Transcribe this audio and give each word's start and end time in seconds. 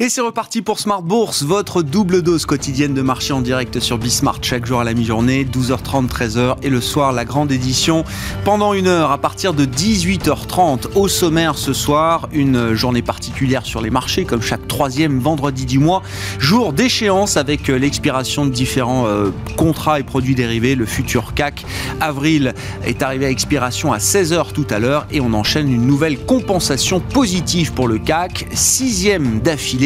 Et 0.00 0.08
c'est 0.08 0.20
reparti 0.20 0.60
pour 0.60 0.80
Smart 0.80 1.02
Bourse, 1.02 1.44
votre 1.44 1.80
double 1.80 2.22
dose 2.22 2.46
quotidienne 2.46 2.94
de 2.94 3.02
marché 3.02 3.32
en 3.32 3.40
direct 3.40 3.78
sur 3.78 3.96
Bismart 3.96 4.40
chaque 4.42 4.66
jour 4.66 4.80
à 4.80 4.84
la 4.84 4.92
mi-journée, 4.92 5.44
12h30, 5.44 6.08
13h 6.08 6.56
et 6.64 6.68
le 6.68 6.80
soir 6.80 7.12
la 7.12 7.24
grande 7.24 7.52
édition 7.52 8.04
pendant 8.44 8.74
une 8.74 8.88
heure 8.88 9.12
à 9.12 9.18
partir 9.18 9.54
de 9.54 9.64
18h30. 9.64 10.96
Au 10.96 11.06
sommaire 11.06 11.56
ce 11.56 11.72
soir, 11.72 12.28
une 12.32 12.74
journée 12.74 13.02
particulière 13.02 13.64
sur 13.64 13.80
les 13.80 13.90
marchés 13.90 14.24
comme 14.24 14.42
chaque 14.42 14.66
troisième 14.66 15.20
vendredi 15.20 15.64
du 15.64 15.78
mois, 15.78 16.02
jour 16.40 16.72
d'échéance 16.72 17.36
avec 17.36 17.68
l'expiration 17.68 18.46
de 18.46 18.50
différents 18.50 19.06
euh, 19.06 19.30
contrats 19.56 20.00
et 20.00 20.02
produits 20.02 20.34
dérivés. 20.34 20.74
Le 20.74 20.86
futur 20.86 21.34
CAC 21.34 21.64
avril 22.00 22.54
est 22.84 23.00
arrivé 23.00 23.26
à 23.26 23.30
expiration 23.30 23.92
à 23.92 23.98
16h 23.98 24.50
tout 24.52 24.66
à 24.70 24.80
l'heure 24.80 25.06
et 25.12 25.20
on 25.20 25.32
enchaîne 25.34 25.72
une 25.72 25.86
nouvelle 25.86 26.18
compensation 26.26 26.98
positive 26.98 27.72
pour 27.72 27.86
le 27.86 27.98
CAC, 27.98 28.48
sixième 28.54 29.38
d'affilée 29.38 29.83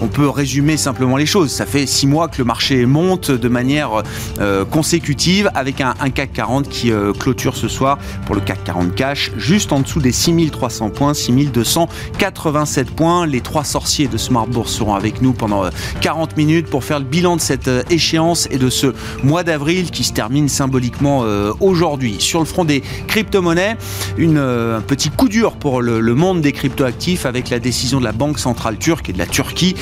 on 0.00 0.08
peut 0.08 0.28
résumer 0.28 0.76
simplement 0.76 1.16
les 1.16 1.26
choses. 1.26 1.50
Ça 1.50 1.66
fait 1.66 1.86
six 1.86 2.06
mois 2.06 2.28
que 2.28 2.38
le 2.38 2.44
marché 2.44 2.86
monte 2.86 3.30
de 3.30 3.48
manière 3.48 4.02
euh, 4.40 4.64
consécutive 4.64 5.50
avec 5.54 5.80
un, 5.80 5.94
CAC 6.10 6.32
40 6.32 6.68
qui 6.68 6.92
euh, 6.92 7.12
clôture 7.12 7.56
ce 7.56 7.68
soir 7.68 7.98
pour 8.26 8.34
le 8.34 8.40
CAC 8.40 8.64
40 8.64 8.94
cash 8.94 9.30
juste 9.36 9.72
en 9.72 9.80
dessous 9.80 10.00
des 10.00 10.12
6300 10.12 10.90
points, 10.90 11.14
6287 11.14 12.90
points. 12.90 13.26
Les 13.26 13.40
trois 13.40 13.64
sorciers 13.64 14.08
de 14.08 14.16
Smart 14.16 14.46
Bourse 14.46 14.72
seront 14.72 14.94
avec 14.94 15.22
nous 15.22 15.32
pendant 15.32 15.64
40 16.00 16.30
euh, 16.30 16.34
minutes 16.36 16.66
pour 16.66 16.84
faire 16.84 16.98
le 16.98 17.04
bilan 17.04 17.36
de 17.36 17.40
cette 17.40 17.70
échéance 17.90 18.48
et 18.50 18.58
de 18.58 18.70
ce 18.70 18.94
mois 19.22 19.42
d'avril 19.42 19.90
qui 19.90 20.04
se 20.04 20.12
termine 20.12 20.48
symboliquement 20.48 21.24
aujourd'hui. 21.60 22.16
Sur 22.18 22.40
le 22.40 22.44
front 22.44 22.64
des 22.64 22.82
crypto-monnaies, 23.08 23.76
un 24.18 24.80
petit 24.80 25.10
coup 25.10 25.28
dur 25.28 25.52
pour 25.52 25.82
le, 25.82 26.00
le 26.00 26.14
monde 26.14 26.40
des 26.40 26.52
crypto-actifs 26.52 27.26
avec 27.26 27.50
la 27.50 27.58
décision 27.58 28.00
de 28.00 28.04
la 28.04 28.12
Banque 28.12 28.38
centrale 28.38 28.76
turque 28.76 29.08
et 29.08 29.12
de 29.12 29.18
la 29.18 29.26
Turquie 29.30 29.74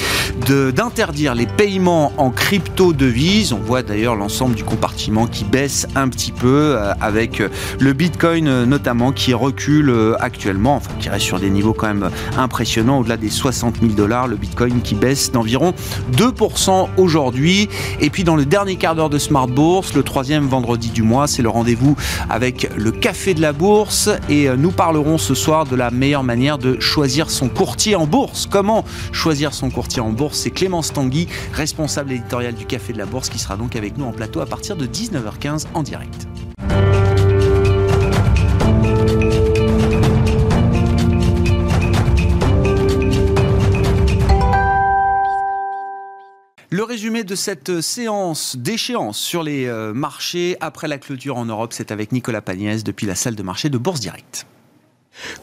d'interdire 0.47 1.35
les 1.35 1.47
paiements 1.47 2.13
en 2.17 2.31
crypto-devises. 2.31 3.53
On 3.53 3.59
voit 3.59 3.83
d'ailleurs 3.83 4.15
l'ensemble 4.15 4.55
du 4.55 4.65
compartiment 4.65 5.27
qui 5.27 5.45
baisse 5.45 5.87
un 5.95 6.09
petit 6.09 6.33
peu 6.33 6.77
euh, 6.77 6.93
avec 7.01 7.41
euh, 7.41 7.49
le 7.81 7.93
Bitcoin 7.93 8.49
euh, 8.49 8.67
notamment 8.67 9.13
qui 9.13 9.35
recule 9.35 9.93
actuellement, 10.21 10.77
enfin 10.77 10.91
qui 10.99 11.09
reste 11.09 11.25
sur 11.25 11.41
des 11.41 11.51
niveaux 11.51 11.73
quand 11.73 11.87
même 11.87 12.11
impressionnants 12.37 13.01
au-delà 13.01 13.17
des 13.17 13.31
60 13.31 13.81
000 13.81 13.93
dollars. 13.93 14.29
Le 14.29 14.37
Bitcoin 14.37 14.81
qui 14.83 14.95
baisse 14.95 15.33
d'environ 15.33 15.75
2% 16.13 16.89
aujourd'hui. 16.97 17.69
Et 18.01 18.11
puis 18.11 18.25
dans 18.25 18.37
le 18.37 18.45
dernier 18.45 18.77
quart 18.77 18.95
d'heure 18.95 19.11
de 19.11 19.19
Smart 19.19 19.49
Bourse, 19.49 19.95
le 19.95 20.03
troisième 20.03 20.47
vendredi 20.47 20.91
du 20.91 21.03
mois, 21.03 21.27
c'est 21.27 21.43
le 21.43 21.49
rendez-vous 21.49 21.97
avec 22.29 22.71
le 22.77 22.91
café 22.91 23.35
de 23.35 23.41
la 23.41 23.53
bourse 23.53 24.11
et 24.29 24.49
nous 24.57 24.71
parlerons 24.71 25.19
ce 25.19 25.35
soir 25.35 25.65
de 25.65 25.77
la 25.77 25.91
meilleure 25.91 26.25
manière 26.25 26.59
de 26.59 26.79
choisir 26.81 27.31
son 27.31 27.49
courtier 27.49 27.97
en 27.97 28.07
bourse. 28.07 28.47
Comment 28.51 28.85
choisir 29.13 29.38
son 29.47 29.71
courtier 29.71 30.01
en 30.01 30.11
bourse. 30.11 30.39
C'est 30.39 30.51
Clémence 30.51 30.93
Tanguy, 30.93 31.29
responsable 31.53 32.13
éditorial 32.13 32.55
du 32.55 32.67
Café 32.67 32.93
de 32.93 32.99
la 32.99 33.07
Bourse, 33.07 33.29
qui 33.29 33.39
sera 33.39 33.57
donc 33.57 33.77
avec 33.77 33.97
nous 33.97 34.05
en 34.05 34.13
plateau 34.13 34.41
à 34.41 34.47
partir 34.47 34.77
de 34.77 34.87
19h15 34.87 35.67
en 35.75 35.83
direct. 35.83 36.27
Le 46.71 46.83
résumé 46.83 47.25
de 47.25 47.35
cette 47.35 47.81
séance 47.81 48.57
d'échéance 48.57 49.19
sur 49.19 49.43
les 49.43 49.67
euh, 49.67 49.95
marchés 49.95 50.57
après 50.61 50.87
la 50.87 50.99
clôture 50.99 51.37
en 51.39 51.47
Europe, 51.47 51.73
c'est 51.73 51.91
avec 51.91 52.13
Nicolas 52.13 52.43
Pagnès 52.43 52.85
depuis 52.85 53.07
la 53.07 53.15
salle 53.15 53.37
de 53.37 53.43
marché 53.43 53.71
de 53.71 53.79
Bourse 53.79 54.01
Direct. 54.01 54.47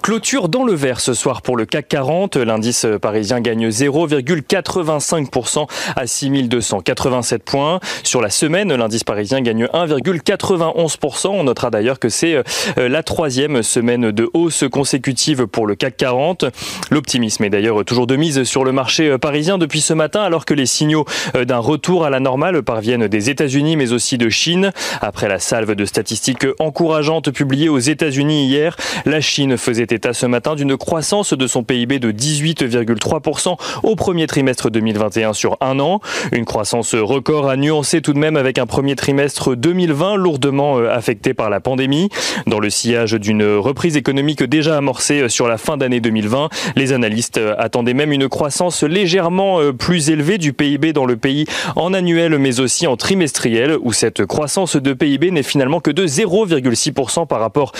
Clôture 0.01 0.49
dans 0.49 0.63
le 0.63 0.73
vert 0.73 0.99
ce 0.99 1.13
soir 1.13 1.41
pour 1.41 1.57
le 1.57 1.65
CAC 1.65 1.87
40. 1.87 2.37
L'indice 2.37 2.85
parisien 3.01 3.41
gagne 3.41 3.69
0,85% 3.69 5.67
à 5.95 6.07
6287 6.07 7.43
points. 7.43 7.79
Sur 8.03 8.21
la 8.21 8.29
semaine, 8.29 8.73
l'indice 8.73 9.03
parisien 9.03 9.41
gagne 9.41 9.65
1,91%. 9.65 11.27
On 11.27 11.43
notera 11.43 11.69
d'ailleurs 11.69 11.99
que 11.99 12.09
c'est 12.09 12.35
euh, 12.35 12.43
la 12.89 13.03
troisième 13.03 13.63
semaine 13.63 14.11
de 14.11 14.29
hausse 14.33 14.63
consécutive 14.71 15.47
pour 15.47 15.67
le 15.67 15.75
CAC 15.75 15.97
40. 15.97 16.45
L'optimisme 16.91 17.43
est 17.43 17.49
d'ailleurs 17.49 17.83
toujours 17.85 18.07
de 18.07 18.15
mise 18.15 18.43
sur 18.43 18.63
le 18.63 18.71
marché 18.71 19.09
euh, 19.09 19.17
parisien 19.17 19.57
depuis 19.57 19.81
ce 19.81 19.93
matin 19.93 20.21
alors 20.21 20.45
que 20.45 20.53
les 20.53 20.65
signaux 20.65 21.05
euh, 21.35 21.45
d'un 21.45 21.57
retour 21.57 22.05
à 22.05 22.09
la 22.09 22.19
normale 22.19 22.61
parviennent 22.63 23.07
des 23.07 23.29
États-Unis 23.29 23.75
mais 23.75 23.91
aussi 23.91 24.17
de 24.17 24.29
Chine. 24.29 24.71
Après 25.01 25.27
la 25.27 25.39
salve 25.39 25.73
de 25.73 25.85
statistiques 25.85 26.45
encourageantes 26.59 27.31
publiées 27.31 27.69
aux 27.69 27.79
États-Unis 27.79 28.45
hier, 28.45 28.77
la 29.05 29.21
Chine 29.21 29.57
faisait 29.65 29.87
état 29.89 30.13
ce 30.13 30.27
matin 30.27 30.53
d'une 30.53 30.77
croissance 30.77 31.33
de 31.33 31.47
son 31.47 31.63
PIB 31.63 31.97
de 31.97 32.11
18,3% 32.11 33.57
au 33.81 33.95
premier 33.95 34.27
trimestre 34.27 34.69
2021 34.69 35.33
sur 35.33 35.57
un 35.59 35.79
an. 35.79 36.01
Une 36.31 36.45
croissance 36.45 36.93
record 36.93 37.49
à 37.49 37.57
nuancer 37.57 38.01
tout 38.01 38.13
de 38.13 38.19
même 38.19 38.37
avec 38.37 38.59
un 38.59 38.67
premier 38.67 38.95
trimestre 38.95 39.55
2020 39.55 40.17
lourdement 40.17 40.77
euh, 40.77 40.91
affecté 40.91 41.33
par 41.33 41.49
la 41.49 41.61
pandémie. 41.61 42.09
Dans 42.45 42.59
le 42.59 42.69
sillage 42.69 43.13
d'une 43.13 43.43
reprise 43.43 43.97
économique 43.97 44.43
déjà 44.43 44.77
amorcée 44.77 45.21
euh, 45.21 45.29
sur 45.29 45.47
la 45.47 45.57
fin 45.57 45.77
d'année 45.77 45.99
2020, 45.99 46.49
les 46.75 46.93
analystes 46.93 47.39
euh, 47.39 47.55
attendaient 47.57 47.95
même 47.95 48.11
une 48.11 48.29
croissance 48.29 48.83
légèrement 48.83 49.59
plus 49.73 50.11
élevée 50.11 50.37
du 50.37 50.53
PIB 50.53 50.93
dans 50.93 51.05
le 51.05 51.17
pays 51.17 51.45
en 51.75 51.91
annuel 51.95 52.37
mais 52.37 52.59
aussi 52.59 52.85
en 52.85 52.97
trimestriel 52.97 53.77
où 53.81 53.93
cette 53.93 54.27
croissance 54.27 54.75
de 54.75 54.93
PIB 54.93 55.31
n'est 55.31 55.41
finalement 55.41 55.79
que 55.79 55.89
de 55.89 56.05
0,6% 56.05 57.25
par 57.25 57.39
rapport 57.39 57.71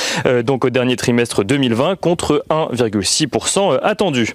donc 0.43 0.65
au 0.65 0.69
dernier 0.71 0.95
trimestre 0.95 1.43
2020 1.43 1.74
contre 1.99 2.43
1,6% 2.49 3.79
attendu. 3.81 4.33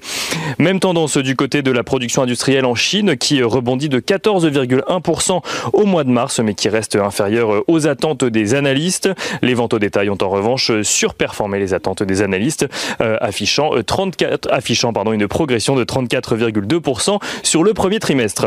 Même 0.58 0.80
tendance 0.80 1.16
du 1.16 1.36
côté 1.36 1.62
de 1.62 1.70
la 1.70 1.82
production 1.82 2.22
industrielle 2.22 2.64
en 2.64 2.74
Chine 2.74 3.16
qui 3.16 3.42
rebondit 3.42 3.88
de 3.88 4.00
14,1% 4.00 5.40
au 5.72 5.84
mois 5.86 6.04
de 6.04 6.10
mars 6.10 6.40
mais 6.40 6.54
qui 6.54 6.68
reste 6.68 6.96
inférieure 6.96 7.64
aux 7.66 7.86
attentes 7.86 8.24
des 8.24 8.54
analystes. 8.54 9.08
Les 9.42 9.54
ventes 9.54 9.74
au 9.74 9.78
détail 9.78 10.10
ont 10.10 10.18
en 10.22 10.28
revanche 10.28 10.82
surperformé 10.82 11.58
les 11.58 11.74
attentes 11.74 12.02
des 12.02 12.22
analystes 12.22 12.66
euh, 13.00 13.16
affichant, 13.20 13.70
34, 13.84 14.48
affichant 14.52 14.92
pardon, 14.92 15.12
une 15.12 15.28
progression 15.28 15.76
de 15.76 15.84
34,2% 15.84 17.18
sur 17.42 17.64
le 17.64 17.74
premier 17.74 17.98
trimestre. 17.98 18.46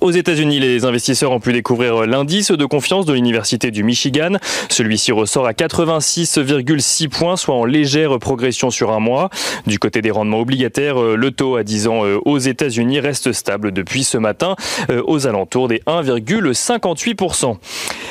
Aux 0.00 0.12
États-Unis, 0.12 0.60
les 0.60 0.84
investisseurs 0.84 1.32
ont 1.32 1.40
pu 1.40 1.52
découvrir 1.52 2.06
l'indice 2.06 2.52
de 2.52 2.64
confiance 2.64 3.06
de 3.06 3.12
l'Université 3.12 3.72
du 3.72 3.82
Michigan. 3.82 4.36
Celui-ci 4.68 5.10
ressort 5.10 5.46
à 5.46 5.52
86,6 5.52 7.08
points, 7.08 7.36
soit 7.36 7.56
en 7.56 7.64
légère 7.64 8.16
progression 8.20 8.70
sur 8.70 8.92
un 8.92 9.00
mois. 9.00 9.30
Du 9.66 9.80
côté 9.80 10.00
des 10.00 10.12
rendements 10.12 10.38
obligataires, 10.38 11.00
le 11.00 11.30
taux 11.32 11.56
à 11.56 11.64
10 11.64 11.88
ans 11.88 12.04
euh, 12.04 12.18
aux 12.24 12.38
États-Unis 12.38 13.00
reste 13.00 13.32
stable 13.32 13.72
depuis 13.72 14.04
ce 14.04 14.16
matin, 14.16 14.54
euh, 14.90 15.02
aux 15.06 15.26
alentours 15.26 15.66
des 15.66 15.80
1,58%. 15.88 17.56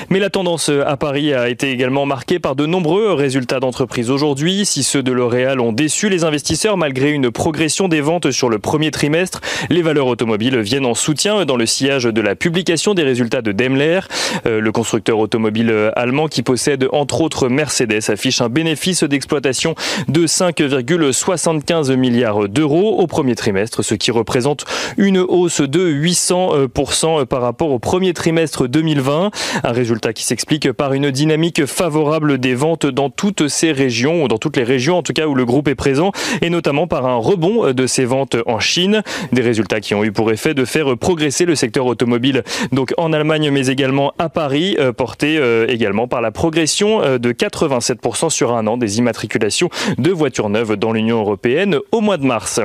Mais 0.10 0.20
la 0.20 0.30
tendance 0.30 0.70
à 0.70 0.98
Paris 0.98 1.34
a 1.34 1.48
été 1.48 1.72
également 1.72 2.06
marquée 2.06 2.40
par 2.40 2.56
de 2.58 2.66
nombreux 2.66 3.14
résultats 3.14 3.62
d'entreprise 3.62 4.12
aujourd'hui. 4.12 4.66
Si 4.66 4.84
ceux 4.84 5.04
de 5.04 5.14
L'Oréal 5.14 5.62
ont 5.62 5.72
déçu 5.72 6.10
les 6.10 6.26
investisseurs 6.26 6.76
malgré 6.76 7.12
une 7.12 7.32
progression 7.32 7.88
des 7.88 8.02
ventes 8.02 8.32
sur 8.32 8.50
le 8.50 8.60
premier 8.60 8.92
trimestre, 8.92 9.40
les 9.70 9.82
valeurs 9.82 10.08
automobiles 10.08 10.60
viennent 10.60 10.86
en 10.86 10.94
soutien 10.94 11.46
dans 11.46 11.56
le 11.56 11.69
sillage 11.69 12.03
de 12.03 12.22
la 12.22 12.35
publication 12.35 12.94
des 12.94 13.03
résultats 13.03 13.41
de 13.41 13.52
Daimler. 13.52 14.02
Euh, 14.46 14.59
le 14.59 14.72
constructeur 14.72 15.19
automobile 15.19 15.69
euh, 15.72 15.91
allemand 15.96 16.28
qui 16.28 16.41
possède 16.41 16.88
entre 16.91 17.22
autres 17.22 17.47
Mercedes 17.47 18.09
affiche 18.09 18.41
un 18.41 18.50
bénéfice 18.50 19.03
d'exploitation 19.03 19.75
de 20.07 20.28
5,75 20.28 21.96
milliards 21.96 22.50
d'euros 22.50 23.00
au 23.00 23.07
premier 23.07 23.35
trimestre, 23.35 23.84
ce 23.84 23.96
qui 23.96 24.12
représente 24.12 24.66
une 24.97 25.19
hausse 25.19 25.62
de 25.62 25.90
800% 25.90 27.25
par 27.25 27.41
rapport 27.41 27.72
au 27.72 27.80
premier 27.80 28.13
trimestre 28.13 28.68
2020. 28.68 29.31
Un 29.63 29.72
résultat 29.72 30.13
qui 30.13 30.24
s'explique 30.24 30.72
par 30.72 30.94
une 30.94 31.12
dynamique 31.12 31.66
favorable 31.66 32.38
des 32.38 32.56
ventes 32.56 32.86
dans 32.86 33.10
toutes 33.10 33.48
ces 33.48 33.72
régions, 33.72 34.24
ou 34.24 34.27
dans 34.27 34.38
toutes 34.38 34.57
les 34.57 34.63
régions 34.63 34.98
en 34.98 35.04
tout 35.04 35.13
cas 35.13 35.27
où 35.27 35.36
le 35.36 35.45
groupe 35.45 35.68
est 35.68 35.75
présent, 35.75 36.12
et 36.42 36.50
notamment 36.50 36.88
par 36.88 37.06
un 37.06 37.15
rebond 37.15 37.72
de 37.74 37.88
ses 37.88 38.06
ventes 38.06 38.38
en 38.45 38.60
Chine. 38.60 39.04
Des 39.31 39.42
résultats 39.42 39.80
qui 39.80 39.94
ont 39.94 40.04
eu 40.04 40.12
pour 40.12 40.31
effet 40.31 40.54
de 40.54 40.65
faire 40.65 40.98
progresser 40.98 41.45
le 41.45 41.56
secteur 41.60 41.86
automobile 41.86 42.44
donc 42.72 42.94
en 42.98 43.14
Allemagne 43.14 43.52
mais 43.52 43.68
également 43.68 44.14
à 44.18 44.30
Paris, 44.30 44.76
euh, 44.80 44.92
porté 44.92 45.38
euh, 45.38 45.66
également 45.68 46.08
par 46.08 46.22
la 46.22 46.32
progression 46.32 47.02
euh, 47.02 47.18
de 47.18 47.32
87% 47.32 48.30
sur 48.30 48.54
un 48.54 48.68
an 48.68 48.78
des 48.78 48.98
immatriculations 48.98 49.70
de 49.98 50.12
voitures 50.12 50.50
neuves 50.50 50.76
dans 50.76 50.92
l'Union 50.92 51.20
européenne 51.20 51.78
au 51.92 52.02
mois 52.02 52.18
de 52.18 52.26
mars. 52.26 52.60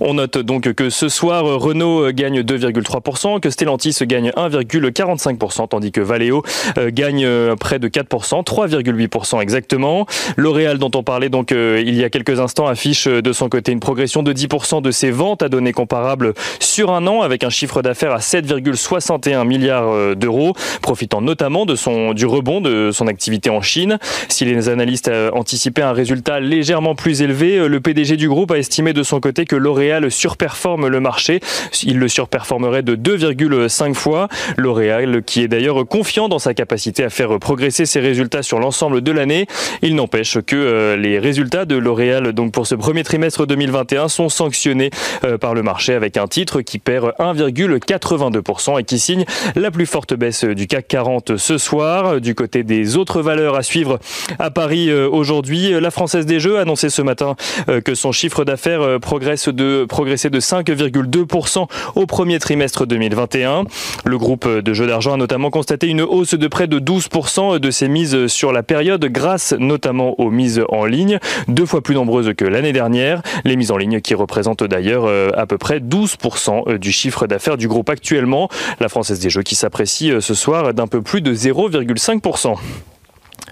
On 0.00 0.14
note 0.14 0.38
donc 0.38 0.72
que 0.72 0.90
ce 0.90 1.08
soir, 1.08 1.44
Renault 1.44 2.12
gagne 2.12 2.40
2,3%, 2.40 3.40
que 3.40 3.50
Stellantis 3.50 3.96
gagne 4.02 4.30
1,45%, 4.30 5.68
tandis 5.68 5.92
que 5.92 6.00
Valeo 6.00 6.42
euh, 6.78 6.90
gagne 6.92 7.24
euh, 7.24 7.56
près 7.56 7.78
de 7.78 7.88
4%, 7.88 8.44
3,8% 8.44 9.40
exactement. 9.40 10.06
L'Oréal, 10.36 10.78
dont 10.78 10.90
on 10.94 11.02
parlait 11.02 11.28
donc 11.28 11.52
euh, 11.52 11.82
il 11.84 11.94
y 11.94 12.04
a 12.04 12.10
quelques 12.10 12.40
instants, 12.40 12.66
affiche 12.66 13.06
de 13.06 13.32
son 13.32 13.48
côté 13.48 13.72
une 13.72 13.80
progression 13.80 14.22
de 14.22 14.32
10% 14.32 14.82
de 14.82 14.90
ses 14.90 15.10
ventes 15.10 15.42
à 15.42 15.48
données 15.48 15.72
comparables 15.72 16.34
sur 16.60 16.92
un 16.92 17.06
an, 17.06 17.22
avec 17.22 17.44
un 17.44 17.50
chiffre 17.50 17.82
d'affaires 17.82 18.12
à 18.12 18.18
7,61 18.18 19.46
milliards 19.46 20.16
d'euros, 20.16 20.54
profitant 20.82 21.20
notamment 21.20 21.66
du 21.66 22.26
rebond 22.26 22.60
de 22.60 22.90
son 22.92 23.06
activité 23.06 23.50
en 23.50 23.62
Chine. 23.62 23.98
Si 24.28 24.44
les 24.44 24.68
analystes 24.68 25.10
anticipaient 25.32 25.82
un 25.82 25.92
résultat 25.92 26.40
légèrement 26.40 26.94
plus 26.94 27.22
élevé, 27.22 27.68
le 27.68 27.80
PDG 27.80 28.16
du 28.16 28.28
groupe 28.28 28.50
a 28.50 28.58
estimé 28.58 28.92
de 28.92 29.02
son 29.02 29.20
côté 29.20 29.44
que 29.44 29.56
L'Oréal 29.58 30.10
surperforme 30.10 30.88
le 30.88 31.00
marché. 31.00 31.40
Il 31.82 31.98
le 31.98 32.08
surperformerait 32.08 32.82
de 32.82 32.96
2,5 32.96 33.94
fois. 33.94 34.28
L'Oréal 34.56 35.22
qui 35.24 35.42
est 35.42 35.48
d'ailleurs 35.48 35.86
confiant 35.86 36.28
dans 36.28 36.38
sa 36.38 36.54
capacité 36.54 37.04
à 37.04 37.10
faire 37.10 37.38
progresser 37.38 37.86
ses 37.86 38.00
résultats 38.00 38.42
sur 38.42 38.58
l'ensemble 38.58 39.00
de 39.00 39.12
l'année. 39.12 39.46
Il 39.82 39.94
n'empêche 39.94 40.40
que 40.40 40.56
euh, 40.56 40.96
les 40.96 41.18
résultats 41.18 41.64
de 41.64 41.76
L'Oréal 41.76 42.32
donc 42.32 42.52
pour 42.52 42.66
ce 42.66 42.74
premier 42.74 43.04
trimestre 43.04 43.46
2021 43.46 44.08
sont 44.08 44.28
sanctionnés 44.28 44.90
euh, 45.24 45.38
par 45.38 45.54
le 45.54 45.62
marché 45.62 45.94
avec 45.94 46.16
un 46.16 46.26
titre 46.26 46.60
qui 46.60 46.78
perd 46.78 47.12
1,82% 47.18 48.80
et 48.80 48.84
qui 48.84 48.98
signe 48.98 49.24
la 49.56 49.70
plus 49.70 49.86
forte 49.86 50.14
baisse 50.14 50.44
du 50.44 50.66
CAC 50.66 50.88
40 50.88 51.36
ce 51.36 51.58
soir. 51.58 52.20
Du 52.20 52.34
côté 52.34 52.62
des 52.62 52.96
autres 52.96 53.22
valeurs 53.22 53.56
à 53.56 53.62
suivre 53.62 53.98
à 54.38 54.50
Paris 54.50 54.90
euh, 54.90 55.08
aujourd'hui, 55.08 55.70
la 55.80 55.90
Française 55.90 56.26
des 56.26 56.40
Jeux 56.40 56.58
a 56.58 56.62
annoncé 56.62 56.90
ce 56.90 57.02
matin 57.02 57.36
que 57.84 57.94
son 57.94 58.12
chiffre 58.12 58.44
d'affaires 58.44 59.00
progresse 59.00 59.37
de, 59.46 59.84
progressait 59.88 60.30
de 60.30 60.40
5,2% 60.40 61.66
au 61.94 62.06
premier 62.06 62.38
trimestre 62.38 62.86
2021. 62.86 63.64
Le 64.04 64.18
groupe 64.18 64.48
de 64.48 64.72
jeux 64.72 64.86
d'argent 64.86 65.14
a 65.14 65.16
notamment 65.16 65.50
constaté 65.50 65.86
une 65.86 66.02
hausse 66.02 66.34
de 66.34 66.48
près 66.48 66.66
de 66.66 66.80
12% 66.80 67.58
de 67.58 67.70
ses 67.70 67.88
mises 67.88 68.26
sur 68.26 68.52
la 68.52 68.62
période 68.62 69.04
grâce 69.04 69.54
notamment 69.58 70.18
aux 70.18 70.30
mises 70.30 70.62
en 70.68 70.84
ligne, 70.84 71.18
deux 71.48 71.66
fois 71.66 71.82
plus 71.82 71.94
nombreuses 71.94 72.32
que 72.36 72.44
l'année 72.44 72.72
dernière. 72.72 73.22
Les 73.44 73.56
mises 73.56 73.70
en 73.70 73.76
ligne 73.76 74.00
qui 74.00 74.14
représentent 74.14 74.64
d'ailleurs 74.64 75.04
euh, 75.06 75.30
à 75.36 75.46
peu 75.46 75.58
près 75.58 75.78
12% 75.80 76.78
du 76.78 76.92
chiffre 76.92 77.26
d'affaires 77.26 77.56
du 77.56 77.68
groupe 77.68 77.90
actuellement. 77.90 78.48
La 78.80 78.88
Française 78.88 79.20
des 79.20 79.30
Jeux 79.30 79.42
qui 79.42 79.54
s'apprécie 79.54 80.10
euh, 80.10 80.20
ce 80.20 80.34
soir 80.34 80.74
d'un 80.74 80.86
peu 80.86 81.02
plus 81.02 81.20
de 81.20 81.34
0,5%. 81.34 82.56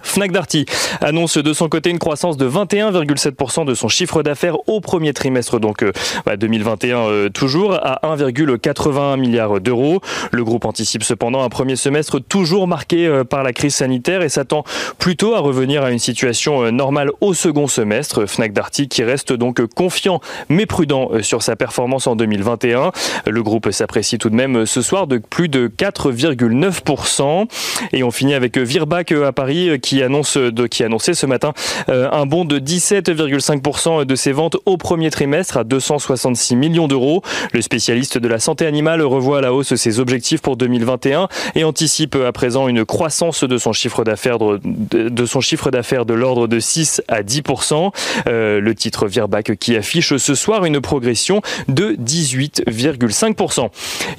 Fnac 0.06 0.32
Darty 0.32 0.64
annonce 1.00 1.36
de 1.36 1.52
son 1.52 1.68
côté 1.68 1.90
une 1.90 1.98
croissance 1.98 2.36
de 2.36 2.48
21,7% 2.48 3.66
de 3.66 3.74
son 3.74 3.88
chiffre 3.88 4.22
d'affaires 4.22 4.56
au 4.68 4.80
premier 4.80 5.12
trimestre, 5.12 5.60
donc 5.60 5.84
2021 6.26 6.96
euh, 6.96 7.00
bah, 7.00 7.10
euh, 7.10 7.28
toujours, 7.28 7.74
à 7.74 8.00
1,81 8.16 9.18
milliard 9.18 9.60
d'euros. 9.60 10.00
Le 10.30 10.44
groupe 10.44 10.64
anticipe 10.64 11.02
cependant 11.02 11.42
un 11.42 11.48
premier 11.48 11.76
semestre 11.76 12.20
toujours 12.20 12.66
marqué 12.68 13.06
euh, 13.06 13.24
par 13.24 13.42
la 13.42 13.52
crise 13.52 13.74
sanitaire 13.74 14.22
et 14.22 14.28
s'attend 14.28 14.64
plutôt 14.98 15.34
à 15.34 15.40
revenir 15.40 15.82
à 15.82 15.90
une 15.90 15.98
situation 15.98 16.70
normale 16.70 17.10
au 17.20 17.34
second 17.34 17.66
semestre. 17.66 18.26
Fnac 18.26 18.52
Darty 18.52 18.88
qui 18.88 19.02
reste 19.02 19.32
donc 19.32 19.64
confiant 19.66 20.20
mais 20.48 20.66
prudent 20.66 21.10
sur 21.20 21.42
sa 21.42 21.56
performance 21.56 22.06
en 22.06 22.16
2021. 22.16 22.92
Le 23.26 23.42
groupe 23.42 23.70
s'apprécie 23.70 24.18
tout 24.18 24.30
de 24.30 24.36
même 24.36 24.66
ce 24.66 24.82
soir 24.82 25.06
de 25.06 25.18
plus 25.18 25.48
de 25.48 25.68
4,9%. 25.68 27.46
Et 27.92 28.02
on 28.02 28.10
finit 28.10 28.34
avec 28.34 28.56
Virbac 28.56 29.12
à 29.12 29.32
Paris 29.32 29.78
qui 29.80 29.95
annonce 30.02 30.36
de, 30.36 30.66
qui 30.66 30.84
annonçait 30.84 31.14
ce 31.14 31.26
matin 31.26 31.52
euh, 31.88 32.08
un 32.12 32.26
bond 32.26 32.44
de 32.44 32.58
17,5% 32.58 34.04
de 34.04 34.14
ses 34.14 34.32
ventes 34.32 34.56
au 34.66 34.76
premier 34.76 35.10
trimestre 35.10 35.56
à 35.56 35.64
266 35.64 36.56
millions 36.56 36.88
d'euros. 36.88 37.22
Le 37.52 37.62
spécialiste 37.62 38.18
de 38.18 38.28
la 38.28 38.38
santé 38.38 38.66
animale 38.66 39.02
revoit 39.02 39.38
à 39.38 39.40
la 39.40 39.52
hausse 39.52 39.74
ses 39.74 40.00
objectifs 40.00 40.40
pour 40.40 40.56
2021 40.56 41.28
et 41.54 41.64
anticipe 41.64 42.16
à 42.16 42.32
présent 42.32 42.68
une 42.68 42.84
croissance 42.84 43.44
de 43.44 43.58
son 43.58 43.72
chiffre 43.72 44.04
d'affaires 44.04 44.38
de, 44.38 45.26
son 45.26 45.40
chiffre 45.40 45.70
d'affaires 45.70 46.06
de 46.06 46.14
l'ordre 46.14 46.46
de 46.46 46.60
6 46.60 47.02
à 47.08 47.22
10%. 47.22 47.90
Euh, 48.26 48.60
le 48.60 48.74
titre 48.74 49.06
Virbac 49.06 49.56
qui 49.58 49.76
affiche 49.76 50.16
ce 50.16 50.34
soir 50.34 50.64
une 50.64 50.80
progression 50.80 51.40
de 51.68 51.96
18,5%. 51.96 53.68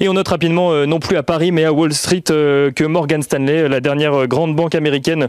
Et 0.00 0.08
on 0.08 0.14
note 0.14 0.28
rapidement 0.28 0.72
euh, 0.72 0.86
non 0.86 0.98
plus 0.98 1.16
à 1.16 1.22
Paris 1.22 1.52
mais 1.52 1.64
à 1.64 1.72
Wall 1.72 1.92
Street 1.92 2.22
que 2.22 2.84
Morgan 2.84 3.22
Stanley, 3.22 3.68
la 3.68 3.80
dernière 3.80 4.26
grande 4.26 4.54
banque 4.54 4.74
américaine, 4.74 5.28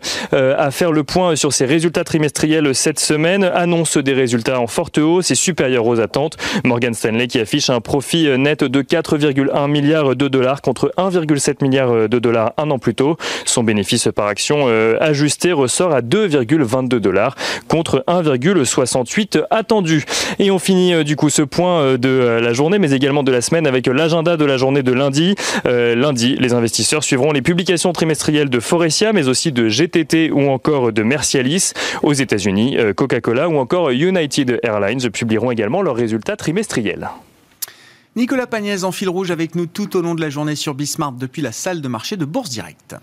à 0.57 0.71
faire 0.71 0.91
le 0.91 1.03
point 1.03 1.36
sur 1.36 1.53
ses 1.53 1.65
résultats 1.65 2.03
trimestriels 2.03 2.74
cette 2.74 3.00
semaine, 3.00 3.44
annonce 3.44 3.97
des 3.97 4.13
résultats 4.13 4.59
en 4.59 4.68
forte 4.68 4.97
hausse 4.97 5.31
et 5.31 5.36
supérieurs 5.36 5.86
aux 5.86 6.00
attentes. 6.00 6.38
Morgan 6.63 6.94
Stanley 6.94 7.27
qui 7.27 7.39
affiche 7.39 7.69
un 7.69 7.81
profit 7.81 8.27
net 8.38 8.63
de 8.63 8.81
4,1 8.81 9.69
milliards 9.69 10.15
de 10.15 10.27
dollars 10.27 10.62
contre 10.62 10.91
1,7 10.97 11.63
milliard 11.63 12.09
de 12.09 12.19
dollars 12.19 12.53
un 12.57 12.69
an 12.71 12.80
plus 12.80 12.95
tôt. 12.95 13.18
Son 13.45 13.63
bénéfice 13.63 14.09
par 14.15 14.27
action 14.27 14.65
euh, 14.68 14.97
ajusté 15.00 15.51
ressort 15.51 15.94
à 15.94 16.01
2,22 16.01 16.97
dollars 16.97 17.35
contre 17.68 18.03
1,68 18.07 19.44
attendu. 19.50 20.06
Et 20.39 20.51
on 20.51 20.59
finit 20.59 20.94
euh, 20.94 21.03
du 21.03 21.15
coup 21.15 21.30
ce 21.30 21.42
point 21.42 21.97
de 21.97 22.39
la 22.42 22.53
journée 22.53 22.80
mais 22.80 22.92
également 22.92 23.24
de 23.24 23.31
la 23.31 23.42
semaine 23.42 23.68
avec 23.68 23.88
l'agenda 23.88 24.38
de 24.38 24.45
la 24.45 24.57
journée 24.57 24.83
de 24.83 24.92
lundi. 24.92 25.35
lundi, 25.65 26.35
les 26.39 26.53
investisseurs 26.53 27.03
suivront 27.03 27.31
les 27.31 27.42
publications 27.42 27.94
trimestrielles 27.94 28.50
de 28.50 28.59
Forestia 28.59 29.13
mais 29.13 29.27
aussi 29.27 29.51
de 29.51 29.68
GTT 29.68 30.19
ou 30.31 30.50
encore 30.50 30.92
de 30.92 31.04
Mercialis. 31.04 31.71
Aux 32.04 32.13
États-Unis, 32.13 32.77
euh, 32.77 32.94
Coca-Cola 32.94 33.48
ou 33.48 33.57
encore 33.57 33.92
United 33.92 34.60
Airlines 34.63 35.10
publieront 35.10 35.51
également 35.51 35.81
leurs 35.81 35.95
résultats 35.95 36.36
trimestriels. 36.36 37.10
Nicolas 38.16 38.48
Pagnès 38.48 38.83
en 38.83 38.92
fil 38.92 39.07
rouge 39.07 39.31
avec 39.31 39.56
nous 39.56 39.66
tout 39.66 39.95
au 39.95 40.01
long 40.01 40.16
de 40.16 40.21
la 40.21 40.30
journée 40.30 40.56
sur 40.56 40.74
Bismarck 40.74 41.18
depuis 41.18 41.42
la 41.42 41.51
salle 41.51 41.80
de 41.80 41.88
marché 41.88 42.18
de 42.18 42.25
Bourse 42.25 42.50
Directe. 42.50 42.95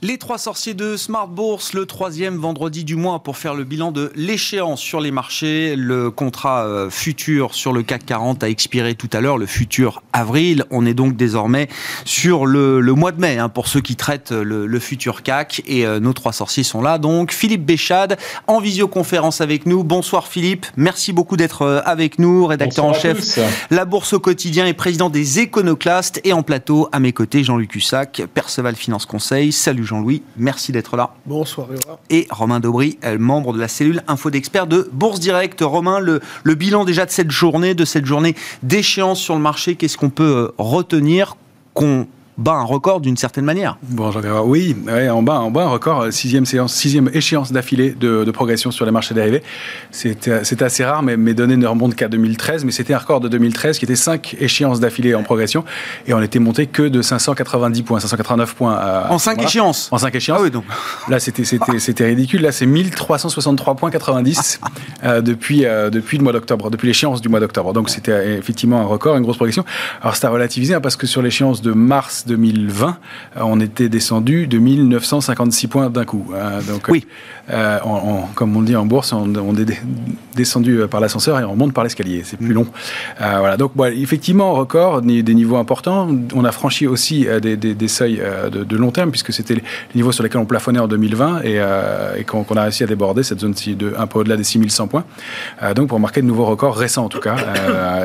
Les 0.00 0.16
trois 0.16 0.38
sorciers 0.38 0.74
de 0.74 0.96
Smart 0.96 1.26
Bourse, 1.26 1.72
le 1.72 1.84
troisième 1.84 2.36
vendredi 2.36 2.84
du 2.84 2.94
mois 2.94 3.18
pour 3.18 3.36
faire 3.36 3.54
le 3.54 3.64
bilan 3.64 3.90
de 3.90 4.12
l'échéance 4.14 4.80
sur 4.80 5.00
les 5.00 5.10
marchés. 5.10 5.74
Le 5.74 6.12
contrat 6.12 6.64
euh, 6.66 6.88
futur 6.88 7.52
sur 7.52 7.72
le 7.72 7.82
CAC 7.82 8.06
40 8.06 8.44
a 8.44 8.48
expiré 8.48 8.94
tout 8.94 9.10
à 9.12 9.20
l'heure, 9.20 9.38
le 9.38 9.46
futur 9.46 10.04
avril. 10.12 10.64
On 10.70 10.86
est 10.86 10.94
donc 10.94 11.16
désormais 11.16 11.66
sur 12.04 12.46
le, 12.46 12.80
mois 12.92 13.10
de 13.10 13.20
mai 13.20 13.38
hein, 13.38 13.48
pour 13.48 13.66
ceux 13.66 13.80
qui 13.80 13.96
traitent 13.96 14.30
le, 14.30 14.78
futur 14.78 15.24
CAC. 15.24 15.62
Et 15.66 15.84
euh, 15.84 15.98
nos 15.98 16.12
trois 16.12 16.32
sorciers 16.32 16.62
sont 16.62 16.80
là. 16.80 16.98
Donc 16.98 17.32
Philippe 17.32 17.66
Béchade 17.66 18.18
en 18.46 18.60
visioconférence 18.60 19.40
avec 19.40 19.66
nous. 19.66 19.82
Bonsoir 19.82 20.28
Philippe, 20.28 20.66
merci 20.76 21.12
beaucoup 21.12 21.36
d'être 21.36 21.62
euh, 21.62 21.80
avec 21.84 22.20
nous, 22.20 22.46
rédacteur 22.46 22.84
en 22.84 22.94
chef 22.94 23.36
La 23.72 23.84
Bourse 23.84 24.12
au 24.12 24.20
quotidien 24.20 24.64
et 24.64 24.74
président 24.74 25.10
des 25.10 25.40
Éconoclastes. 25.40 26.20
Et 26.22 26.32
en 26.32 26.44
plateau, 26.44 26.88
à 26.92 27.00
mes 27.00 27.12
côtés, 27.12 27.42
Jean-Luc 27.42 27.74
Hussac, 27.74 28.22
Perceval 28.32 28.76
Finance 28.76 29.04
Conseil. 29.04 29.50
Salut 29.50 29.87
Jean-Louis, 29.88 30.22
merci 30.36 30.70
d'être 30.70 30.98
là. 30.98 31.14
Bonsoir. 31.24 31.68
Et 32.10 32.26
Romain 32.30 32.60
Daubry, 32.60 32.98
euh, 33.04 33.18
membre 33.18 33.54
de 33.54 33.58
la 33.58 33.68
cellule 33.68 34.02
Info 34.06 34.30
d'experts 34.30 34.66
de 34.66 34.90
Bourse 34.92 35.18
Direct. 35.18 35.62
Romain, 35.62 35.98
le, 35.98 36.20
le, 36.42 36.54
bilan 36.54 36.84
déjà 36.84 37.06
de 37.06 37.10
cette 37.10 37.30
journée, 37.30 37.74
de 37.74 37.86
cette 37.86 38.04
journée 38.04 38.34
d'échéance 38.62 39.18
sur 39.18 39.34
le 39.34 39.40
marché, 39.40 39.76
qu'est-ce 39.76 39.96
qu'on 39.96 40.10
peut 40.10 40.24
euh, 40.24 40.52
retenir 40.58 41.36
qu'on 41.72 42.06
bat 42.38 42.54
un 42.54 42.64
record 42.64 43.00
d'une 43.00 43.16
certaine 43.16 43.44
manière. 43.44 43.76
Bon, 43.82 44.10
oui, 44.44 44.76
ouais, 44.86 45.10
en 45.10 45.22
bas, 45.22 45.40
en 45.40 45.50
bas 45.50 45.64
un 45.64 45.68
record, 45.68 46.02
euh, 46.02 46.10
sixième 46.10 46.46
séance, 46.46 46.72
sixième 46.72 47.10
échéance 47.12 47.52
d'affilée 47.52 47.90
de, 47.90 48.30
progression 48.30 48.70
sur 48.70 48.84
les 48.84 48.92
marchés 48.92 49.14
dérivés. 49.14 49.42
C'était 49.90 50.62
assez 50.62 50.84
rare, 50.84 51.02
mais 51.02 51.16
mes 51.16 51.34
données 51.34 51.56
ne 51.56 51.66
remontent 51.66 51.96
qu'à 51.96 52.08
2013, 52.08 52.64
mais 52.64 52.70
c'était 52.70 52.94
un 52.94 52.98
record 52.98 53.20
de 53.20 53.28
2013 53.28 53.78
qui 53.78 53.84
était 53.84 53.96
cinq 53.96 54.36
échéances 54.38 54.78
d'affilée 54.78 55.14
en 55.14 55.24
progression, 55.24 55.64
et 56.06 56.14
on 56.14 56.22
était 56.22 56.38
monté 56.38 56.66
que 56.66 56.82
de 56.82 57.02
590 57.02 57.82
points, 57.82 58.00
589 58.00 58.54
points. 58.54 59.06
en 59.08 59.18
cinq 59.18 59.42
échéances. 59.42 59.88
En 59.90 59.98
cinq 59.98 60.14
échéances. 60.14 60.38
Ah 60.40 60.44
oui, 60.44 60.50
donc. 60.50 60.64
Là, 61.08 61.18
c'était 61.18 61.44
c'était 61.44 62.04
ridicule. 62.04 62.42
Là, 62.42 62.52
c'est 62.52 62.66
1363 62.66 63.74
points 63.74 63.90
90 63.90 64.60
euh, 65.04 65.20
depuis 65.20 65.64
euh, 65.64 65.90
depuis 65.90 66.18
le 66.18 66.24
mois 66.24 66.32
d'octobre, 66.32 66.70
depuis 66.70 66.86
l'échéance 66.86 67.20
du 67.20 67.28
mois 67.28 67.40
d'octobre. 67.40 67.72
Donc 67.72 67.90
c'était 67.90 68.36
effectivement 68.36 68.80
un 68.80 68.84
record, 68.84 69.16
une 69.16 69.22
grosse 69.22 69.36
progression. 69.36 69.64
Alors 70.02 70.16
c'est 70.16 70.26
à 70.26 70.30
relativiser 70.30 70.74
hein, 70.74 70.80
parce 70.80 70.96
que 70.96 71.06
sur 71.06 71.22
l'échéance 71.22 71.62
de 71.62 71.72
mars 71.72 72.26
2020, 72.28 72.88
euh, 73.36 73.40
on 73.42 73.60
était 73.60 73.88
descendu 73.88 74.46
de 74.46 74.58
1956 74.58 75.66
points 75.66 75.90
d'un 75.90 76.04
coup. 76.04 76.32
Hein. 76.34 76.60
donc, 76.68 76.86
oui. 76.88 77.06
Euh, 77.50 77.78
comme 78.34 78.56
on 78.56 78.60
le 78.60 78.66
dit 78.66 78.76
en 78.76 78.84
bourse, 78.84 79.12
on, 79.12 79.56
est 79.56 79.80
descendu 80.36 80.80
par 80.90 81.00
l'ascenseur 81.00 81.40
et 81.40 81.44
on 81.44 81.56
monte 81.56 81.72
par 81.72 81.82
l'escalier. 81.82 82.22
C'est 82.24 82.36
plus 82.36 82.52
long. 82.52 82.66
Euh, 83.20 83.36
voilà. 83.38 83.56
Donc, 83.56 83.72
effectivement, 83.94 84.52
record, 84.52 85.00
des 85.00 85.22
niveaux 85.22 85.56
importants. 85.56 86.08
On 86.34 86.44
a 86.44 86.52
franchi 86.52 86.86
aussi 86.86 87.26
des, 87.40 87.88
seuils 87.88 88.22
de, 88.52 88.76
long 88.76 88.90
terme 88.90 89.10
puisque 89.10 89.32
c'était 89.32 89.54
les 89.54 89.62
niveaux 89.94 90.12
sur 90.12 90.22
lesquels 90.22 90.42
on 90.42 90.46
plafonnait 90.46 90.78
en 90.78 90.88
2020 90.88 91.40
et, 91.42 92.24
qu'on 92.24 92.44
a 92.44 92.62
réussi 92.62 92.84
à 92.84 92.86
déborder 92.86 93.22
cette 93.22 93.40
zone-ci 93.40 93.74
de 93.74 93.94
un 93.98 94.06
peu 94.06 94.18
au-delà 94.18 94.36
des 94.36 94.44
6100 94.44 94.88
points. 94.88 95.04
donc, 95.74 95.88
pour 95.88 96.00
marquer 96.00 96.20
de 96.20 96.26
nouveaux 96.26 96.44
records 96.44 96.76
récents 96.76 97.06
en 97.06 97.08
tout 97.08 97.20
cas. 97.20 97.36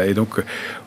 et 0.07 0.13
donc, 0.13 0.41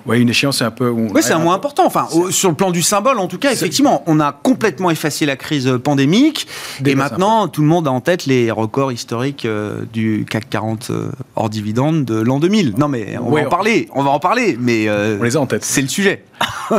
ouais, 0.06 0.20
une 0.20 0.28
échéance 0.28 0.62
un 0.62 0.70
peu. 0.70 0.88
Oui, 0.88 1.20
c'est 1.22 1.32
un 1.32 1.38
moins 1.38 1.54
important. 1.54 1.84
Enfin, 1.86 2.08
sur 2.30 2.50
le 2.50 2.54
plan 2.54 2.70
du 2.70 2.82
symbole, 2.82 3.18
en 3.18 3.28
tout 3.28 3.38
cas, 3.38 3.52
effectivement, 3.52 4.02
on 4.06 4.20
a 4.20 4.32
complètement 4.32 4.90
effacé 4.90 5.26
la 5.26 5.36
crise 5.36 5.78
pandémique. 5.82 6.46
et 6.84 6.94
maintenant, 6.94 7.48
tout 7.48 7.62
le 7.62 7.68
monde 7.68 7.88
a 7.88 7.90
en 7.90 8.00
tête 8.00 8.26
les 8.26 8.50
records 8.50 8.92
historiques 8.92 9.44
euh, 9.44 9.82
du 9.92 10.24
CAC 10.28 10.48
40 10.50 10.88
euh, 10.90 11.10
hors 11.34 11.50
dividende 11.50 12.04
de 12.04 12.20
l'an 12.20 12.38
2000. 12.40 12.74
Non, 12.78 12.88
mais 12.88 13.16
on 13.18 13.30
va 13.30 13.46
en 13.46 13.48
parler. 13.48 13.88
On 13.94 14.02
va 14.02 14.10
en 14.10 14.18
parler. 14.18 14.56
Mais 14.60 14.88
euh, 14.88 15.18
on 15.20 15.22
les 15.22 15.36
a 15.36 15.40
en 15.40 15.46
tête. 15.46 15.64
C'est 15.64 15.82
le 15.82 15.88
sujet. 15.88 16.24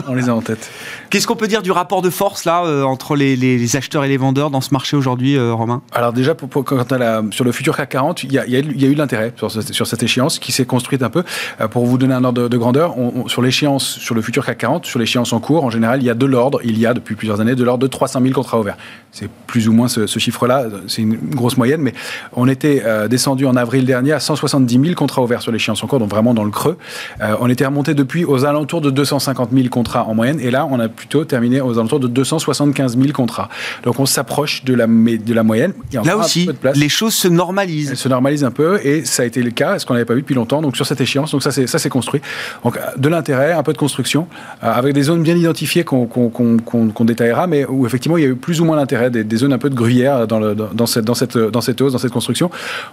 On 0.08 0.14
les 0.14 0.30
a 0.30 0.36
en 0.36 0.42
tête. 0.42 0.70
Qu'est-ce 1.10 1.28
qu'on 1.28 1.36
peut 1.36 1.48
dire 1.48 1.62
du 1.62 1.72
rapport 1.72 2.02
de 2.02 2.10
force 2.10 2.46
là 2.46 2.66
euh, 2.66 2.84
entre 2.84 3.16
les, 3.16 3.76
acheteurs 3.76 4.04
et 4.04 4.08
les 4.08 4.18
vendeurs 4.18 4.50
dans 4.50 4.62
ce 4.62 4.72
marché 4.72 4.96
aujourd'hui, 4.98 5.38
euh, 5.38 5.54
Romain? 5.54 5.82
Alors 5.94 6.14
déjà, 6.14 6.36
pour, 6.36 6.64
quand 6.64 6.92
la, 6.92 7.24
sur 7.32 7.46
le 7.46 7.52
futur 7.52 7.76
CAC 7.76 7.90
40, 7.90 8.24
il 8.24 8.34
y 8.34 8.40
a, 8.40 8.46
il 8.46 8.52
y 8.54 8.86
a, 8.86 8.90
eu 8.90 8.94
de 8.94 8.98
l'intérêt 8.98 9.34
sur, 9.36 9.52
sur, 9.52 9.88
cette 9.88 10.04
échéance 10.04 10.40
qui 10.40 10.52
s'est 10.52 10.66
construite 10.66 11.04
un 11.04 11.10
peu. 11.10 11.24
Euh, 11.62 11.68
pour 11.68 11.86
vous 11.86 11.98
donner 11.98 12.14
un 12.14 12.24
ordre 12.24 12.48
de, 12.48 12.58
grandeur, 12.58 12.96
sur 13.28 13.42
l'échéance, 13.42 13.86
sur 13.86 14.16
le 14.16 14.22
futur 14.22 14.46
CAC 14.46 14.58
40, 14.60 14.86
sur 14.86 15.00
l'échéance 15.00 15.34
en 15.34 15.40
cours, 15.40 15.64
en 15.64 15.70
général, 15.70 16.02
il 16.02 16.06
y 16.06 16.10
a 16.10 16.14
de 16.14 16.26
l'ordre, 16.26 16.60
il 16.64 16.78
y 16.78 16.86
a 16.86 16.94
depuis 16.94 17.16
plusieurs 17.16 17.42
années 17.42 17.56
de 17.56 17.64
l'ordre 17.64 17.82
de 17.84 17.88
300 17.88 18.22
000 18.22 18.34
contrats 18.34 18.60
ouverts. 18.60 18.78
C'est 19.12 19.30
plus 19.48 19.68
ou 19.68 19.74
moins 19.74 19.88
ce, 19.88 20.06
chiffre-là, 20.06 20.66
c'est 20.88 21.02
une 21.02 21.16
grosse 21.16 21.58
moyenne, 21.58 21.82
mais 21.82 21.94
on 22.34 22.48
était 22.48 22.84
descendu 23.08 23.46
en 23.46 23.56
avril 23.56 23.86
dernier 23.86 24.12
à 24.12 24.20
170 24.20 24.80
000 24.80 24.96
contrats 24.96 25.24
ouverts 25.24 25.42
sur 25.42 25.52
l'échéance 25.52 25.84
en 25.84 25.88
cours, 25.88 26.00
donc 26.00 26.10
vraiment 26.10 26.34
dans 26.34 26.44
le 26.44 26.52
creux. 26.52 26.78
on 27.40 27.50
était 27.50 27.66
remonté 27.66 27.96
depuis 27.96 28.26
aux 28.26 28.46
alentours 28.46 28.82
de 28.82 28.92
250 28.92 29.47
000 29.52 29.70
contrats 29.70 30.06
en 30.06 30.14
moyenne, 30.14 30.40
et 30.40 30.52
là, 30.52 30.68
on 30.70 30.80
a 30.80 30.88
plutôt 30.88 31.26
terminé 31.26 31.62
aux 31.62 31.78
alentours 31.78 32.00
de 32.00 32.08
275 32.08 32.98
000 32.98 33.12
contrats. 33.12 33.50
Donc 33.84 34.00
on 34.00 34.06
s'approche 34.06 34.64
de 34.64 34.74
la, 34.74 34.88
de 34.88 35.34
la 35.34 35.44
moyenne. 35.44 35.74
Là 35.92 36.18
aussi, 36.18 36.50
les 36.76 36.90
choses 36.90 37.14
se 37.14 37.28
normalisent. 37.28 37.92
Elles 37.92 37.98
se 37.98 38.10
normalisent 38.10 38.44
un 38.44 38.52
peu 38.52 38.80
et 38.86 39.06
ça 39.06 39.24
a 39.24 39.26
été 39.26 39.42
le 39.42 39.52
cas, 39.52 39.80
ce 39.80 39.86
qu'on 39.86 39.94
n'avait 39.94 40.06
pas 40.06 40.14
vu 40.14 40.22
depuis 40.22 40.36
longtemps. 40.36 40.62
Donc 40.62 40.76
sur 40.76 40.86
cette 40.86 41.02
échéance, 41.02 41.32
donc 41.32 41.44
ça 41.44 41.52
c'est 41.52 41.90
construit. 41.90 42.22
Donc 42.64 42.80
de 42.98 43.10
l'intérêt, 43.10 43.54
un 43.54 43.64
peu 43.64 43.74
de 43.74 43.78
construction, 43.78 44.28
euh, 44.64 44.72
avec 44.72 44.94
des 44.94 45.04
zones 45.04 45.24
bien 45.24 45.36
identifiées 45.36 45.84
qu'on 45.84 47.06
détaillera, 47.06 47.48
mais 47.48 47.66
où 47.66 47.86
effectivement 47.86 48.18
il 48.18 48.24
y 48.24 48.26
a 48.26 48.30
eu 48.30 48.36
plus 48.36 48.62
ou 48.62 48.66
moins 48.66 48.78
d'intérêt, 48.78 49.10
des, 49.10 49.38
zones 49.38 49.54
un 49.54 49.58
peu 49.58 49.70
de 49.70 49.76
gruyère 49.76 50.28
dans, 50.28 50.40
le, 50.40 50.56
dans, 50.56 50.86
cette, 50.86 51.06
dans, 51.06 51.14
cette, 51.14 51.38
dans 51.38 51.62
cette 51.62 51.82
hausse, 51.82 51.94
dans 51.94 52.00
cette 52.00 52.12
construction. 52.12 52.50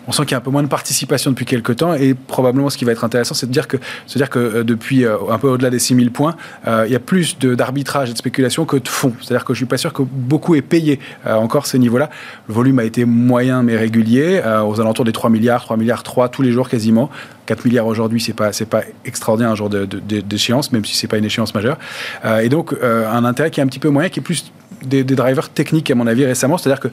On 0.06 0.12
sent 0.12 0.22
qu'il 0.22 0.32
y 0.32 0.34
a 0.34 0.38
un 0.38 0.42
peu 0.42 0.50
moins 0.50 0.62
de 0.62 0.68
participation 0.68 1.30
depuis 1.30 1.46
quelques 1.46 1.76
temps 1.76 1.94
et 1.94 2.14
probablement 2.14 2.70
ce 2.70 2.76
qui 2.76 2.84
va 2.84 2.92
être 2.92 3.04
intéressant, 3.04 3.34
c'est 3.34 3.46
de 3.46 3.52
dire 3.52 3.68
que, 3.68 3.78
se 4.06 4.18
dire 4.18 4.30
que 4.30 4.38
euh, 4.38 4.64
depuis 4.64 5.04
euh, 5.04 5.16
un 5.30 5.38
peu 5.38 5.48
au-delà 5.48 5.70
des 5.70 5.78
6000 5.78 6.10
points, 6.10 6.36
il 6.66 6.92
y 6.92 6.96
a 6.96 7.00
plus 7.00 7.38
d'arbitrage 7.38 8.10
et 8.10 8.12
de 8.12 8.18
spéculation 8.18 8.64
que 8.64 8.76
de 8.76 8.88
fonds. 8.88 9.12
C'est-à-dire 9.20 9.44
que 9.44 9.54
je 9.54 9.58
suis 9.58 9.66
pas 9.66 9.76
sûr 9.76 9.92
que 9.92 10.02
beaucoup 10.02 10.54
est 10.54 10.62
payé 10.62 11.00
euh, 11.26 11.34
encore 11.34 11.66
ces 11.66 11.78
niveaux-là. 11.78 12.10
Le 12.48 12.54
volume 12.54 12.78
a 12.78 12.84
été 12.84 13.04
moyen 13.04 13.62
mais 13.62 13.76
régulier, 13.76 14.40
euh, 14.44 14.62
aux 14.62 14.80
alentours 14.80 15.04
des 15.04 15.12
3 15.12 15.30
milliards, 15.30 15.62
3 15.62 15.76
milliards 15.76 16.02
3 16.02 16.28
tous 16.28 16.42
les 16.42 16.52
jours 16.52 16.68
quasiment. 16.68 17.10
4 17.46 17.64
milliards 17.66 17.86
aujourd'hui, 17.86 18.20
c'est 18.20 18.32
pas 18.32 18.50
pas 18.70 18.82
extraordinaire 19.04 19.52
un 19.52 19.54
jour 19.54 19.68
d'échéance, 19.68 20.72
même 20.72 20.84
si 20.84 20.96
c'est 20.96 21.08
pas 21.08 21.18
une 21.18 21.26
échéance 21.26 21.54
majeure. 21.54 21.78
Euh, 22.24 22.38
et 22.38 22.48
donc 22.48 22.74
un 22.82 23.24
intérêt 23.24 23.50
qui 23.50 23.60
est 23.60 23.62
un 23.62 23.66
petit 23.66 23.78
peu 23.78 23.90
moyen, 23.90 24.08
qui 24.08 24.20
est 24.20 24.22
plus 24.22 24.50
des, 24.86 25.04
drivers 25.04 25.48
techniques 25.48 25.90
à 25.90 25.94
mon 25.94 26.06
avis 26.06 26.24
récemment, 26.24 26.58
c'est-à-dire 26.58 26.80
que 26.80 26.88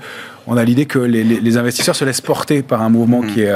on 0.48 0.58
a 0.58 0.64
l'idée 0.64 0.86
que 0.86 1.00
les, 1.00 1.58
investisseurs 1.58 1.96
se 1.96 2.06
laissent 2.06 2.22
porter 2.22 2.62
par 2.62 2.82
un 2.82 2.90
mouvement 2.90 3.22
qui 3.22 3.42
est 3.42 3.54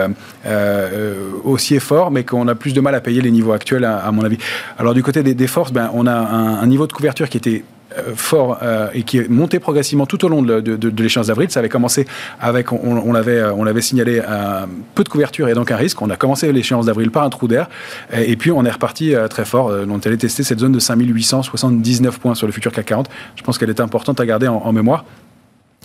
haussier 1.43 1.79
fort, 1.79 2.11
mais 2.11 2.23
qu'on 2.23 2.47
a 2.47 2.55
plus 2.55 2.73
de 2.73 2.81
mal 2.81 2.95
à 2.95 3.01
payer 3.01 3.21
les 3.21 3.31
niveaux 3.31 3.53
actuels 3.53 3.85
à, 3.85 4.11
mon 4.11 4.23
avis. 4.23 4.37
Alors 4.77 4.93
du 4.93 5.03
côté 5.03 5.23
des, 5.23 5.47
forces, 5.47 5.71
ben, 5.71 5.89
on 5.93 6.05
a 6.07 6.13
un, 6.13 6.59
un, 6.59 6.67
niveau 6.67 6.87
de 6.87 6.93
couverture 6.93 7.29
qui 7.29 7.37
était 7.37 7.63
euh, 7.63 7.74
fort 8.15 8.59
euh, 8.61 8.89
et 8.93 9.03
qui 9.03 9.19
est 9.19 9.29
monté 9.29 9.59
progressivement 9.59 10.05
tout 10.05 10.23
au 10.25 10.27
long 10.27 10.41
de, 10.41 11.01
l'échéance 11.01 11.27
d'avril. 11.27 11.49
Ça 11.51 11.59
avait 11.59 11.69
commencé 11.69 12.05
avec, 12.39 12.71
on, 12.71 12.79
on 12.83 13.13
l'avait, 13.13 13.39
euh, 13.39 13.53
on 13.53 13.63
l'avait 13.63 13.81
signalé, 13.81 14.19
un 14.19 14.67
peu 14.93 15.03
de 15.03 15.09
couverture 15.09 15.47
et 15.47 15.53
donc 15.53 15.71
un 15.71 15.75
risque. 15.75 16.01
On 16.01 16.09
a 16.09 16.15
commencé 16.15 16.51
l'échéance 16.51 16.85
d'avril 16.85 17.11
par 17.11 17.23
un 17.23 17.29
trou 17.29 17.47
d'air 17.47 17.69
et, 18.13 18.35
puis 18.35 18.51
on 18.51 18.65
est 18.65 18.71
reparti 18.71 19.13
très 19.29 19.45
fort. 19.45 19.67
on 19.67 19.97
est 19.97 20.07
allé 20.07 20.17
tester 20.17 20.43
cette 20.43 20.59
zone 20.59 20.71
de 20.71 20.79
5879 20.79 22.19
points 22.19 22.35
sur 22.35 22.47
le 22.47 22.53
futur 22.53 22.71
CAC 22.71 22.85
40. 22.85 23.09
Je 23.35 23.43
pense 23.43 23.57
qu'elle 23.57 23.69
est 23.69 23.79
importante 23.79 24.19
à 24.19 24.25
garder 24.25 24.47
en 24.47 24.71
mémoire. 24.71 25.05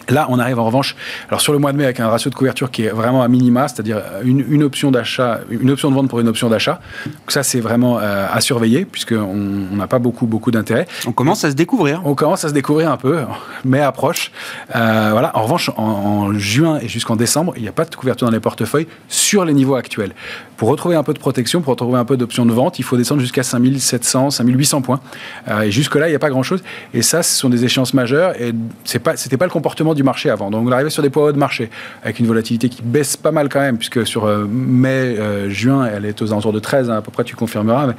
Là, 0.08 0.26
on 0.28 0.38
arrive 0.38 0.58
en 0.58 0.64
revanche, 0.64 0.96
alors 1.28 1.40
sur 1.40 1.52
le 1.52 1.58
mois 1.58 1.72
de 1.72 1.76
mai, 1.76 1.84
avec 1.84 2.00
un 2.00 2.08
ratio 2.08 2.30
de 2.30 2.34
couverture 2.34 2.70
qui 2.70 2.84
est 2.84 2.88
vraiment 2.88 3.22
à 3.22 3.28
minima, 3.28 3.68
c'est-à-dire 3.68 4.02
une, 4.24 4.62
option 4.62 4.90
d'achat, 4.90 5.40
une 5.50 5.70
option 5.70 5.90
de 5.90 5.94
vente 5.94 6.08
pour 6.08 6.20
une 6.20 6.28
option 6.28 6.48
d'achat. 6.48 6.80
Ça, 7.28 7.42
c'est 7.42 7.60
vraiment 7.60 7.98
euh, 7.98 8.26
à 8.30 8.40
surveiller, 8.40 8.84
puisqu'on 8.84 9.76
n'a 9.76 9.86
pas 9.86 9.98
beaucoup, 9.98 10.26
beaucoup 10.26 10.50
d'intérêt. 10.50 10.88
On 11.06 11.12
commence 11.12 11.44
à 11.44 11.50
se 11.50 11.54
découvrir. 11.54 12.02
On 12.04 12.14
commence 12.14 12.44
à 12.44 12.48
se 12.48 12.54
découvrir 12.54 12.90
un 12.90 12.96
peu, 12.96 13.20
mais 13.64 13.80
approche. 13.80 14.32
Euh, 14.74 15.10
voilà. 15.12 15.36
En 15.36 15.42
revanche, 15.42 15.70
en, 15.76 16.32
juin 16.32 16.78
et 16.80 16.88
jusqu'en 16.88 17.16
décembre, 17.16 17.52
il 17.56 17.62
n'y 17.62 17.68
a 17.68 17.72
pas 17.72 17.84
de 17.84 17.94
couverture 17.94 18.26
dans 18.26 18.32
les 18.32 18.40
portefeuilles 18.40 18.88
sur 19.08 19.44
les 19.44 19.52
niveaux 19.52 19.76
actuels. 19.76 20.12
Pour 20.56 20.68
retrouver 20.68 20.96
un 20.96 21.02
peu 21.02 21.14
de 21.14 21.18
protection, 21.18 21.60
pour 21.60 21.70
retrouver 21.70 21.98
un 21.98 22.04
peu 22.04 22.16
d'options 22.16 22.46
de 22.46 22.52
vente, 22.52 22.78
il 22.78 22.82
faut 22.82 22.96
descendre 22.96 23.20
jusqu'à 23.20 23.42
5700, 23.42 24.30
5800 24.30 24.82
points. 24.82 25.00
Euh, 25.48 25.62
et 25.62 25.70
jusque-là, 25.70 26.08
il 26.08 26.10
n'y 26.10 26.16
a 26.16 26.18
pas 26.18 26.30
grand-chose. 26.30 26.62
Et 26.92 27.02
ça, 27.02 27.22
ce 27.22 27.34
sont 27.34 27.48
des 27.48 27.64
échéances 27.64 27.94
majeures, 27.94 28.34
et 28.40 28.52
ce 28.84 28.98
n'était 28.98 29.36
pas 29.36 29.46
le 29.46 29.50
comportement 29.50 29.89
du 29.94 30.02
marché 30.02 30.30
avant. 30.30 30.50
Donc 30.50 30.66
on 30.66 30.72
arrivait 30.72 30.90
sur 30.90 31.02
des 31.02 31.10
poids 31.10 31.24
hauts 31.24 31.32
de 31.32 31.38
marché 31.38 31.70
avec 32.02 32.18
une 32.18 32.26
volatilité 32.26 32.68
qui 32.68 32.82
baisse 32.82 33.16
pas 33.16 33.32
mal 33.32 33.48
quand 33.48 33.60
même, 33.60 33.76
puisque 33.76 34.06
sur 34.06 34.24
euh, 34.24 34.46
mai, 34.48 35.16
euh, 35.18 35.50
juin, 35.50 35.88
elle 35.92 36.04
est 36.04 36.20
aux 36.22 36.32
alentours 36.32 36.52
de 36.52 36.58
13, 36.58 36.90
hein, 36.90 36.96
à 36.96 37.02
peu 37.02 37.10
près, 37.10 37.24
tu 37.24 37.36
confirmeras. 37.36 37.88
Mais, 37.88 37.94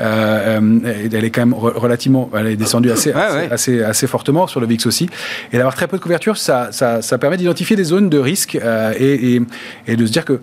euh, 0.00 0.78
elle 1.12 1.24
est 1.24 1.30
quand 1.30 1.42
même 1.42 1.54
relativement, 1.54 2.30
elle 2.34 2.46
est 2.48 2.56
descendue 2.56 2.90
assez, 2.90 3.12
assez, 3.12 3.82
assez, 3.82 4.06
fortement 4.06 4.46
sur 4.46 4.60
le 4.60 4.66
VIX 4.66 4.86
aussi. 4.86 5.08
Et 5.52 5.56
d'avoir 5.56 5.74
très 5.74 5.86
peu 5.86 5.96
de 5.96 6.02
couverture, 6.02 6.36
ça, 6.36 6.72
ça, 6.72 7.02
ça 7.02 7.18
permet 7.18 7.36
d'identifier 7.36 7.76
des 7.76 7.84
zones 7.84 8.08
de 8.08 8.18
risque 8.18 8.54
et, 8.54 9.34
et, 9.34 9.42
et 9.86 9.96
de 9.96 10.06
se 10.06 10.12
dire 10.12 10.24
que 10.24 10.40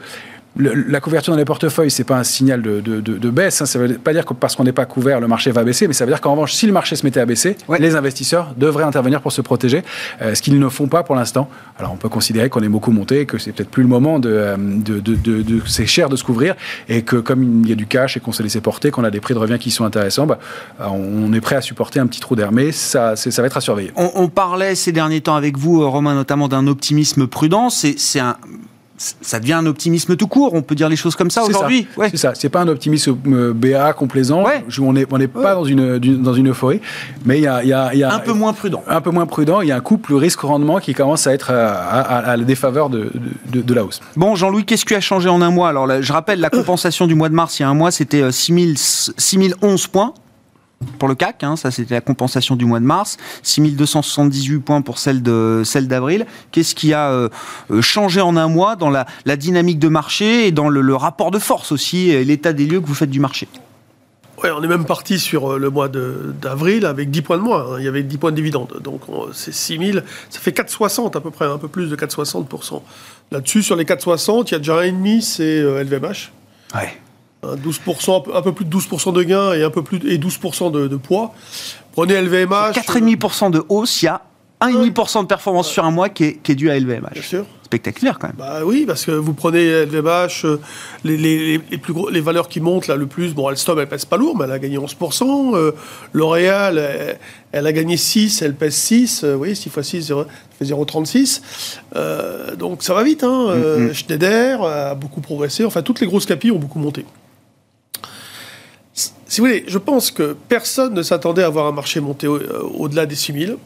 la 0.57 0.99
couverture 0.99 1.33
dans 1.33 1.37
les 1.37 1.45
portefeuilles, 1.45 1.91
c'est 1.91 2.03
pas 2.03 2.17
un 2.17 2.23
signal 2.23 2.61
de, 2.61 3.29
baisse. 3.29 3.61
Hein. 3.61 3.65
Ça 3.65 3.79
veut 3.79 3.97
pas 3.97 4.13
dire 4.13 4.25
que 4.25 4.33
parce 4.33 4.55
qu'on 4.55 4.63
n'est 4.63 4.71
pas 4.71 4.85
couvert, 4.85 5.19
le 5.19 5.27
marché 5.27 5.51
va 5.51 5.63
baisser, 5.63 5.87
mais 5.87 5.93
ça 5.93 6.05
veut 6.05 6.11
dire 6.11 6.21
qu'en 6.21 6.31
revanche, 6.31 6.53
si 6.53 6.65
le 6.65 6.73
marché 6.73 6.95
se 6.95 7.05
mettait 7.05 7.19
à 7.19 7.25
baisser, 7.25 7.57
les 7.79 7.95
investisseurs 7.95 8.53
devraient 8.57 8.83
intervenir 8.83 9.21
pour 9.21 9.31
se 9.31 9.41
protéger, 9.41 9.83
euh, 10.21 10.35
ce 10.35 10.41
qu'ils 10.41 10.59
ne 10.59 10.69
font 10.69 10.87
pas 10.87 11.03
pour 11.03 11.15
l'instant. 11.15 11.49
Alors 11.77 11.91
on 11.91 11.97
peut 11.97 12.09
considérer 12.09 12.49
qu'on 12.49 12.63
est 12.63 12.69
beaucoup 12.69 12.91
monté, 12.91 13.25
que 13.25 13.37
c'est 13.37 13.51
peut-être 13.51 13.69
plus 13.69 13.83
le 13.83 13.89
moment 13.89 14.19
de, 14.19 14.29
euh, 14.29 14.57
de, 14.57 15.61
c'est 15.65 15.85
cher 15.85 16.09
de 16.09 16.15
se 16.15 16.23
couvrir, 16.23 16.55
et 16.89 17.03
que 17.03 17.17
comme 17.17 17.63
il 17.63 17.69
y 17.69 17.73
a 17.73 17.75
du 17.75 17.87
cash 17.87 18.17
et 18.17 18.19
qu'on 18.19 18.31
s'est 18.31 18.43
laissé 18.43 18.61
porter, 18.61 18.91
qu'on 18.91 19.03
a 19.03 19.11
des 19.11 19.19
prix 19.19 19.33
de 19.33 19.39
revient 19.39 19.59
qui 19.59 19.71
sont 19.71 19.85
intéressants, 19.85 20.25
bah, 20.25 20.39
on 20.79 21.31
est 21.33 21.41
prêt 21.41 21.55
à 21.55 21.61
supporter 21.61 21.99
un 21.99 22.07
petit 22.07 22.19
trou 22.19 22.35
d'air, 22.35 22.51
mais 22.51 22.71
ça, 22.71 23.15
ça 23.15 23.41
va 23.41 23.47
être 23.47 23.57
à 23.57 23.61
surveiller. 23.61 23.91
On, 23.95 24.11
on, 24.15 24.27
parlait 24.27 24.75
ces 24.75 24.91
derniers 24.91 25.21
temps 25.21 25.35
avec 25.35 25.57
vous, 25.57 25.81
euh, 25.81 25.87
Romain, 25.87 26.13
notamment 26.13 26.47
d'un 26.47 26.67
optimisme 26.67 27.27
prudent. 27.27 27.69
C'est 27.69 28.19
un 28.19 28.37
ça 28.97 29.39
devient 29.39 29.53
un 29.53 29.65
optimisme 29.65 30.15
tout 30.15 30.27
court, 30.27 30.53
on 30.53 30.61
peut 30.61 30.75
dire 30.75 30.89
les 30.89 30.95
choses 30.95 31.15
comme 31.15 31.29
ça 31.29 31.43
aujourd'hui. 31.43 31.87
C'est 32.09 32.17
ça, 32.17 32.33
c'est 32.33 32.49
pas 32.49 32.61
un 32.61 32.67
optimisme 32.67 33.15
euh, 33.27 33.53
BA 33.53 33.93
complaisant, 33.93 34.43
on 34.79 34.93
n'est 34.93 35.05
on 35.11 35.19
est 35.19 35.27
pas 35.27 35.53
dans 35.53 35.65
une, 35.65 35.97
dans 35.97 36.33
une 36.33 36.49
euphorie, 36.49 36.81
mais 37.25 37.37
il 37.37 37.43
y 37.43 37.47
a, 37.47 37.63
y, 37.63 37.73
a, 37.73 37.93
y 37.93 38.03
a, 38.03 38.13
Un 38.13 38.19
peu 38.19 38.33
moins 38.33 38.53
prudent. 38.53 38.83
Un 38.87 39.01
peu 39.01 39.11
moins 39.11 39.25
prudent, 39.25 39.61
il 39.61 39.67
y 39.67 39.71
a 39.71 39.75
un 39.75 39.81
couple 39.81 40.15
risque-rendement 40.15 40.79
qui 40.79 40.93
commence 40.93 41.27
à 41.27 41.33
être 41.33 41.49
euh, 41.51 41.71
à, 41.71 42.35
la 42.35 42.43
défaveur 42.43 42.89
de, 42.89 43.11
de, 43.45 43.73
la 43.73 43.83
hausse. 43.83 44.01
Bon, 44.15 44.35
Jean-Louis, 44.35 44.65
qu'est-ce 44.65 44.85
qui 44.85 44.95
a 44.95 45.01
changé 45.01 45.29
en 45.29 45.41
un 45.41 45.51
mois? 45.51 45.69
Alors, 45.69 46.01
je 46.01 46.13
rappelle, 46.13 46.39
la 46.39 46.49
compensation 46.49 47.05
du 47.05 47.15
mois 47.15 47.29
de 47.29 47.35
mars, 47.35 47.59
il 47.59 47.63
y 47.63 47.65
a 47.65 47.69
un 47.69 47.73
mois, 47.73 47.91
c'était 47.91 48.31
6011 48.31 49.61
euh, 49.61 49.91
points 49.91 50.13
pour 50.99 51.07
le 51.07 51.15
CAC, 51.15 51.43
hein, 51.43 51.55
ça 51.55 51.71
c'était 51.71 51.95
la 51.95 52.01
compensation 52.01 52.55
du 52.55 52.65
mois 52.65 52.79
de 52.79 52.85
mars, 52.85 53.17
6278 53.43 54.59
points 54.59 54.81
pour 54.81 54.97
celle 54.99 55.21
de 55.21 55.63
celle 55.65 55.87
d'avril. 55.87 56.25
Qu'est-ce 56.51 56.75
qui 56.75 56.93
a 56.93 57.11
euh, 57.11 57.29
euh, 57.71 57.81
changé 57.81 58.21
en 58.21 58.37
un 58.37 58.47
mois 58.47 58.75
dans 58.75 58.89
la, 58.89 59.05
dynamique 59.37 59.79
de 59.79 59.87
marché 59.87 60.47
et 60.47 60.51
dans 60.51 60.69
le, 60.69 60.95
rapport 60.95 61.31
de 61.31 61.39
force 61.39 61.71
aussi, 61.71 62.09
et 62.09 62.23
l'état 62.23 62.53
des 62.53 62.65
lieux 62.65 62.79
que 62.81 62.87
vous 62.87 62.95
faites 62.95 63.09
du 63.09 63.19
marché? 63.19 63.47
Ouais, 64.43 64.51
on 64.51 64.61
est 64.61 64.67
même 64.67 64.85
parti 64.85 65.17
sur 65.17 65.53
euh, 65.53 65.57
le 65.57 65.69
mois 65.71 65.89
d'avril 65.89 66.85
avec 66.85 67.09
10 67.09 67.21
points 67.23 67.37
de 67.37 67.41
moins. 67.41 67.73
Hein. 67.73 67.75
Il 67.79 67.85
y 67.85 67.87
avait 67.87 68.03
10 68.03 68.17
points 68.17 68.31
de 68.31 68.35
dividendes. 68.35 68.79
Donc 68.83 69.01
c'est 69.33 69.53
6000, 69.53 70.03
ça 70.29 70.39
fait 70.39 70.55
4,60 70.55 71.17
à 71.17 71.21
peu 71.21 71.31
près, 71.31 71.45
un 71.45 71.57
peu 71.57 71.67
plus 71.67 71.89
de 71.89 71.95
4,60%. 71.95 72.81
Là-dessus, 73.31 73.63
sur 73.63 73.75
les 73.75 73.85
4,60, 73.85 74.45
il 74.47 74.51
y 74.51 74.55
a 74.55 74.57
déjà 74.59 74.77
un 74.77 74.83
et 74.83 74.91
demi, 74.91 75.21
c'est 75.23 75.61
LVMH. 75.61 76.31
Ouais. 76.75 76.97
12%, 77.43 78.35
un 78.35 78.41
peu 78.41 78.51
plus 78.51 78.65
de 78.65 78.75
12% 78.75 79.13
de 79.13 79.23
gains 79.23 79.53
et 79.53 79.63
un 79.63 79.69
peu 79.69 79.83
plus 79.83 79.97
et 80.09 80.17
12% 80.17 80.71
de, 80.71 80.95
poids. 80.97 81.33
Prenez 81.93 82.21
LVMH. 82.21 82.73
4,5% 82.73 83.51
de 83.51 83.63
hausse, 83.69 84.01
il 84.01 84.05
y 84.05 84.07
a 84.09 84.21
1,5% 84.61 85.21
de 85.21 85.27
performance 85.27 85.69
sur 85.69 85.85
un 85.85 85.91
mois 85.91 86.09
qui 86.09 86.23
est, 86.23 86.33
qui 86.41 86.53
est 86.53 86.55
dû 86.55 86.69
à 86.69 86.79
LVMH. 86.79 87.13
Bien 87.13 87.21
sûr 87.21 87.45
spectaculaire 87.67 88.17
quand 88.17 88.27
même. 88.27 88.37
Bah 88.37 88.61
oui, 88.63 88.85
parce 88.87 89.05
que 89.05 89.11
vous 89.11 89.33
prenez 89.33 89.85
LVMH, 89.85 90.45
euh, 90.45 90.59
les, 91.03 91.17
les, 91.17 91.61
les, 91.69 91.77
plus 91.77 91.91
gros, 91.93 92.09
les 92.09 92.21
valeurs 92.21 92.47
qui 92.47 92.61
montent 92.61 92.87
là 92.87 92.95
le 92.95 93.07
plus, 93.07 93.33
bon, 93.33 93.47
Alstom, 93.47 93.77
elle 93.79 93.89
pèse 93.89 94.05
pas 94.05 94.15
lourd, 94.17 94.37
mais 94.37 94.45
elle 94.45 94.53
a 94.53 94.59
gagné 94.59 94.77
11%. 94.77 95.55
Euh, 95.55 95.73
L'Oréal, 96.13 97.17
elle, 97.51 97.67
a 97.67 97.71
gagné 97.73 97.97
6, 97.97 98.41
elle 98.41 98.55
pèse 98.55 98.73
6. 98.73 99.23
Euh, 99.23 99.35
oui, 99.35 99.53
6 99.55 99.67
x 99.67 99.81
6, 99.81 100.01
ça 100.07 100.15
fait 100.57 100.65
0,36. 100.65 101.41
donc 102.57 102.83
ça 102.83 102.93
va 102.93 103.03
vite. 103.03 103.23
Hein. 103.23 103.53
Mm-hmm. 103.53 103.93
Schneider 103.93 104.63
a 104.63 104.95
beaucoup 104.95 105.21
progressé. 105.21 105.65
Enfin, 105.65 105.81
toutes 105.81 105.99
les 105.99 106.07
grosses 106.07 106.25
capilles 106.25 106.51
ont 106.51 106.59
beaucoup 106.59 106.79
monté. 106.79 107.05
Si 109.37 109.41
vous 109.41 109.45
voulez, 109.45 109.65
je 109.67 109.77
pense 109.77 110.09
que 110.09 110.35
personne 110.49 110.95
ne 110.95 111.03
s'attendait 111.03 111.43
à 111.43 111.49
voir 111.49 111.67
un 111.67 111.71
marché 111.71 111.99
monter 111.99 112.25
au-delà 112.25 113.05
des 113.05 113.13
6000. 113.13 113.57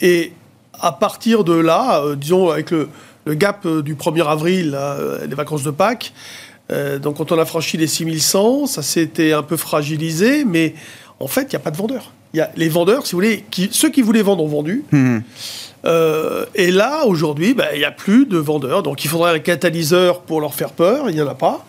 Et 0.00 0.32
à 0.78 0.92
partir 0.92 1.42
de 1.42 1.52
là, 1.52 2.14
disons, 2.14 2.48
avec 2.50 2.70
le, 2.70 2.88
le 3.24 3.34
gap 3.34 3.66
euh, 3.66 3.82
du 3.82 3.96
1er 3.96 4.24
avril, 4.24 4.78
euh, 4.78 5.26
les 5.26 5.34
vacances 5.34 5.64
de 5.64 5.72
Pâques. 5.72 6.12
Euh, 6.70 7.00
donc 7.00 7.16
quand 7.16 7.32
on 7.32 7.38
a 7.40 7.44
franchi 7.44 7.76
les 7.76 7.88
6100, 7.88 8.66
ça 8.66 8.82
s'était 8.82 9.32
un 9.32 9.42
peu 9.42 9.56
fragilisé, 9.56 10.44
mais 10.44 10.74
en 11.18 11.26
fait, 11.26 11.42
il 11.42 11.50
n'y 11.50 11.56
a 11.56 11.58
pas 11.58 11.72
de 11.72 11.76
vendeurs. 11.76 12.12
Il 12.32 12.36
y 12.36 12.40
a 12.40 12.52
les 12.54 12.68
vendeurs, 12.68 13.04
si 13.04 13.16
vous 13.16 13.18
voulez, 13.18 13.44
qui, 13.50 13.68
ceux 13.72 13.90
qui 13.90 14.02
voulaient 14.02 14.22
vendre 14.22 14.44
ont 14.44 14.46
vendu. 14.46 14.84
Mmh. 14.92 15.18
et 16.54 16.70
là, 16.70 17.04
aujourd'hui, 17.06 17.54
ben, 17.54 17.66
il 17.72 17.80
n'y 17.80 17.84
a 17.84 17.90
plus 17.90 18.26
de 18.26 18.38
vendeurs. 18.38 18.84
Donc 18.84 19.04
il 19.04 19.10
faudrait 19.10 19.34
un 19.34 19.40
catalyseur 19.40 20.20
pour 20.20 20.40
leur 20.40 20.54
faire 20.54 20.70
peur. 20.70 21.10
Il 21.10 21.16
n'y 21.16 21.20
en 21.20 21.26
a 21.26 21.34
pas. 21.34 21.66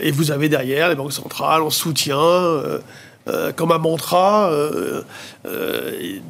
Et 0.00 0.10
vous 0.10 0.30
avez 0.30 0.48
derrière 0.48 0.88
les 0.88 0.94
banques 0.94 1.12
centrales 1.12 1.62
en 1.62 1.70
soutien. 1.70 2.20
comme 3.56 3.72
un 3.72 3.78
mantra. 3.78 4.50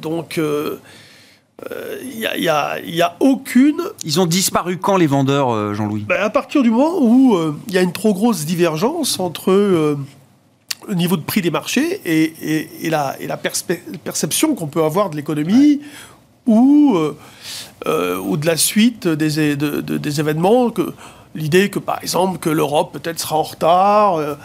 donc, 0.01 0.39
il 0.39 2.17
n'y 2.17 2.47
a, 2.47 2.79
y 2.79 3.01
a, 3.01 3.15
aucune. 3.19 3.81
Ils 4.03 4.19
ont 4.19 4.25
disparu 4.25 4.77
quand 4.77 4.97
les 4.97 5.07
vendeurs, 5.07 5.73
Jean-Louis? 5.73 6.05
Ben, 6.07 6.21
À 6.21 6.29
partir 6.29 6.63
du 6.63 6.71
moment 6.71 6.99
où 7.01 7.37
il 7.67 7.73
y 7.73 7.77
a 7.77 7.81
une 7.81 7.93
trop 7.93 8.13
grosse 8.13 8.45
divergence 8.45 9.19
entre 9.19 9.51
le 10.87 10.95
niveau 10.95 11.17
de 11.17 11.21
prix 11.21 11.41
des 11.41 11.51
marchés 11.51 12.01
et, 12.05 12.89
la, 12.89 13.15
et 13.19 13.27
la 13.27 13.37
perception 13.37 14.55
qu'on 14.55 14.67
peut 14.67 14.83
avoir 14.83 15.09
de 15.09 15.15
l'économie 15.15 15.81
ou, 16.47 16.97
ou 17.85 18.37
de 18.37 18.45
la 18.45 18.57
suite 18.57 19.07
des, 19.07 19.55
des 19.55 20.19
événements. 20.19 20.71
Que, 20.71 20.93
l'idée 21.35 21.69
que, 21.69 21.79
par 21.79 21.99
exemple, 22.01 22.39
que 22.39 22.49
l'Europe 22.49 22.91
peut-être 22.93 23.19
sera 23.19 23.37
en 23.37 23.43
retard, 23.43 24.15
euh, 24.15 24.35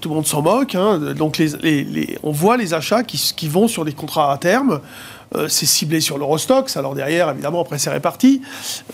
tout 0.00 0.08
le 0.08 0.16
monde 0.16 0.26
s'en 0.26 0.42
moque. 0.42 0.74
Hein. 0.74 0.98
donc, 1.14 1.38
les, 1.38 2.18
on 2.22 2.32
voit 2.32 2.56
les 2.56 2.74
achats 2.74 3.02
qui, 3.02 3.18
qui, 3.36 3.48
vont 3.48 3.68
sur 3.68 3.84
des 3.84 3.92
contrats 3.92 4.32
à 4.32 4.38
terme. 4.38 4.80
Euh, 5.34 5.48
c'est 5.48 5.66
ciblé 5.66 6.00
sur 6.00 6.18
l'Eurostox. 6.18 6.76
Alors 6.76 6.94
derrière, 6.94 7.30
évidemment, 7.30 7.62
après, 7.62 7.78
c'est 7.78 7.90
réparti 7.90 8.42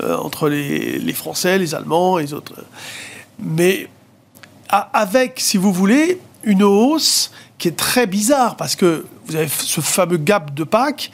euh, 0.02 0.17
entre 0.17 0.49
les, 0.49 0.99
les, 0.99 1.12
Français, 1.12 1.59
les 1.59 1.75
Allemands 1.75 2.19
et 2.19 2.23
les 2.23 2.35
autres. 2.35 2.52
Mais 3.38 3.88
avec, 4.69 5.40
si 5.40 5.57
vous 5.57 5.73
voulez, 5.73 6.21
une 6.45 6.62
hausse 6.62 7.33
qui 7.59 7.69
est 7.69 7.76
très 7.76 8.07
bizarre 8.07 8.57
parce 8.57 8.76
que 8.76 9.07
vous 9.26 9.37
avez 9.37 9.49
ce 9.49 9.81
fameux 9.81 10.17
gap 10.17 10.55
de 10.55 10.64
Pâques. 10.64 11.11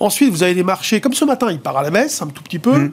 Ensuite, 0.00 0.30
vous 0.30 0.42
avez 0.42 0.54
des 0.54 0.64
marchés, 0.64 1.00
comme 1.00 1.14
ce 1.14 1.24
matin, 1.24 1.50
il 1.50 1.60
part 1.60 1.76
à 1.76 1.82
la 1.82 1.90
baisse 1.90 2.22
un 2.22 2.28
tout 2.28 2.42
petit 2.42 2.58
peu. 2.58 2.78
Mmh. 2.78 2.92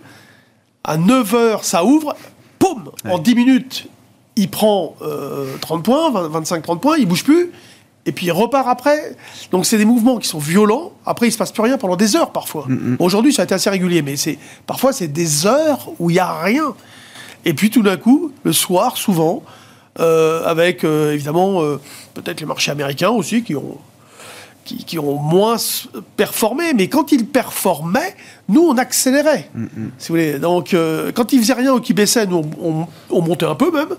À 0.83 0.97
9h, 0.97 1.63
ça 1.63 1.85
ouvre 1.85 2.15
poum, 2.61 2.91
en 3.09 3.17
10 3.17 3.35
minutes, 3.35 3.87
il 4.35 4.49
prend 4.49 4.95
30 5.61 5.79
euh, 5.79 5.83
points, 5.83 6.11
25-30 6.41 6.79
points, 6.79 6.97
il 6.97 7.07
bouge 7.07 7.23
plus, 7.23 7.51
et 8.05 8.11
puis 8.11 8.27
il 8.27 8.31
repart 8.31 8.67
après. 8.67 9.15
Donc 9.51 9.65
c'est 9.65 9.77
des 9.77 9.85
mouvements 9.85 10.17
qui 10.17 10.27
sont 10.27 10.39
violents. 10.39 10.93
Après, 11.05 11.27
il 11.27 11.31
se 11.31 11.37
passe 11.37 11.51
plus 11.51 11.63
rien 11.63 11.77
pendant 11.77 11.95
des 11.95 12.15
heures 12.15 12.31
parfois. 12.31 12.65
Mm, 12.67 12.73
mm. 12.73 12.97
Aujourd'hui, 12.99 13.33
ça 13.33 13.41
a 13.41 13.45
été 13.45 13.55
assez 13.55 13.69
régulier, 13.69 14.01
mais 14.01 14.15
c'est 14.15 14.37
parfois 14.65 14.93
c'est 14.93 15.07
des 15.07 15.45
heures 15.45 15.89
où 15.99 16.09
il 16.09 16.15
y 16.15 16.19
a 16.19 16.41
rien. 16.41 16.73
Et 17.45 17.53
puis 17.53 17.69
tout 17.69 17.81
d'un 17.81 17.97
coup, 17.97 18.31
le 18.43 18.53
soir, 18.53 18.97
souvent, 18.97 19.43
euh, 19.99 20.45
avec 20.45 20.83
euh, 20.83 21.13
évidemment 21.13 21.61
peut-être 22.13 22.39
les 22.39 22.45
marchés 22.45 22.71
américains 22.71 23.09
aussi 23.09 23.43
qui 23.43 23.55
ont 23.55 23.77
qui, 24.77 24.99
ont 24.99 25.17
moins 25.17 25.57
performé, 26.17 26.73
mais 26.73 26.87
quand 26.87 27.11
ils 27.11 27.25
performaient, 27.25 28.15
nous, 28.49 28.61
on 28.61 28.77
accélérait. 28.77 29.49
Mm, 29.53 29.63
mm. 29.63 29.91
Si 29.97 30.07
vous 30.07 30.13
voulez. 30.13 30.39
Donc, 30.39 30.73
euh, 30.73 31.11
quand 31.13 31.33
ils 31.33 31.39
faisaient 31.39 31.53
rien 31.53 31.73
ou 31.73 31.79
qu'ils 31.79 31.95
baissaient, 31.95 32.25
nous, 32.25 32.43
on, 33.09 33.21
montait 33.21 33.45
un 33.45 33.55
peu 33.55 33.71
même. 33.71 33.95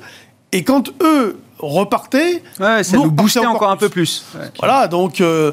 Et 0.53 0.65
quand 0.65 0.91
eux 1.03 1.39
repartaient, 1.59 2.43
ça 2.59 2.83
nous, 2.93 3.11
boostait 3.11 3.41
encore, 3.41 3.71
un 3.71 3.77
peu 3.77 3.89
plus. 3.89 4.25
Voilà, 4.59 4.89
donc 4.89 5.21
euh, 5.21 5.53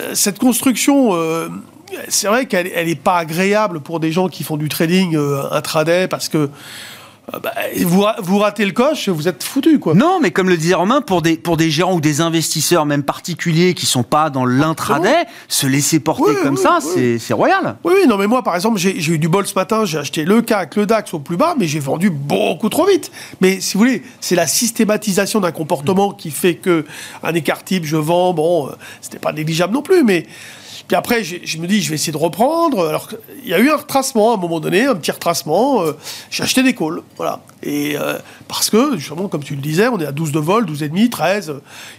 euh, 0.00 0.14
cette 0.14 0.38
construction, 0.38 1.12
c'est 2.08 2.26
vrai 2.26 2.46
qu'elle 2.46 2.86
n'est 2.86 2.94
pas 2.94 3.18
agréable 3.18 3.80
pour 3.80 4.00
des 4.00 4.10
gens 4.12 4.28
qui 4.28 4.42
font 4.42 4.56
du 4.56 4.68
trading 4.68 5.16
intraday 5.50 6.08
parce 6.08 6.28
que 6.28 6.50
bah, 7.40 7.52
vous, 7.82 8.04
vous, 8.18 8.38
ratez 8.38 8.64
le 8.64 8.72
coche, 8.72 9.08
vous 9.08 9.28
êtes 9.28 9.44
foutu, 9.44 9.78
quoi. 9.78 9.94
Non, 9.94 10.18
mais 10.20 10.32
comme 10.32 10.48
le 10.48 10.56
disait 10.56 10.74
Romain, 10.74 11.00
pour 11.00 11.22
des, 11.22 11.36
pour 11.36 11.56
des 11.56 11.70
gérants 11.70 11.94
ou 11.94 12.00
des 12.00 12.20
investisseurs, 12.20 12.84
même 12.84 13.04
particuliers, 13.04 13.74
qui 13.74 13.86
sont 13.86 14.02
pas 14.02 14.28
dans 14.28 14.44
l'intraday, 14.44 15.24
se 15.48 15.66
laisser 15.66 16.00
porter 16.00 16.34
comme 16.42 16.56
ça, 16.56 16.78
c'est 16.80 17.32
royal. 17.32 17.76
Oui, 17.84 17.94
oui, 17.96 18.08
non, 18.08 18.18
mais 18.18 18.26
moi, 18.26 18.42
par 18.42 18.54
exemple, 18.56 18.78
j'ai 18.78 19.12
eu 19.12 19.18
du 19.18 19.28
bol 19.28 19.46
ce 19.46 19.54
matin, 19.54 19.84
j'ai 19.84 19.98
acheté 19.98 20.24
le 20.24 20.42
CAC, 20.42 20.76
le 20.76 20.86
DAX 20.86 21.14
au 21.14 21.20
plus 21.20 21.36
bas, 21.36 21.54
mais 21.56 21.66
j'ai 21.66 21.80
vendu 21.80 22.10
beaucoup 22.10 22.68
trop 22.68 22.86
vite. 22.86 23.12
Mais 23.40 23.60
si 23.60 23.74
vous 23.74 23.80
voulez, 23.80 24.02
c'est 24.20 24.36
la 24.36 24.46
systématisation 24.46 25.40
d'un 25.40 25.52
comportement 25.52 26.12
qui 26.12 26.30
fait 26.30 26.56
que 26.56 26.84
un 27.22 27.34
écart 27.34 27.62
type, 27.64 27.84
je 27.84 27.96
vends, 27.96 28.34
bon, 28.34 28.68
euh, 28.68 28.72
c'était 29.00 29.18
pas 29.18 29.32
négligeable 29.32 29.72
non 29.72 29.82
plus, 29.82 30.02
mais 30.02 30.26
puis 30.92 30.98
après, 30.98 31.24
je, 31.24 31.56
me 31.56 31.66
dis, 31.66 31.80
je 31.80 31.88
vais 31.88 31.94
essayer 31.94 32.12
de 32.12 32.18
reprendre. 32.18 32.86
Alors, 32.86 33.08
il 33.42 33.48
y 33.48 33.54
a 33.54 33.58
eu 33.58 33.70
un 33.70 33.76
retracement 33.76 34.32
à 34.32 34.34
un 34.34 34.36
moment 34.36 34.60
donné, 34.60 34.84
un 34.84 34.94
petit 34.94 35.10
retracement. 35.10 35.80
Euh, 35.80 35.92
j'ai 36.28 36.42
acheté 36.42 36.62
des 36.62 36.74
calls, 36.74 37.00
voilà. 37.16 37.40
Et 37.62 37.96
euh, 37.96 38.18
parce 38.46 38.68
que, 38.68 38.98
justement, 38.98 39.28
comme 39.28 39.42
tu 39.42 39.54
le 39.54 39.62
disais, 39.62 39.88
on 39.88 39.98
est 40.00 40.04
à 40.04 40.12
12 40.12 40.32
de 40.32 40.38
vol, 40.38 40.66
12,5, 40.66 41.08
13. 41.08 41.54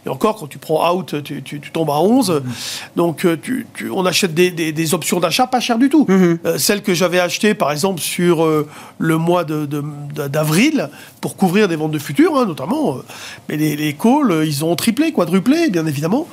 Et 0.06 0.10
encore, 0.10 0.36
quand 0.36 0.46
tu 0.46 0.60
prends 0.60 0.94
out, 0.94 1.16
tu, 1.24 1.62
tombes 1.74 1.90
à 1.90 2.00
11. 2.00 2.30
Mm-hmm. 2.30 2.42
Donc, 2.96 3.26
euh, 3.26 3.36
tu, 3.42 3.66
on 3.92 4.06
achète 4.06 4.36
des, 4.36 4.94
options 4.94 5.20
d'achat 5.20 5.48
pas 5.48 5.60
chères 5.60 5.80
du 5.80 5.90
tout. 5.90 6.06
Mm-hmm. 6.06 6.60
celles 6.60 6.84
que 6.84 6.94
j'avais 6.94 7.20
achetées, 7.20 7.56
par 7.56 7.72
exemple, 7.72 8.00
sur 8.00 8.48
le 9.00 9.18
mois 9.18 9.44
d'avril, 9.44 10.76
de, 10.76 10.90
pour 11.20 11.36
couvrir 11.36 11.68
des 11.68 11.78
ventes 11.78 11.94
de 11.94 11.98
futur, 11.98 12.38
hein, 12.38 12.46
notamment. 12.46 12.98
mais 13.50 13.58
les, 13.58 13.76
les, 13.76 13.94
calls, 13.94 14.44
ils 14.46 14.64
ont 14.64 14.76
triplé, 14.76 15.12
quadruplé, 15.12 15.72
bien 15.72 15.88
évidemment, 15.88 16.28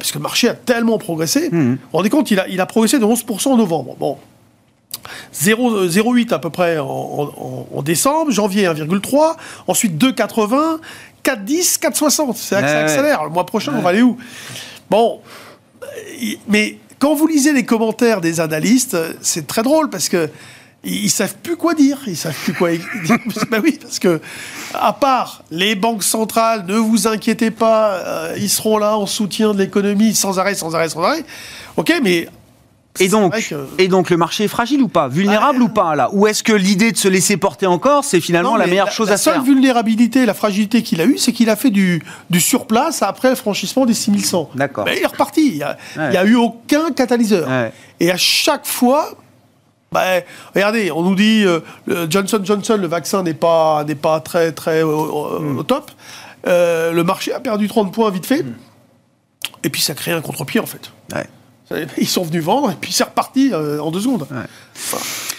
puisque 0.00 0.16
le 0.16 0.22
marché 0.22 0.48
a 0.48 0.54
tellement 0.54 0.98
progressé. 0.98 1.48
Mm-hmm. 1.50 1.76
Vous 1.92 1.98
vous 1.98 1.98
rendez 1.98 2.10
compte, 2.10 2.30
il 2.30 2.40
a, 2.40 2.48
il 2.48 2.58
a 2.58 2.64
progressé 2.64 2.98
de 2.98 3.04
11% 3.04 3.48
en 3.48 3.56
novembre. 3.58 3.96
Bon. 3.98 4.16
0,8% 5.34 6.32
à 6.32 6.38
peu 6.38 6.48
près 6.48 6.78
en, 6.78 7.82
décembre, 7.84 8.30
janvier 8.30 8.64
1,3%, 8.64 9.36
ensuite 9.66 10.02
2,80, 10.02 10.78
4,10, 11.22 11.80
4,60. 11.80 12.34
C'est 12.34 12.54
ça 12.54 12.58
accélère. 12.58 13.24
Le 13.24 13.30
mois 13.30 13.44
prochain, 13.44 13.74
on 13.76 13.82
va 13.82 13.90
aller 13.90 14.00
où? 14.00 14.16
Bon, 14.88 15.20
mais 16.48 16.78
quand 16.98 17.14
vous 17.14 17.26
lisez 17.26 17.52
les 17.52 17.66
commentaires 17.66 18.22
des 18.22 18.40
analystes, 18.40 18.96
c'est 19.20 19.46
très 19.46 19.62
drôle 19.62 19.90
parce 19.90 20.08
que 20.08 20.30
ils, 20.84 21.10
savent 21.10 21.36
plus 21.42 21.56
quoi 21.56 21.74
dire, 21.74 21.98
ils 22.06 22.16
savent 22.16 22.34
plus 22.34 22.54
quoi 22.54 22.70
dire. 22.72 22.86
ben 23.50 23.60
oui, 23.62 23.78
parce 23.80 23.98
que 23.98 24.20
à 24.74 24.92
part 24.92 25.44
les 25.50 25.74
banques 25.74 26.02
centrales, 26.02 26.64
ne 26.66 26.76
vous 26.76 27.06
inquiétez 27.06 27.50
pas, 27.50 27.92
euh, 27.92 28.34
ils 28.38 28.50
seront 28.50 28.78
là 28.78 28.96
en 28.96 29.06
soutien 29.06 29.52
de 29.52 29.58
l'économie 29.58 30.14
sans 30.14 30.38
arrêt, 30.38 30.54
sans 30.54 30.74
arrêt, 30.74 30.88
sans 30.88 31.02
arrêt. 31.02 31.24
Ok, 31.76 31.92
mais 32.02 32.28
et 33.00 33.08
donc, 33.08 33.54
et 33.78 33.88
donc 33.88 34.10
le 34.10 34.16
marché 34.18 34.44
est 34.44 34.48
fragile 34.48 34.82
ou 34.82 34.88
pas? 34.88 35.08
Vulnérable 35.08 35.62
ou 35.62 35.68
pas 35.68 35.94
là? 35.94 36.10
Ou 36.12 36.26
est-ce 36.26 36.42
que 36.42 36.52
l'idée 36.52 36.92
de 36.92 36.96
se 36.96 37.08
laisser 37.08 37.38
porter 37.38 37.66
encore, 37.66 38.04
c'est 38.04 38.20
finalement 38.20 38.56
la 38.56 38.66
meilleure 38.66 38.90
chose 38.90 39.10
à 39.10 39.16
faire? 39.16 39.32
La 39.32 39.38
seule 39.38 39.46
vulnérabilité, 39.46 40.26
la 40.26 40.34
fragilité 40.34 40.82
qu'il 40.82 41.00
a 41.00 41.06
eue, 41.06 41.16
c'est 41.16 41.32
qu'il 41.32 41.48
a 41.48 41.56
fait 41.56 41.70
du, 41.70 42.02
du 42.28 42.40
surplace 42.40 43.02
après 43.02 43.30
le 43.30 43.34
franchissement 43.34 43.86
des 43.86 43.94
6100. 43.94 44.50
D'accord. 44.54 44.84
Mais 44.84 44.98
il 44.98 45.02
est 45.02 45.06
reparti. 45.06 45.62
Il 45.96 46.08
n'y 46.10 46.16
a, 46.16 46.24
eu 46.24 46.34
aucun 46.34 46.90
catalyseur. 46.90 47.48
Et 47.98 48.10
à 48.10 48.16
chaque 48.18 48.66
fois, 48.66 49.14
bah, 49.92 50.20
regardez, 50.54 50.90
on 50.90 51.02
nous 51.02 51.14
dit 51.14 51.44
euh, 51.44 51.60
Johnson 52.08 52.40
Johnson, 52.42 52.78
le 52.80 52.86
vaccin 52.86 53.22
n'est 53.22 53.34
pas, 53.34 53.84
n'est 53.84 53.94
pas 53.94 54.20
très, 54.20 54.52
très 54.52 54.82
au 54.82 55.38
hmm. 55.38 55.64
top. 55.64 55.90
Euh, 56.46 56.92
le 56.92 57.04
marché 57.04 57.32
a 57.32 57.40
perdu 57.40 57.68
30 57.68 57.92
points 57.92 58.10
vite 58.10 58.26
fait. 58.26 58.42
Hmm. 58.42 58.54
Et 59.62 59.68
puis 59.68 59.80
ça 59.80 59.94
crée 59.94 60.12
un 60.12 60.20
contre-pied 60.20 60.60
en 60.60 60.66
fait. 60.66 60.90
Ils 61.96 62.08
sont 62.08 62.22
venus 62.24 62.42
vendre 62.42 62.70
et 62.70 62.74
puis 62.74 62.92
c'est 62.92 63.04
reparti 63.04 63.50
euh, 63.52 63.80
en 63.80 63.90
deux 63.90 64.00
secondes. 64.00 64.26
Il 64.30 64.36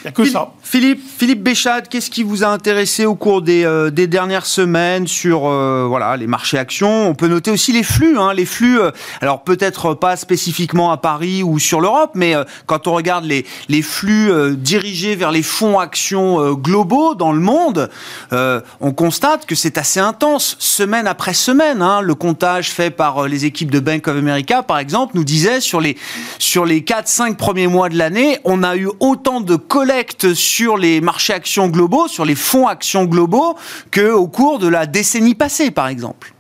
n'y 0.04 0.08
a 0.08 0.12
que 0.12 0.26
ça. 0.26 0.52
Philippe, 0.74 1.44
Béchade, 1.44 1.88
qu'est-ce 1.88 2.10
qui 2.10 2.24
vous 2.24 2.44
a 2.44 2.48
intéressé 2.48 3.06
au 3.06 3.14
cours 3.14 3.44
des, 3.44 3.64
euh, 3.64 3.92
dernières 3.92 4.48
semaines 4.48 5.06
sur 5.06 5.46
euh, 5.46 5.86
voilà, 5.88 6.18
les 6.18 6.26
marchés 6.26 6.58
actions? 6.58 7.08
On 7.08 7.14
peut 7.14 7.28
noter 7.28 7.52
aussi 7.52 7.72
les 7.72 7.84
flux. 7.84 8.18
Hein, 8.18 8.34
les 8.34 8.46
flux, 8.46 8.80
alors 9.22 9.44
peut-être 9.44 9.94
pas 9.94 10.16
spécifiquement 10.16 10.92
à 10.92 10.98
Paris 10.98 11.44
ou 11.44 11.60
sur 11.60 11.80
l'Europe, 11.80 12.14
mais 12.16 12.34
quand 12.66 12.88
on 12.88 12.94
regarde 12.94 13.24
les, 13.24 13.46
les 13.70 13.84
flux 13.84 14.32
dirigés 14.56 15.16
vers 15.16 15.32
les 15.32 15.44
fonds 15.44 15.78
actions 15.78 16.54
globaux 16.54 17.14
dans 17.14 17.32
le 17.32 17.40
monde, 17.40 17.90
on 18.32 18.94
constate 18.94 19.46
que 19.46 19.56
c'est 19.56 19.78
assez 19.78 20.00
intense, 20.00 20.56
semaine 20.60 21.06
après 21.06 21.36
semaine. 21.36 21.84
Hein. 21.84 22.02
le 22.02 22.16
comptage 22.16 22.72
fait 22.72 22.90
par 22.90 23.28
les 23.28 23.46
équipes 23.46 23.72
de 23.72 23.80
Bank 23.80 24.08
of 24.08 24.18
America, 24.18 24.64
par 24.64 24.80
exemple, 24.80 25.14
nous 25.16 25.24
disait 25.24 25.62
sur 25.62 25.82
les 25.82 25.98
sur 26.40 26.66
les 26.66 26.82
4-5 26.82 27.36
premiers 27.36 27.68
mois 27.68 27.90
de 27.90 27.98
l'année, 27.98 28.40
on 28.44 28.64
a 28.64 28.76
eu 28.76 28.90
autant 29.00 29.40
de 29.40 29.56
collectes 29.56 30.34
sur 30.34 30.62
les 30.78 31.02
marchés 31.02 31.34
actions 31.34 31.67
globaux, 31.67 32.08
sur 32.08 32.26
les 32.26 32.36
fonds 32.36 32.67
actions 32.67 33.06
globaux, 33.06 33.56
qu'au 33.91 34.28
cours 34.28 34.60
de 34.60 34.67
la 34.67 34.86
décennie 34.86 35.36
passée, 35.36 35.71
par 35.71 35.88
exemple. 35.88 36.34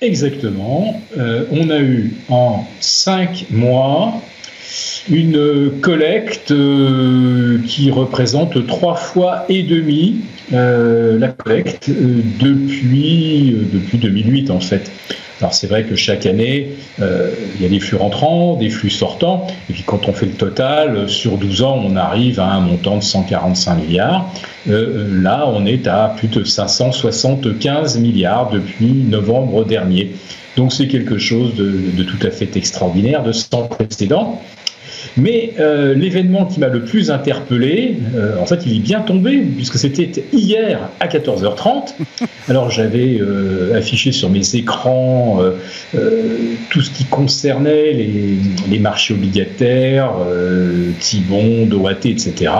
Exactement. 0.00 1.00
Euh, 1.16 1.44
on 1.50 1.70
a 1.70 1.80
eu 1.80 2.12
en 2.28 2.64
5 2.80 3.46
mois 3.50 4.14
une 5.10 5.80
collecte 5.80 6.50
euh, 6.50 7.58
qui 7.66 7.90
représente 7.90 8.66
trois 8.66 8.94
fois 8.94 9.44
et 9.48 9.62
demi 9.62 10.20
euh, 10.52 11.18
la 11.18 11.28
collecte 11.28 11.90
depuis, 11.90 13.56
depuis 13.72 13.98
2008 13.98 14.50
en 14.50 14.60
fait. 14.60 14.90
Alors 15.40 15.54
c'est 15.54 15.68
vrai 15.68 15.84
que 15.84 15.94
chaque 15.94 16.26
année, 16.26 16.70
euh, 17.00 17.30
il 17.54 17.62
y 17.62 17.66
a 17.66 17.68
des 17.68 17.78
flux 17.78 17.96
rentrants, 17.96 18.56
des 18.56 18.70
flux 18.70 18.90
sortants, 18.90 19.46
et 19.70 19.72
puis 19.72 19.84
quand 19.84 20.08
on 20.08 20.12
fait 20.12 20.26
le 20.26 20.32
total, 20.32 21.08
sur 21.08 21.38
12 21.38 21.62
ans, 21.62 21.80
on 21.84 21.94
arrive 21.96 22.40
à 22.40 22.46
un 22.46 22.60
montant 22.60 22.96
de 22.96 23.04
145 23.04 23.76
milliards. 23.76 24.32
Euh, 24.68 25.06
là, 25.22 25.44
on 25.46 25.64
est 25.64 25.86
à 25.86 26.12
plus 26.16 26.28
de 26.28 26.42
575 26.42 27.98
milliards 27.98 28.50
depuis 28.50 28.92
novembre 28.92 29.64
dernier. 29.64 30.12
Donc 30.56 30.72
c'est 30.72 30.88
quelque 30.88 31.18
chose 31.18 31.54
de, 31.54 32.02
tout 32.02 32.26
à 32.26 32.32
fait 32.32 32.56
extraordinaire, 32.56 33.22
de 33.22 33.30
sans 33.30 33.68
précédent. 33.68 34.42
Mais 35.16 35.54
euh, 35.58 35.94
l'événement 35.94 36.46
qui 36.46 36.60
m'a 36.60 36.68
le 36.68 36.84
plus 36.84 37.10
interpellé, 37.10 37.98
euh, 38.14 38.38
en 38.38 38.46
fait, 38.46 38.64
il 38.66 38.76
est 38.76 38.80
bien 38.80 39.00
tombé, 39.00 39.38
puisque 39.38 39.78
c'était 39.78 40.10
hier 40.32 40.88
à 41.00 41.06
14h30. 41.06 41.94
Alors 42.48 42.70
j'avais 42.70 43.18
euh, 43.20 43.76
affiché 43.76 44.12
sur 44.12 44.30
mes 44.30 44.54
écrans 44.54 45.40
tout 46.70 46.80
ce 46.80 46.90
qui 46.90 47.04
concernait 47.04 47.92
les, 47.92 48.36
les 48.70 48.78
marchés 48.78 49.14
obligataires, 49.14 50.12
Tibon, 51.00 51.68
OAT, 51.70 52.06
etc 52.06 52.50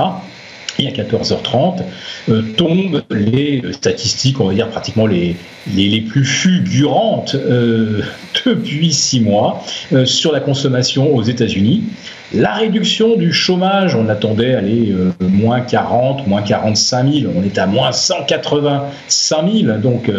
à 0.87 0.91
14h30 0.91 1.83
euh, 2.29 2.43
tombent 2.57 3.03
les 3.11 3.63
statistiques, 3.73 4.41
on 4.41 4.49
va 4.49 4.55
dire 4.55 4.69
pratiquement 4.69 5.07
les, 5.07 5.37
les, 5.75 6.01
plus 6.01 6.25
fulgurantes 6.25 7.35
euh, 7.35 8.03
depuis 8.47 8.93
six 8.93 9.21
mois 9.21 9.65
euh, 9.93 10.05
sur 10.05 10.33
la 10.33 10.41
consommation 10.41 11.15
aux 11.15 11.23
États-Unis. 11.23 11.85
La 12.33 12.53
réduction 12.53 13.17
du 13.17 13.33
chômage, 13.33 13.95
on 13.95 14.09
attendait 14.09 14.55
aller 14.55 14.95
moins 15.21 15.63
40, 15.63 16.27
moins 16.27 16.43
45 16.43 17.13
000, 17.13 17.33
on 17.35 17.43
est 17.43 17.57
à 17.57 17.67
moins 17.67 17.91
185 17.91 19.51
000, 19.51 19.79
donc 19.79 20.11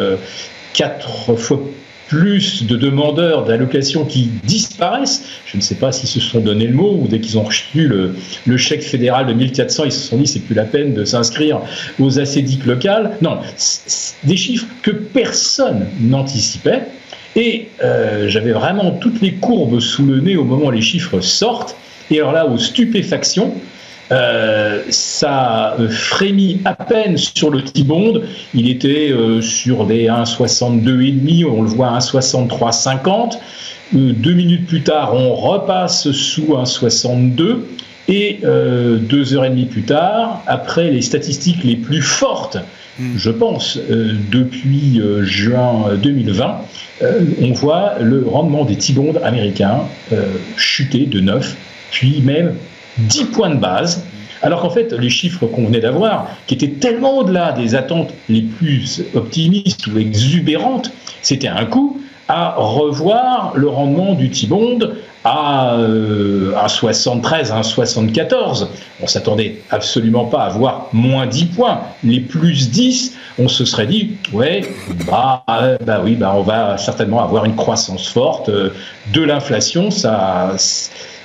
quatre 0.74 1.36
fois 1.36 1.60
plus 2.10 2.66
de 2.66 2.76
demandeurs 2.76 3.46
d'allocations 3.46 4.04
qui 4.04 4.30
disparaissent. 4.44 5.24
Je 5.46 5.58
ne 5.58 5.62
sais 5.62 5.76
pas 5.76 5.92
s'ils 5.92 6.10
se 6.10 6.20
sont 6.20 6.40
donné 6.40 6.66
le 6.66 6.74
mot 6.74 6.98
ou 7.00 7.08
dès 7.08 7.20
qu'ils 7.20 7.38
ont 7.38 7.44
reçu 7.44 7.88
le, 7.88 8.58
chèque 8.58 8.82
fédéral 8.82 9.28
de 9.28 9.34
1400, 9.34 9.86
ils 9.86 9.92
se 9.92 10.08
sont 10.08 10.18
dit 10.18 10.26
c'est 10.26 10.40
plus 10.40 10.56
la 10.56 10.66
peine 10.66 10.96
de 10.96 11.06
s'inscrire 11.06 11.62
aux 12.00 12.20
acédiques 12.20 12.66
locales. 12.66 13.12
Non, 13.22 13.38
des 14.24 14.38
chiffres 14.38 14.66
que 14.82 14.92
personne 14.92 15.86
n'anticipait. 16.02 16.82
Et 17.36 17.68
euh, 17.84 18.28
j'avais 18.28 18.54
vraiment 18.54 18.92
toutes 18.92 19.22
les 19.22 19.34
courbes 19.34 19.80
sous 19.80 20.04
le 20.04 20.20
nez 20.20 20.36
au 20.36 20.44
moment 20.44 20.66
où 20.66 20.72
les 20.72 20.82
chiffres 20.82 21.20
sortent. 21.22 21.76
Et 22.10 22.18
alors 22.18 22.32
là, 22.32 22.48
aux 22.48 22.58
stupéfactions, 22.58 23.54
euh, 24.12 24.84
ça 24.90 25.78
frémit 25.90 26.62
à 26.66 26.74
peine 26.74 27.18
sur 27.18 27.52
le 27.52 27.62
T-Bond. 27.62 28.22
Il 28.54 28.70
était 28.70 29.12
euh, 29.12 29.42
sur 29.42 29.86
des 29.86 30.08
1,62,5, 30.08 31.46
on 31.46 31.62
le 31.62 31.70
voit 31.70 31.90
à 31.90 32.00
1,63,50. 32.00 33.38
Euh, 33.96 34.14
deux 34.14 34.34
minutes 34.34 34.68
plus 34.68 34.82
tard, 34.82 35.14
on 35.14 35.36
repasse 35.36 36.12
sous 36.12 36.56
1,62. 36.56 37.60
Et 38.12 38.40
deux 38.42 39.36
heures 39.36 39.46
et 39.46 39.52
demie 39.52 39.66
plus 39.66 39.84
tard, 39.84 40.42
après 40.48 40.90
les 40.90 41.04
statistiques 41.04 41.64
les 41.64 41.76
plus 41.76 42.02
fortes, 42.02 42.58
hmm. 42.98 43.16
je 43.16 43.30
pense, 43.30 43.78
depuis 43.78 45.00
juin 45.22 45.94
2020, 46.02 46.62
on 47.44 47.52
voit 47.52 48.00
le 48.02 48.26
rendement 48.28 48.66
des 48.66 48.78
T-bonds 48.78 49.14
américains 49.24 49.82
chuter 50.58 51.06
de 51.06 51.20
9, 51.20 51.56
puis 51.92 52.22
même 52.22 52.56
10 53.08 53.26
points 53.26 53.50
de 53.50 53.60
base, 53.60 54.06
alors 54.42 54.62
qu'en 54.62 54.70
fait, 54.70 54.94
les 54.94 55.10
chiffres 55.10 55.46
qu'on 55.48 55.66
venait 55.66 55.82
d'avoir, 55.82 56.28
qui 56.48 56.54
étaient 56.56 56.70
tellement 56.70 57.18
au-delà 57.18 57.52
des 57.52 57.76
attentes 57.76 58.14
les 58.30 58.42
plus 58.42 59.04
optimistes 59.14 59.88
ou 59.88 59.98
exubérantes, 59.98 60.92
c'était 61.22 61.48
un 61.48 61.66
coup 61.66 62.00
à 62.30 62.54
revoir 62.58 63.54
le 63.56 63.68
rendement 63.68 64.14
du 64.14 64.30
T-Bond 64.30 64.80
à, 65.26 65.74
euh, 65.74 66.54
à 66.56 66.70
73, 66.70 67.52
à 67.52 67.64
74. 67.64 68.70
On 69.02 69.08
s'attendait 69.08 69.62
absolument 69.72 70.26
pas 70.26 70.44
à 70.44 70.50
voir 70.50 70.88
moins 70.94 71.26
10 71.26 71.46
points. 71.48 71.82
Les 72.04 72.20
plus 72.20 72.70
10, 72.70 73.18
on 73.40 73.48
se 73.48 73.66
serait 73.66 73.88
dit, 73.88 74.12
ouais, 74.32 74.62
bah, 75.08 75.44
bah 75.84 76.02
oui, 76.04 76.16
bah 76.16 76.34
on 76.36 76.44
va 76.44 76.78
certainement 76.78 77.24
avoir 77.24 77.46
une 77.46 77.56
croissance 77.56 78.08
forte 78.08 78.50
euh, 78.50 78.70
de 79.12 79.22
l'inflation. 79.22 79.90
Ça, 79.90 80.56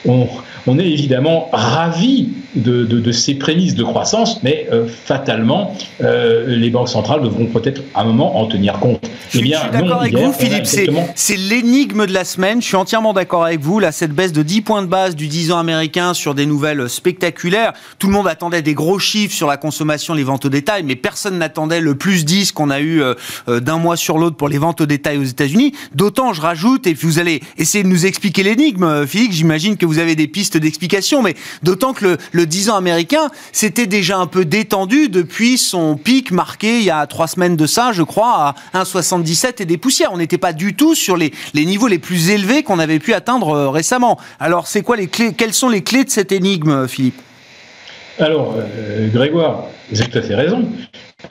on, 0.06 0.26
on 0.66 0.78
est 0.78 0.88
évidemment 0.88 1.48
ravi 1.52 2.28
de, 2.54 3.12
ces 3.12 3.34
prémices 3.34 3.74
de 3.74 3.82
croissance, 3.82 4.42
mais 4.42 4.66
euh, 4.72 4.86
fatalement, 4.86 5.76
euh, 6.02 6.46
les 6.46 6.70
banques 6.70 6.88
centrales 6.88 7.22
devront 7.22 7.46
peut-être 7.46 7.82
à 7.94 8.02
un 8.02 8.04
moment 8.04 8.38
en 8.40 8.46
tenir 8.46 8.78
compte. 8.78 9.00
Je, 9.30 9.40
eh 9.40 9.42
bien, 9.42 9.60
suis 9.60 9.70
d'accord 9.70 10.00
avec 10.00 10.16
vous, 10.16 10.32
Philippe. 10.32 10.66
C'est 11.14 11.36
l'énigme 11.36 12.06
de 12.06 12.12
la 12.12 12.24
semaine. 12.24 12.62
Je 12.62 12.66
suis 12.66 12.76
entièrement 12.76 13.12
d'accord 13.12 13.44
avec 13.44 13.60
vous. 13.60 13.80
Là, 13.80 13.92
cette 13.92 14.12
baisse 14.12 14.32
de 14.32 14.42
10 14.42 14.62
points 14.62 14.82
de 14.82 14.86
base 14.86 15.16
du 15.16 15.26
10 15.26 15.52
ans 15.52 15.58
américain 15.58 16.14
sur 16.14 16.34
des 16.34 16.46
nouvelles 16.46 16.88
spectaculaires. 16.88 17.72
Tout 17.98 18.06
le 18.06 18.12
monde 18.12 18.28
attendait 18.28 18.62
des 18.62 18.74
gros 18.74 18.98
chiffres 18.98 19.34
sur 19.34 19.48
la 19.48 19.56
consommation, 19.56 20.14
les 20.14 20.24
ventes 20.24 20.44
au 20.44 20.48
détail, 20.48 20.82
mais 20.84 20.96
personne 20.96 21.38
n'attendait 21.38 21.80
le 21.80 21.94
plus 21.96 22.24
10 22.24 22.52
qu'on 22.52 22.70
a 22.70 22.80
eu 22.80 23.02
euh, 23.02 23.60
d'un 23.60 23.78
mois 23.78 23.96
sur 23.96 24.18
l'autre 24.18 24.36
pour 24.36 24.48
les 24.48 24.58
ventes 24.58 24.80
au 24.80 24.86
détail 24.86 25.18
aux 25.18 25.24
États-Unis. 25.24 25.72
D'autant, 25.94 26.32
je 26.32 26.40
rajoute, 26.40 26.86
et 26.86 26.94
puis 26.94 27.06
vous 27.06 27.18
allez 27.18 27.40
essayer 27.58 27.84
de 27.84 27.88
nous 27.88 28.06
expliquer 28.06 28.42
l'énigme, 28.42 29.06
Philippe. 29.06 29.32
J'imagine 29.32 29.76
que 29.76 29.86
vous 29.86 29.98
avez 29.98 30.14
des 30.14 30.28
pistes 30.28 30.53
d'explication, 30.58 31.22
mais 31.22 31.34
d'autant 31.62 31.92
que 31.92 32.04
le, 32.04 32.18
le 32.32 32.46
10 32.46 32.70
ans 32.70 32.76
américain 32.76 33.30
s'était 33.52 33.86
déjà 33.86 34.18
un 34.18 34.26
peu 34.26 34.44
détendu 34.44 35.08
depuis 35.08 35.58
son 35.58 35.96
pic 35.96 36.30
marqué 36.30 36.78
il 36.78 36.84
y 36.84 36.90
a 36.90 37.06
trois 37.06 37.26
semaines 37.26 37.56
de 37.56 37.66
ça, 37.66 37.92
je 37.92 38.02
crois, 38.02 38.54
à 38.72 38.82
1,77 38.82 39.62
et 39.62 39.64
des 39.64 39.78
poussières. 39.78 40.10
On 40.12 40.18
n'était 40.18 40.38
pas 40.38 40.52
du 40.52 40.74
tout 40.74 40.94
sur 40.94 41.16
les, 41.16 41.32
les 41.54 41.64
niveaux 41.64 41.88
les 41.88 41.98
plus 41.98 42.30
élevés 42.30 42.62
qu'on 42.62 42.78
avait 42.78 42.98
pu 42.98 43.14
atteindre 43.14 43.50
euh, 43.50 43.70
récemment. 43.70 44.18
Alors, 44.40 44.66
c'est 44.66 44.82
quoi 44.82 44.96
les 44.96 45.08
clés 45.08 45.32
Quelles 45.34 45.54
sont 45.54 45.68
les 45.68 45.82
clés 45.82 46.04
de 46.04 46.10
cette 46.10 46.32
énigme, 46.32 46.86
Philippe? 46.88 47.20
Alors, 48.18 48.54
euh, 48.56 49.08
Grégoire, 49.12 49.64
vous 49.90 50.00
avez 50.00 50.10
tout 50.10 50.18
à 50.18 50.22
fait 50.22 50.34
raison. 50.34 50.68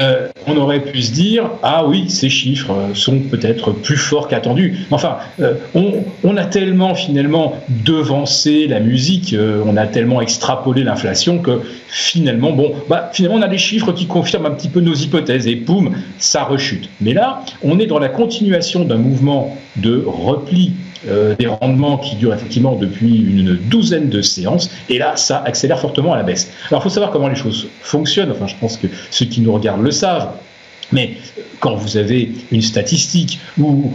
Euh, 0.01 0.27
on 0.47 0.57
aurait 0.57 0.81
pu 0.81 1.01
se 1.01 1.11
dire 1.11 1.49
ah 1.61 1.85
oui 1.85 2.09
ces 2.09 2.29
chiffres 2.29 2.73
sont 2.93 3.19
peut-être 3.19 3.71
plus 3.71 3.97
forts 3.97 4.27
qu'attendus. 4.27 4.85
Enfin, 4.91 5.17
euh, 5.39 5.53
on, 5.75 6.37
a 6.37 6.45
tellement 6.45 6.95
finalement 6.95 7.55
devancé 7.69 8.67
la 8.67 8.79
musique, 8.79 9.33
euh, 9.33 9.63
on 9.65 9.77
a 9.77 9.85
tellement 9.85 10.21
extrapolé 10.21 10.83
l'inflation 10.83 11.37
que 11.37 11.61
finalement 11.87 12.51
bon 12.51 12.73
bah 12.89 13.11
finalement 13.13 13.37
on 13.37 13.41
a 13.43 13.47
des 13.47 13.59
chiffres 13.59 13.91
qui 13.91 14.07
confirment 14.07 14.47
un 14.47 14.51
petit 14.51 14.69
peu 14.69 14.79
nos 14.79 14.95
hypothèses 14.95 15.47
et 15.47 15.55
poum 15.55 15.91
ça 16.17 16.43
rechute. 16.43 16.89
Mais 16.99 17.13
là 17.13 17.43
on 17.61 17.79
est 17.79 17.85
dans 17.85 17.99
la 17.99 18.09
continuation 18.09 18.85
d'un 18.85 18.97
mouvement 18.97 19.55
de 19.75 20.03
repli 20.05 20.73
euh, 21.07 21.35
des 21.37 21.47
rendements 21.47 21.97
qui 21.97 22.15
durent 22.15 22.33
effectivement 22.33 22.75
depuis 22.75 23.17
une 23.17 23.55
douzaine 23.55 24.09
de 24.09 24.21
séances, 24.21 24.69
et 24.89 24.97
là, 24.97 25.15
ça 25.15 25.43
accélère 25.45 25.79
fortement 25.79 26.13
à 26.13 26.17
la 26.17 26.23
baisse. 26.23 26.51
Alors, 26.69 26.81
il 26.81 26.83
faut 26.83 26.89
savoir 26.89 27.11
comment 27.11 27.27
les 27.27 27.35
choses 27.35 27.67
fonctionnent, 27.81 28.31
enfin, 28.31 28.47
je 28.47 28.55
pense 28.59 28.77
que 28.77 28.87
ceux 29.11 29.25
qui 29.25 29.41
nous 29.41 29.51
regardent 29.51 29.83
le 29.83 29.91
savent, 29.91 30.29
mais 30.91 31.17
quand 31.59 31.75
vous 31.75 31.97
avez 31.97 32.31
une 32.51 32.61
statistique 32.61 33.39
ou, 33.59 33.91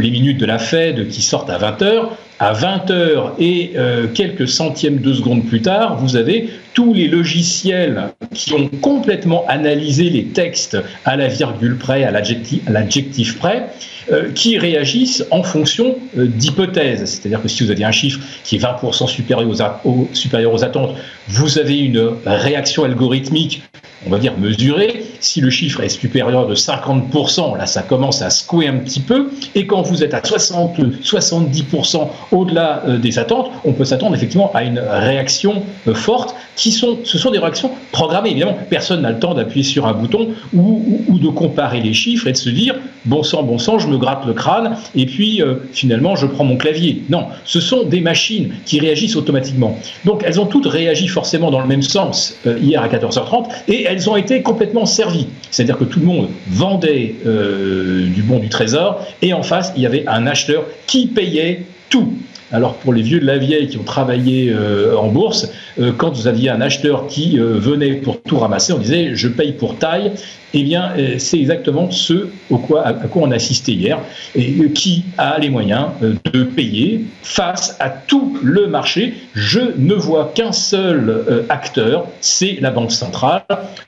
les 0.00 0.10
minutes 0.10 0.38
de 0.38 0.46
la 0.46 0.58
Fed 0.58 1.08
qui 1.08 1.22
sortent 1.22 1.50
à 1.50 1.58
20 1.58 1.82
heures, 1.82 2.16
à 2.38 2.52
20 2.52 2.90
heures 2.90 3.34
et 3.38 3.72
euh, 3.76 4.06
quelques 4.12 4.48
centièmes 4.48 4.98
de 4.98 5.12
seconde 5.12 5.44
plus 5.44 5.62
tard, 5.62 5.96
vous 5.96 6.16
avez 6.16 6.48
tous 6.74 6.94
les 6.94 7.08
logiciels 7.08 8.08
qui 8.32 8.54
ont 8.54 8.68
complètement 8.68 9.44
analysé 9.48 10.10
les 10.10 10.24
textes 10.24 10.78
à 11.04 11.16
la 11.16 11.28
virgule 11.28 11.76
près, 11.76 12.04
à 12.04 12.10
l'adjectif 12.10 13.38
près, 13.38 13.68
euh, 14.10 14.32
qui 14.32 14.58
réagissent 14.58 15.24
en 15.30 15.42
fonction 15.42 15.96
euh, 16.18 16.26
d'hypothèses. 16.26 17.04
C'est-à-dire 17.04 17.40
que 17.40 17.48
si 17.48 17.62
vous 17.62 17.70
avez 17.70 17.84
un 17.84 17.92
chiffre 17.92 18.20
qui 18.42 18.56
est 18.56 18.58
20% 18.58 19.06
supérieur 19.06 19.48
aux, 19.84 20.08
supérieur 20.12 20.52
aux 20.52 20.64
attentes, 20.64 20.96
vous 21.28 21.58
avez 21.58 21.78
une 21.78 22.10
réaction 22.26 22.84
algorithmique 22.84 23.62
on 24.06 24.10
va 24.10 24.18
dire 24.18 24.36
mesurée. 24.38 25.01
Si 25.22 25.40
le 25.40 25.50
chiffre 25.50 25.82
est 25.82 25.88
supérieur 25.88 26.46
de 26.46 26.54
50%, 26.54 27.56
là 27.56 27.66
ça 27.66 27.82
commence 27.82 28.22
à 28.22 28.30
secouer 28.30 28.66
un 28.68 28.78
petit 28.78 29.00
peu. 29.00 29.30
Et 29.54 29.66
quand 29.66 29.82
vous 29.82 30.02
êtes 30.04 30.14
à 30.14 30.20
60, 30.22 30.78
70% 31.02 32.08
au-delà 32.32 32.82
euh, 32.86 32.98
des 32.98 33.18
attentes, 33.18 33.50
on 33.64 33.72
peut 33.72 33.84
s'attendre 33.84 34.14
effectivement 34.14 34.50
à 34.52 34.64
une 34.64 34.78
réaction 34.78 35.62
forte 35.94 36.34
qui 36.56 36.72
sont, 36.72 36.98
ce 37.04 37.18
sont 37.18 37.30
des 37.30 37.38
réactions 37.38 37.70
programmées. 37.92 38.30
Évidemment, 38.30 38.58
personne 38.68 39.02
n'a 39.02 39.12
le 39.12 39.18
temps 39.18 39.34
d'appuyer 39.34 39.64
sur 39.64 39.86
un 39.86 39.92
bouton 39.92 40.28
ou, 40.52 41.18
de 41.18 41.28
comparer 41.28 41.80
les 41.80 41.92
chiffres 41.92 42.26
et 42.26 42.32
de 42.32 42.36
se 42.36 42.50
dire 42.50 42.74
bon 43.04 43.22
sang, 43.22 43.42
bon 43.42 43.58
sang, 43.58 43.78
je 43.78 43.86
me 43.86 43.96
gratte 43.96 44.26
le 44.26 44.32
crâne 44.32 44.76
et 44.94 45.06
puis 45.06 45.40
euh, 45.40 45.54
finalement 45.72 46.16
je 46.16 46.26
prends 46.26 46.44
mon 46.44 46.56
clavier. 46.56 47.02
Non, 47.10 47.26
ce 47.44 47.60
sont 47.60 47.84
des 47.84 48.00
machines 48.00 48.52
qui 48.64 48.80
réagissent 48.80 49.16
automatiquement. 49.16 49.78
Donc 50.04 50.22
elles 50.26 50.40
ont 50.40 50.46
toutes 50.46 50.66
réagi 50.66 51.08
forcément 51.08 51.50
dans 51.50 51.60
le 51.60 51.66
même 51.66 51.82
sens 51.82 52.36
euh, 52.46 52.58
hier 52.60 52.82
à 52.82 52.88
14h30 52.88 53.46
et 53.68 53.84
elles 53.84 54.10
ont 54.10 54.16
été 54.16 54.42
complètement 54.42 54.86
servies. 54.86 55.11
C'est-à-dire 55.50 55.78
que 55.78 55.84
tout 55.84 56.00
le 56.00 56.06
monde 56.06 56.28
vendait 56.48 57.14
euh, 57.26 58.06
du 58.06 58.22
bon 58.22 58.38
du 58.38 58.48
trésor 58.48 59.06
et 59.20 59.32
en 59.32 59.42
face 59.42 59.72
il 59.76 59.82
y 59.82 59.86
avait 59.86 60.06
un 60.06 60.26
acheteur 60.26 60.64
qui 60.86 61.06
payait 61.06 61.64
tout. 61.90 62.14
Alors 62.52 62.74
pour 62.74 62.92
les 62.92 63.00
vieux 63.00 63.18
de 63.18 63.24
la 63.24 63.38
vieille 63.38 63.68
qui 63.68 63.78
ont 63.78 63.82
travaillé 63.82 64.50
euh, 64.50 64.94
en 64.96 65.08
bourse, 65.08 65.50
euh, 65.80 65.90
quand 65.96 66.10
vous 66.10 66.26
aviez 66.26 66.50
un 66.50 66.60
acheteur 66.60 67.06
qui 67.06 67.38
euh, 67.38 67.54
venait 67.54 67.94
pour 67.94 68.20
tout 68.20 68.38
ramasser, 68.38 68.74
on 68.74 68.78
disait 68.78 69.12
je 69.14 69.28
paye 69.28 69.52
pour 69.52 69.78
taille. 69.78 70.12
Eh 70.54 70.64
bien, 70.64 70.92
c'est 71.16 71.38
exactement 71.38 71.90
ce 71.90 72.28
au 72.50 72.58
quoi, 72.58 72.86
à 72.86 72.92
quoi 72.92 73.22
on 73.22 73.30
assistait 73.30 73.72
hier, 73.72 73.98
et 74.34 74.70
qui 74.72 75.02
a 75.16 75.38
les 75.38 75.48
moyens 75.48 75.86
de 76.02 76.42
payer 76.42 77.06
face 77.22 77.74
à 77.80 77.88
tout 77.88 78.36
le 78.42 78.66
marché. 78.66 79.14
Je 79.32 79.60
ne 79.78 79.94
vois 79.94 80.30
qu'un 80.34 80.52
seul 80.52 81.24
acteur, 81.48 82.06
c'est 82.20 82.58
la 82.60 82.70
Banque 82.70 82.92
centrale. 82.92 83.40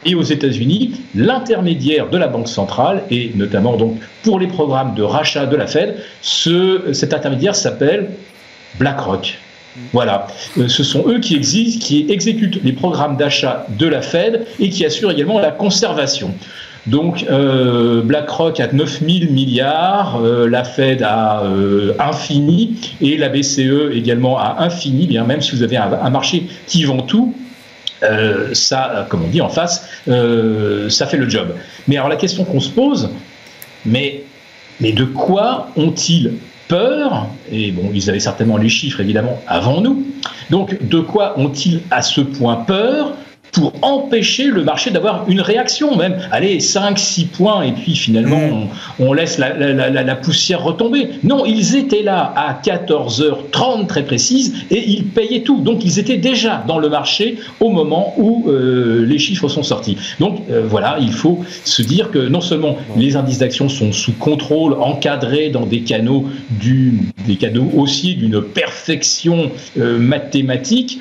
Et 0.07 0.15
aux 0.15 0.23
États-Unis, 0.23 1.03
l'intermédiaire 1.15 2.09
de 2.09 2.17
la 2.17 2.29
Banque 2.29 2.49
centrale, 2.49 3.03
et 3.11 3.33
notamment 3.35 3.77
donc 3.77 3.99
pour 4.23 4.41
les 4.41 4.47
programmes 4.47 4.95
de 4.95 5.03
rachat 5.03 5.45
de 5.45 5.57
la 5.57 5.67
Fed, 5.67 5.97
ce, 6.23 6.95
cet 6.95 7.13
intermédiaire 7.13 7.57
s'appelle 7.57 8.09
BlackRock. 8.79 9.39
Voilà, 9.93 10.29
ce 10.69 10.85
sont 10.85 11.05
eux 11.09 11.19
qui, 11.19 11.35
existent, 11.35 11.85
qui 11.85 12.07
exécutent 12.09 12.63
les 12.63 12.73
programmes 12.73 13.17
d'achat 13.17 13.67
de 13.69 13.89
la 13.89 14.03
Fed 14.03 14.47
et 14.61 14.69
qui 14.69 14.87
assurent 14.87 15.11
également 15.11 15.41
la 15.41 15.51
conservation. 15.51 16.33
Donc 16.87 17.25
euh, 17.31 18.03
BlackRock 18.03 18.61
a 18.61 18.69
9000 18.73 19.33
milliards, 19.33 20.21
euh, 20.23 20.49
la 20.49 20.65
Fed 20.65 21.03
a 21.03 21.43
euh, 21.43 21.95
infini 21.99 22.77
et 23.01 23.17
la 23.17 23.31
BCE 23.31 23.91
également 23.93 24.39
a 24.39 24.57
infini, 24.59 25.07
bien 25.07 25.25
même 25.25 25.41
si 25.41 25.53
vous 25.53 25.63
avez 25.63 25.77
un, 25.77 26.11
marché 26.11 26.47
qui 26.67 26.85
vend 26.85 27.03
tout. 27.03 27.35
ça, 28.53 29.07
comme 29.09 29.25
on 29.25 29.29
dit 29.29 29.41
en 29.41 29.49
face, 29.49 29.89
ça 30.07 31.07
fait 31.07 31.17
le 31.17 31.29
job. 31.29 31.55
Mais 31.89 31.97
alors 31.97 32.11
la 32.11 32.17
question 32.17 32.45
qu'on 32.45 32.61
se 32.61 32.69
pose, 32.69 33.09
mais 33.87 34.25
de 34.81 35.05
quoi 35.05 35.71
ont-ils 35.77 36.35
peur 36.69 37.29
Et 37.51 37.71
bon, 37.73 37.91
ils 37.93 38.09
avaient 38.11 38.21
certainement 38.21 38.57
les 38.57 38.69
chiffres 38.69 39.01
évidemment 39.01 39.41
avant 39.47 39.81
nous. 39.81 40.05
Donc 40.51 40.87
de 40.87 41.01
quoi 41.01 41.39
ont-ils 41.39 41.83
à 41.91 42.03
ce 42.03 42.21
point 42.21 42.57
peur? 42.57 43.13
Pour 43.55 43.73
empêcher 43.83 44.49
le 44.49 44.65
marché 44.65 44.91
d'avoir 44.91 45.25
une 45.29 45.41
réaction 45.41 45.97
même. 45.97 46.19
Allez, 46.33 46.59
5, 46.61 46.99
6 46.99 47.27
points, 47.27 47.63
et 47.63 47.73
puis 47.73 47.95
finalement, 47.95 48.37
mm. 48.37 48.69
on, 48.99 49.13
laisse 49.13 49.39
la, 49.39 50.17
poussière 50.17 50.63
retomber. 50.63 51.11
Non, 51.23 51.45
ils 51.47 51.77
étaient 51.77 52.03
là 52.03 52.35
à 52.37 52.61
14h30 52.63 53.87
très 53.87 54.03
précise, 54.03 54.55
et 54.71 54.85
ils 54.87 55.05
payaient 55.05 55.43
tout. 55.43 55.61
Donc, 55.61 55.85
ils 55.85 55.99
étaient 55.99 56.17
déjà 56.17 56.65
dans 56.67 56.79
le 56.79 56.89
marché 56.89 57.39
au 57.61 57.71
moment 57.71 58.15
où 58.17 58.47
euh, 58.49 59.07
les 59.07 59.19
chiffres 59.19 59.49
sont 59.49 59.63
sortis. 59.63 59.97
Donc, 60.19 60.41
euh, 60.51 60.63
voilà, 60.67 60.99
il 61.01 61.13
faut 61.13 61.45
se 61.65 61.83
dire 61.83 62.11
que 62.11 62.19
non 62.19 62.41
seulement 62.41 62.77
les 62.97 63.17
indices 63.17 63.39
d'action 63.39 63.69
sont 63.69 63.93
sous 63.93 64.13
contrôle, 64.13 64.75
encadrés 64.75 65.51
dans 65.51 65.65
des 65.65 65.81
canaux, 65.83 66.27
du, 66.51 66.99
des 67.25 67.37
canaux 67.37 67.71
aussi 67.77 68.17
d'une 68.17 68.43
perfection 68.43 69.53
euh, 69.79 69.99
mathématique, 69.99 70.99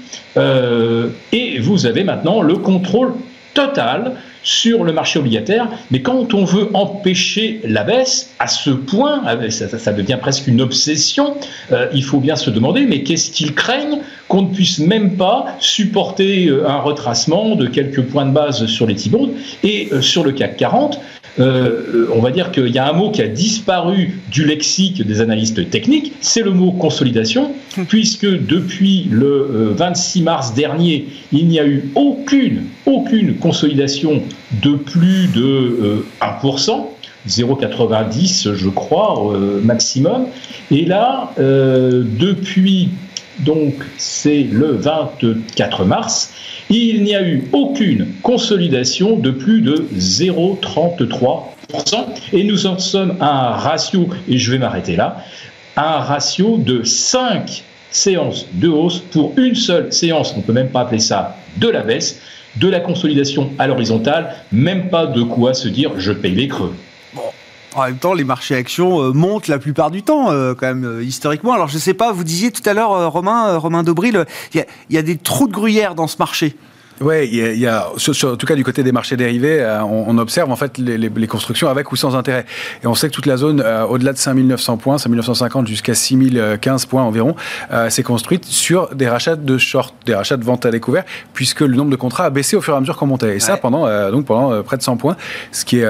et 1.32 1.60
vous 1.60 1.86
avez 1.86 2.04
maintenant 2.04 2.43
le 2.44 2.56
contrôle 2.56 3.14
total 3.54 4.14
sur 4.44 4.84
le 4.84 4.92
marché 4.92 5.20
obligataire, 5.20 5.70
mais 5.90 6.02
quand 6.02 6.34
on 6.34 6.44
veut 6.44 6.70
empêcher 6.74 7.62
la 7.64 7.84
baisse 7.84 8.34
à 8.40 8.48
ce 8.48 8.72
point, 8.72 9.22
ah 9.26 9.38
ça, 9.50 9.94
devient 9.94 10.18
presque 10.20 10.48
une 10.48 10.62
obsession, 10.62 11.36
euh, 11.72 11.88
il 11.94 12.04
faut 12.04 12.20
bien 12.20 12.36
se 12.36 12.50
demander, 12.50 12.86
mais 12.86 13.04
qu'est-ce 13.04 13.32
qu'ils 13.32 13.56
craignent 13.56 14.00
qu'on 14.28 14.42
ne 14.42 14.54
puisse 14.54 14.80
même 14.80 15.16
pas 15.16 15.46
supporter 15.60 16.48
euh, 16.48 16.68
un 16.68 16.78
retracement 16.78 17.56
de 17.56 17.68
quelques 17.68 18.02
points 18.02 18.26
de 18.26 18.32
base 18.32 18.66
sur 18.66 18.86
les 18.86 18.96
t 18.96 19.10
et 19.64 19.90
euh, 19.94 20.02
sur 20.02 20.24
le 20.24 20.34
CAC 20.34 20.58
40 20.58 21.00
euh, 21.40 22.08
on 22.14 22.20
va 22.20 22.32
dire 22.32 22.52
qu'il 22.52 22.70
y 22.70 22.78
a 22.78 22.88
un 22.88 22.94
mot 22.94 23.10
qui 23.10 23.22
a 23.22 23.28
disparu 23.28 24.20
du 24.30 24.46
lexique 24.46 25.06
des 25.06 25.22
analystes 25.22 25.70
techniques, 25.70 26.14
c'est 26.22 26.44
le 26.44 26.52
mot 26.52 26.72
consolidation, 26.72 27.52
puisque 27.88 28.28
depuis 28.28 29.08
le 29.10 29.74
26 29.76 30.20
euh, 30.20 30.24
mars 30.24 30.54
dernier, 30.54 31.08
il 31.32 31.48
n'y 31.48 31.60
a 31.60 31.66
eu 31.66 31.90
aucune, 31.96 32.66
aucune 32.86 33.36
consolidation 33.38 34.22
de 34.62 34.76
plus 34.76 35.28
de 35.28 36.06
1%. 36.22 36.72
Euh, 36.72 36.76
0,90 37.26 38.54
je 38.54 38.68
crois 38.68 39.34
maximum 39.64 40.26
et 40.72 40.84
là 40.84 41.32
depuis 41.38 42.90
donc 43.40 43.74
c'est 43.98 44.44
le 44.44 44.72
24 44.72 45.86
mars 45.86 46.34
il 46.70 47.04
n'y 47.04 47.16
a 47.16 47.22
eu 47.22 47.44
aucune 47.52 48.08
consolidation 48.22 49.18
de 49.18 49.32
plus 49.32 49.62
de 49.62 49.88
0,33%. 49.96 52.06
Et 52.32 52.44
nous 52.44 52.68
en 52.68 52.78
sommes 52.80 53.18
à 53.20 53.50
un 53.50 53.52
ratio, 53.52 54.08
et 54.28 54.38
je 54.38 54.52
vais 54.52 54.58
m'arrêter 54.58 54.96
là, 54.96 55.24
un 55.76 56.00
ratio 56.00 56.58
de 56.58 56.84
5 56.84 57.64
séances 57.92 58.48
de 58.54 58.68
hausse 58.68 59.00
pour 59.00 59.34
une 59.38 59.56
seule 59.56 59.94
séance. 59.94 60.34
On 60.36 60.40
ne 60.40 60.44
peut 60.44 60.54
même 60.54 60.70
pas 60.70 60.82
appeler 60.82 61.00
ça 61.00 61.38
de 61.58 61.68
la 61.68 61.82
baisse, 61.82 62.22
de 62.58 62.68
la 62.68 62.80
consolidation 62.80 63.52
à 63.60 63.68
l'horizontale, 63.68 64.36
même 64.52 64.90
pas 64.90 65.08
de 65.08 65.24
quoi 65.24 65.54
se 65.54 65.68
dire 65.68 65.92
je 65.98 66.12
paye 66.12 66.36
les 66.36 66.48
creux. 66.48 66.74
En 67.76 67.86
même 67.86 67.98
temps, 67.98 68.14
les 68.14 68.24
marchés 68.24 68.56
actions 68.56 69.02
euh, 69.02 69.12
montent 69.14 69.48
la 69.48 69.58
plupart 69.58 69.90
du 69.90 70.04
temps, 70.04 70.32
euh, 70.32 70.54
quand 70.54 70.68
même, 70.68 70.86
euh, 70.86 71.04
historiquement. 71.04 71.54
Alors, 71.54 71.68
je 71.68 71.76
ne 71.76 71.80
sais 71.80 71.96
pas, 71.96 72.12
vous 72.12 72.24
disiez 72.24 72.52
tout 72.52 72.68
à 72.70 72.74
l'heure, 72.74 73.12
Romain, 73.12 73.58
Romain 73.58 73.84
Dobril, 73.84 74.26
il 74.54 74.66
y, 74.90 74.98
a 74.98 75.02
des 75.02 75.18
trous 75.18 75.48
de 75.48 75.54
gruyère 75.54 75.96
dans 75.96 76.08
ce 76.08 76.18
marché. 76.20 76.56
Oui, 77.02 77.28
il 77.32 77.58
y 77.58 77.68
a, 77.68 77.90
en 77.90 78.36
tout 78.36 78.46
cas 78.46 78.56
du 78.56 78.64
côté 78.64 78.84
des 78.84 78.92
marchés 78.92 79.18
dérivés, 79.18 79.66
on, 79.90 80.16
observe 80.20 80.52
en 80.52 80.56
fait 80.56 80.78
les, 80.78 81.28
constructions 81.28 81.68
avec 81.68 81.92
ou 81.92 81.96
sans 81.96 82.16
intérêt. 82.16 82.46
Et 82.84 82.88
on 82.88 82.94
sait 82.94 83.10
que 83.10 83.14
toute 83.14 83.26
la 83.26 83.36
zone 83.36 83.62
au-delà 83.90 84.14
de 84.14 84.18
5900 84.18 84.78
points, 84.78 85.00
5950 85.00 85.68
jusqu'à 85.68 85.96
6015 85.96 86.86
points 86.86 87.02
environ, 87.02 87.36
s'est 87.90 88.04
construite 88.04 88.46
sur 88.46 88.94
des 88.96 89.10
rachats 89.10 89.36
de 89.36 89.58
short, 89.58 89.96
des 90.06 90.14
rachats 90.14 90.38
de 90.38 90.44
vente 90.46 90.68
à 90.68 90.72
découvert, 90.72 91.04
puisque 91.34 91.62
le 91.62 91.76
nombre 91.76 91.90
de 91.90 91.96
contrats 91.96 92.26
a 92.26 92.30
baissé 92.30 92.56
au 92.56 92.62
fur 92.62 92.76
et 92.76 92.78
à 92.78 92.80
mesure 92.80 92.96
qu'on 92.96 93.08
montait. 93.08 93.36
Et 93.36 93.40
ça 93.40 93.58
pendant, 93.58 94.12
donc 94.12 94.26
pendant 94.26 94.62
près 94.62 94.78
de 94.78 94.84
100 94.84 94.96
points, 94.98 95.18
ce 95.52 95.66
qui 95.66 95.80
est 95.80 95.88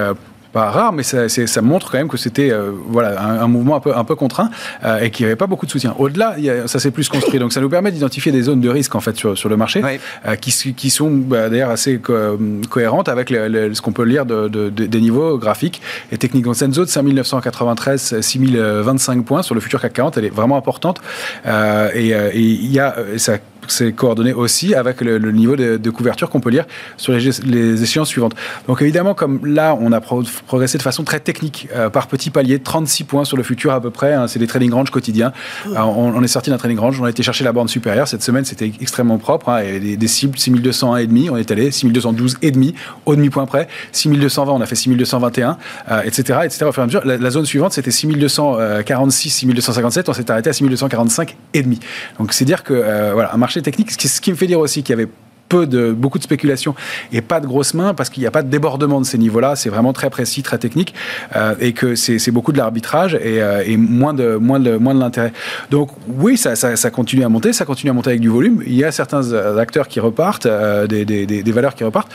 pas 0.53 0.69
rare, 0.69 0.93
mais 0.93 1.03
ça, 1.03 1.27
ça, 1.27 1.61
montre 1.61 1.91
quand 1.91 1.97
même 1.97 2.07
que 2.07 2.15
c'était 2.15 2.51
euh, 2.51 2.71
voilà, 2.87 3.19
un, 3.19 3.47
mouvement 3.47 3.75
un 3.75 3.79
peu, 3.79 3.97
un 3.97 4.03
peu 4.03 4.15
contraint 4.15 4.51
euh, 4.85 4.99
et 4.99 5.09
qu'il 5.09 5.25
n'y 5.25 5.27
avait 5.31 5.35
pas 5.35 5.47
beaucoup 5.47 5.65
de 5.65 5.71
soutien. 5.71 5.95
Au-delà, 5.97 6.35
ça 6.67 6.79
s'est 6.79 6.91
plus 6.91 7.09
construit. 7.09 7.39
Donc 7.39 7.51
ça 7.51 7.59
nous 7.59 7.69
permet 7.69 7.91
d'identifier 7.91 8.31
des 8.31 8.43
zones 8.43 8.61
de 8.61 8.69
risque 8.69 8.93
en 8.95 8.99
fait 8.99 9.17
sur, 9.17 9.37
sur 9.37 9.49
le 9.49 9.57
marché 9.57 9.81
euh, 10.25 10.35
qui, 10.35 10.73
qui, 10.75 10.89
sont 10.91 11.09
bah, 11.09 11.49
d'ailleurs 11.49 11.71
assez 11.71 11.99
cohérentes 11.99 13.09
avec 13.09 13.29
ce 13.29 13.81
qu'on 13.81 13.91
peut 13.91 14.03
lire 14.03 14.25
de, 14.25 14.69
des 14.69 15.01
niveaux 15.01 15.37
graphiques 15.37 15.81
et 16.11 16.17
techniques. 16.17 16.45
Donc 16.45 16.55
cette 16.55 16.73
zone 16.73 16.87
5993, 16.87 18.21
6025 18.21 19.25
points 19.25 19.41
sur 19.41 19.55
le 19.55 19.61
futur 19.61 19.81
CAC 19.81 19.93
40, 19.93 20.17
elle 20.17 20.25
est 20.25 20.29
vraiment 20.29 20.57
importante 20.57 21.01
et 21.45 22.13
il 22.35 22.71
y 22.71 22.79
a 22.79 22.95
ça 23.17 23.39
c'est 23.71 23.93
coordonné 23.93 24.33
aussi 24.33 24.75
avec 24.75 25.01
le, 25.01 25.19
niveau 25.31 25.55
de, 25.55 25.89
couverture 25.89 26.29
qu'on 26.29 26.39
peut 26.39 26.49
lire 26.49 26.65
sur 26.97 27.13
les, 27.13 27.29
les, 27.45 27.83
échéances 27.83 28.09
suivantes. 28.09 28.33
Donc 28.67 28.81
évidemment, 28.81 29.13
comme 29.13 29.45
là, 29.45 29.77
on 29.79 29.91
a 29.91 30.01
progressé 30.01 30.77
de 30.77 30.83
façon 30.83 31.03
très 31.03 31.19
technique, 31.19 31.67
euh, 31.75 31.89
par 31.89 32.07
petits 32.07 32.29
paliers, 32.29 32.59
36 32.59 33.03
points 33.03 33.25
sur 33.25 33.37
le 33.37 33.43
futur 33.43 33.71
à 33.73 33.81
peu 33.81 33.91
près, 33.91 34.13
hein, 34.13 34.27
c'est 34.27 34.39
des 34.39 34.47
trading 34.47 34.71
range 34.71 34.89
quotidiens. 34.89 35.33
On, 35.75 36.23
est 36.23 36.27
sorti 36.27 36.49
d'un 36.49 36.57
trading 36.57 36.79
range, 36.79 36.99
on 36.99 37.05
a 37.05 37.09
été 37.09 37.23
chercher 37.23 37.43
la 37.43 37.51
borne 37.51 37.67
supérieure, 37.67 38.07
cette 38.07 38.23
semaine 38.23 38.45
c'était 38.45 38.71
extrêmement 38.81 39.17
propre, 39.17 39.49
hein, 39.49 39.59
et 39.59 39.79
des, 39.79 39.97
des 39.97 40.07
cibles 40.07 40.37
6201 40.37 40.97
et 40.97 41.07
demi, 41.07 41.29
on 41.29 41.37
est 41.37 41.51
allé 41.51 41.71
6212 41.71 42.37
et 42.41 42.51
demi, 42.51 42.73
au 43.05 43.15
demi-point 43.15 43.45
près, 43.45 43.67
6220, 43.91 44.53
on 44.53 44.61
a 44.61 44.65
fait 44.65 44.75
6221, 44.75 45.57
etc., 46.05 46.39
etc. 46.43 46.65
Au 46.65 46.71
fur 46.71 46.81
et 46.81 46.83
à 46.83 46.85
mesure, 46.85 47.01
la, 47.05 47.29
zone 47.29 47.45
suivante 47.45 47.73
c'était 47.73 47.91
6246, 47.91 49.29
6257, 49.29 50.09
on 50.09 50.13
s'est 50.13 50.31
arrêté 50.31 50.49
à 50.49 50.53
6245 50.53 51.35
et 51.53 51.63
demi. 51.63 51.79
Donc 52.19 52.33
c'est 52.33 52.45
dire 52.45 52.63
que 52.63 52.73
euh, 52.73 53.11
voilà, 53.13 53.33
un 53.33 53.37
marché 53.37 53.52
technique, 53.61 53.91
ce 53.91 54.21
qui 54.21 54.31
me 54.31 54.35
fait 54.35 54.47
dire 54.47 54.59
aussi 54.59 54.83
qu'il 54.83 54.97
y 54.97 54.99
avait 55.01 55.09
peu 55.49 55.67
de, 55.67 55.91
beaucoup 55.91 56.17
de 56.17 56.23
spéculation 56.23 56.73
et 57.11 57.21
pas 57.21 57.39
de 57.39 57.45
grosses 57.45 57.73
mains 57.73 57.93
parce 57.93 58.09
qu'il 58.09 58.21
n'y 58.21 58.27
a 58.27 58.31
pas 58.31 58.41
de 58.41 58.49
débordement 58.49 58.99
de 58.99 59.05
ces 59.05 59.17
niveaux-là. 59.17 59.55
C'est 59.55 59.69
vraiment 59.69 59.93
très 59.93 60.09
précis, 60.09 60.41
très 60.41 60.57
technique 60.57 60.95
euh, 61.35 61.53
et 61.59 61.73
que 61.73 61.95
c'est 61.95 62.31
beaucoup 62.31 62.51
de 62.51 62.57
l'arbitrage 62.57 63.13
et, 63.15 63.41
euh, 63.41 63.63
et, 63.65 63.77
moins 63.77 64.13
de, 64.13 64.35
moins 64.35 64.59
de, 64.59 64.77
moins 64.77 64.95
de 64.95 64.99
l'intérêt. 64.99 65.31
Donc 65.69 65.89
oui, 66.07 66.37
ça, 66.37 66.55
continue 66.89 67.23
à 67.23 67.29
monter, 67.29 67.53
ça 67.53 67.65
continue 67.65 67.91
à 67.91 67.93
monter 67.93 68.09
avec 68.09 68.21
du 68.21 68.29
volume. 68.29 68.63
Il 68.65 68.73
y 68.73 68.83
a 68.83 68.91
certains 68.91 69.31
acteurs 69.57 69.87
qui 69.87 69.99
repartent, 69.99 70.47
euh, 70.47 70.87
des, 70.87 71.51
valeurs 71.51 71.75
qui 71.75 71.83
repartent. 71.83 72.11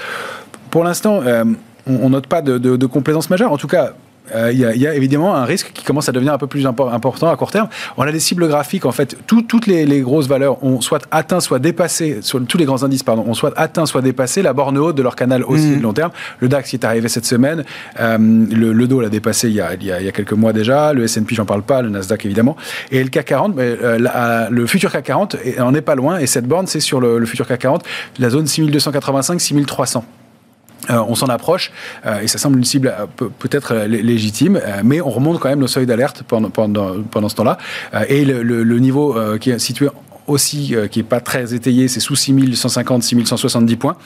Pour 0.71 0.83
l'instant, 0.85 1.23
on, 1.87 2.11
note 2.11 2.27
pas 2.27 2.43
de, 2.43 2.59
de 2.59 2.87
complaisance 2.87 3.31
majeure. 3.31 3.53
En 3.53 3.57
tout 3.57 3.69
cas, 3.69 3.95
euh, 4.35 4.53
il 4.53 4.59
y, 4.59 4.87
a 4.87 4.95
évidemment 4.95 5.35
un 5.35 5.45
risque 5.45 5.73
qui 5.73 5.85
commence 5.85 6.09
à 6.09 6.13
devenir 6.13 6.33
un 6.33 6.39
peu 6.39 6.47
plus 6.47 6.67
important 6.67 7.31
à 7.31 7.37
court 7.37 7.51
terme. 7.51 7.69
On 7.97 8.03
a 8.03 8.13
des 8.13 8.21
cibles 8.21 8.49
graphiques, 8.49 8.87
en 8.87 8.93
fait, 8.93 9.17
toutes 9.27 9.67
les, 9.67 10.01
grosses 10.01 10.29
valeurs 10.29 10.63
ont 10.65 10.81
soit 10.81 11.07
atteint, 11.11 11.41
soit 11.41 11.59
dépassé, 11.59 12.19
sur 12.23 12.45
tous 12.47 12.59
les 12.59 12.65
grands 12.65 12.83
indices, 12.83 13.03
pardon, 13.03 13.25
ont 13.27 13.35
soit 13.35 13.53
atteint, 13.57 13.87
soit 13.87 14.03
dépassé 14.03 14.43
la 14.43 14.53
borne 14.53 14.79
haute 14.79 14.97
de 14.97 15.03
leur 15.03 15.17
canal 15.17 15.43
aussi 15.45 15.67
mmh. 15.67 15.79
de 15.79 15.83
long 15.83 15.93
terme. 15.93 16.11
Le 16.41 16.49
DAX 16.49 16.71
qui 16.71 16.77
est 16.77 16.85
arrivé 16.85 17.09
cette 17.09 17.27
semaine, 17.27 17.65
euh, 18.01 18.19
le, 18.19 18.73
le, 18.73 19.01
l'a 19.01 19.09
dépassé 19.09 19.49
il 19.49 19.55
y, 19.55 19.61
a, 19.61 19.75
il, 19.75 19.85
y 19.85 19.93
a, 19.93 20.13
quelques 20.13 20.33
mois 20.33 20.53
déjà, 20.53 20.93
le 20.93 21.05
S&P 21.05 21.35
j'en 21.35 21.45
parle 21.45 21.63
pas, 21.63 21.83
le 21.83 21.91
Nasdaq 21.91 22.25
évidemment, 22.25 22.57
et 22.91 23.03
le 23.03 23.11
CAC 23.11 23.27
40, 23.27 23.59
euh, 23.59 24.49
le 24.51 24.67
futur 24.67 24.91
CAC 24.91 25.05
40 25.05 25.37
en 25.61 25.75
est 25.75 25.83
pas 25.83 25.95
loin, 25.95 26.19
et 26.19 26.27
cette 26.27 26.47
borne 26.47 26.67
c'est 26.67 26.81
sur 26.81 27.01
le, 27.01 27.19
le 27.19 27.27
futur 27.27 27.47
CAC 27.47 27.61
40, 27.61 27.85
la 28.19 28.31
zone 28.31 28.47
6285-6300. 28.47 30.03
Euh, 30.91 31.03
on 31.09 31.15
s'en 31.15 31.27
approche 31.27 31.71
euh, 32.07 32.21
et 32.21 32.29
ça 32.29 32.39
semble 32.39 32.57
une 32.57 32.65
cible 32.65 32.95
euh, 32.99 33.07
peut-être 33.39 33.75
légitime, 33.75 34.61
mais 34.85 35.01
on 35.01 35.11
remonte 35.11 35.39
quand 35.41 35.49
même 35.49 35.59
nos 35.59 35.67
seuils 35.67 35.87
d'alerte 35.87 36.23
pendant, 36.27 36.51
pendant, 36.51 37.03
pendant 37.03 37.29
ce 37.29 37.35
temps-là. 37.37 37.59
et 38.09 38.25
le, 38.25 38.43
le, 38.43 38.79
niveau 38.79 39.17
qui 39.41 39.51
est 39.51 39.59
situé 39.59 39.89
aussi 40.29 40.75
qui 40.91 41.01
est 41.01 41.05
pas 41.05 41.21
très 41.21 41.55
étayé, 41.55 41.89
c'est 41.89 42.01
sous 42.01 42.17
6150, 42.17 43.03
6170 43.03 43.77
points, 43.77 43.97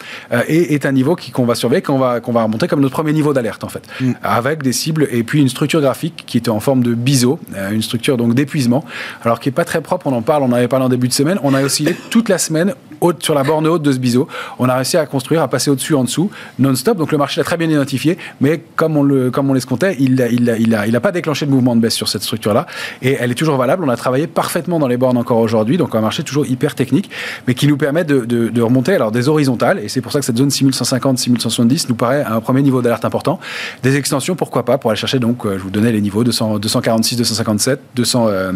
et 0.49 0.75
est 0.75 0.87
un 0.87 0.93
niveau 0.93 1.17
qu'on 1.33 1.45
va 1.45 1.55
surveiller, 1.55 1.83
qu'on 1.83 1.99
va, 1.99 2.21
qu'on 2.21 2.33
va 2.33 2.43
remonter 2.45 2.69
comme 2.69 2.81
notre 2.81 2.95
premier 2.95 3.13
niveau 3.13 3.33
d'alerte 3.33 3.65
en 3.65 3.69
fait, 3.69 3.83
mm. 4.01 4.13
avec 4.23 4.63
des 4.63 4.73
cibles 4.73 5.09
et 5.11 5.23
puis 5.23 5.41
une 5.41 5.49
structure 5.49 5.81
graphique 5.81 6.25
qui 6.27 6.39
est 6.39 6.49
en 6.49 6.61
forme 6.61 6.83
de 6.83 6.95
biseau, 6.95 7.39
une 7.71 7.83
structure 7.83 8.17
donc 8.17 8.35
d'épuisement, 8.35 8.85
alors 9.23 9.41
qui 9.41 9.49
est 9.49 9.53
pas 9.53 9.65
très 9.65 9.81
propre, 9.81 10.07
on 10.07 10.13
en 10.13 10.23
parle, 10.23 10.43
on 10.43 10.47
en 10.47 10.53
avait 10.53 10.69
parlé 10.69 10.87
en 10.87 10.89
début 10.89 11.09
de 11.09 11.13
semaine, 11.13 11.39
on 11.43 11.55
a 11.55 11.63
oscillé 11.63 11.95
toute 12.11 12.29
la 12.29 12.39
semaine 12.39 12.75
haute, 13.03 13.23
sur 13.23 13.35
la 13.35 13.43
borne 13.43 13.67
haute 13.67 13.83
de 13.83 13.93
ce 13.93 13.99
biseau. 13.99 14.29
On 14.59 14.69
a 14.69 14.77
réussi 14.77 14.97
à 14.97 15.07
construire, 15.07 15.43
à 15.43 15.49
passer 15.49 15.71
au-dessus, 15.71 15.95
en 15.95 16.05
dessous, 16.05 16.31
non-stop. 16.59 16.97
Donc 16.97 17.13
le 17.13 17.19
marché 17.19 17.41
l'a 17.41 17.45
très 17.45 17.57
bien 17.57 17.69
identifié, 17.69 18.17
mais 18.41 18.63
comme 18.77 18.97
on 18.97 19.03
le, 19.03 19.31
comme 19.31 19.51
on 19.51 19.55
l'escomptait, 19.55 19.97
il 19.99 20.15
n'a 20.15 20.29
il 20.29 20.49
a, 20.49 20.57
il 20.57 20.75
a, 20.75 20.87
il 20.87 20.97
a 20.97 21.01
pas 21.01 21.13
déclenché 21.13 21.47
de 21.47 21.51
mouvement 21.51 21.77
de 21.77 21.81
baisse 21.81 21.95
sur 21.95 22.09
cette 22.09 22.23
structure-là. 22.23 22.67
Et 23.03 23.17
elle 23.19 23.31
est 23.31 23.35
toujours 23.35 23.57
valable. 23.57 23.85
On 23.85 23.89
a 23.89 23.97
travaillé 23.97 24.27
parfaitement 24.27 24.79
dans 24.79 24.89
les 24.89 24.97
bornes 24.97 25.19
encore 25.19 25.39
aujourd'hui. 25.39 25.77
Donc 25.77 25.95
un 25.95 26.01
marché 26.01 26.12
toujours 26.23 26.47
hyper 26.47 26.75
technique, 26.75 27.11
mais 27.47 27.55
qui 27.55 27.67
nous 27.67 27.77
permet 27.77 28.05
de, 28.05 28.61
remonter 28.63 28.95
alors 28.95 29.11
des 29.11 29.29
horizontales. 29.29 29.79
Et 29.79 29.89
c'est 29.89 30.01
pour 30.01 30.13
ça 30.13 30.21
que 30.21 30.25
cette 30.25 30.37
zone 30.37 30.51
6150, 30.51 31.19
6170 31.19 31.89
nous 31.89 31.95
paraît 31.95 32.25
un 32.25 32.41
premier 32.41 32.63
niveau 32.63 32.83
d'alerte 32.83 33.05
important. 33.05 33.41
Des 33.83 33.97
extensions, 33.97 34.37
pourquoi 34.37 34.65
pas, 34.65 34.79
pour 34.79 34.91
aller 34.91 35.01
chercher, 35.01 35.19
donc, 35.19 35.47
euh, 35.47 35.59
je 35.59 35.63
vous 35.63 35.71
donnais 35.71 35.93
les 35.93 36.01
niveaux 36.01 36.25
200, 36.25 36.59
246, 36.59 37.17
257, 37.17 37.81
200, 37.95 38.27
euh, 38.29 38.53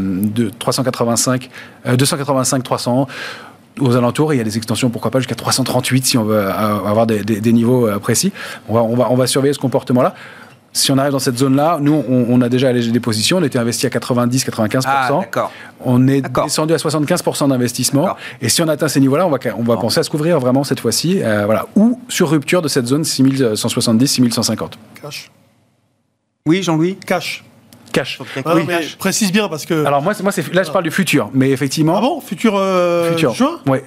385, 0.58 1.50
euh, 1.86 1.96
285, 1.96 2.62
300 2.62 3.06
aux 3.80 3.96
alentours. 3.96 4.34
Il 4.34 4.38
y 4.38 4.40
a 4.40 4.44
des 4.44 4.56
extensions, 4.56 4.90
pourquoi 4.90 5.10
pas, 5.10 5.18
jusqu'à 5.18 5.34
338 5.34 6.06
si 6.06 6.18
on 6.18 6.24
veut 6.24 6.38
avoir 6.40 7.06
des, 7.06 7.52
niveaux 7.52 7.86
euh, 7.86 7.98
précis. 7.98 8.32
On 8.68 9.16
va 9.16 9.26
surveiller 9.26 9.54
ce 9.54 9.58
comportement-là 9.58 10.14
si 10.76 10.92
on 10.92 10.98
arrive 10.98 11.12
dans 11.12 11.18
cette 11.18 11.38
zone-là, 11.38 11.78
nous, 11.80 12.04
on, 12.08 12.26
on, 12.28 12.40
a 12.42 12.48
déjà 12.48 12.68
allégé 12.68 12.90
des 12.90 13.00
positions. 13.00 13.38
On 13.38 13.42
était 13.42 13.58
investi 13.58 13.86
à 13.86 13.88
90-95%. 13.88 14.82
Ah, 14.86 15.10
on 15.80 16.06
est 16.06 16.22
descendu 16.44 16.74
à 16.74 16.76
75% 16.76 17.48
d'investissement. 17.48 18.16
Et 18.42 18.48
si 18.48 18.62
on 18.62 18.68
atteint 18.68 18.88
ces 18.88 19.00
niveaux-là, 19.00 19.26
on 19.26 19.30
va, 19.30 19.38
on 19.56 19.62
va 19.62 19.76
penser 19.76 20.00
à 20.00 20.02
se 20.02 20.10
couvrir 20.10 20.38
vraiment 20.38 20.64
cette 20.64 20.80
fois-ci. 20.80 21.22
Euh, 21.22 21.46
voilà. 21.46 21.66
Ou 21.76 21.98
sur 22.08 22.30
rupture 22.30 22.60
de 22.60 22.68
cette 22.68 22.86
zone 22.86 23.02
6170-6150. 23.02 24.72
Cash. 25.00 25.30
Oui, 26.46 26.62
Jean-Louis? 26.62 26.96
Cash. 27.06 27.42
Cash. 27.92 28.20
Ah, 28.44 28.54
oui. 28.54 28.64
mais 28.66 28.80
précise 28.98 29.32
bien 29.32 29.48
parce 29.48 29.64
que. 29.64 29.84
Alors 29.86 30.02
moi, 30.02 30.12
moi 30.22 30.32
là, 30.52 30.62
je 30.62 30.70
parle 30.70 30.84
du 30.84 30.90
futur, 30.90 31.30
mais 31.32 31.50
effectivement. 31.50 31.96
Ah 31.96 32.00
bon, 32.02 32.20
futur. 32.20 32.54
Euh, 32.56 33.10
futur. 33.12 33.32
Juin? 33.32 33.60
Oui. 33.66 33.78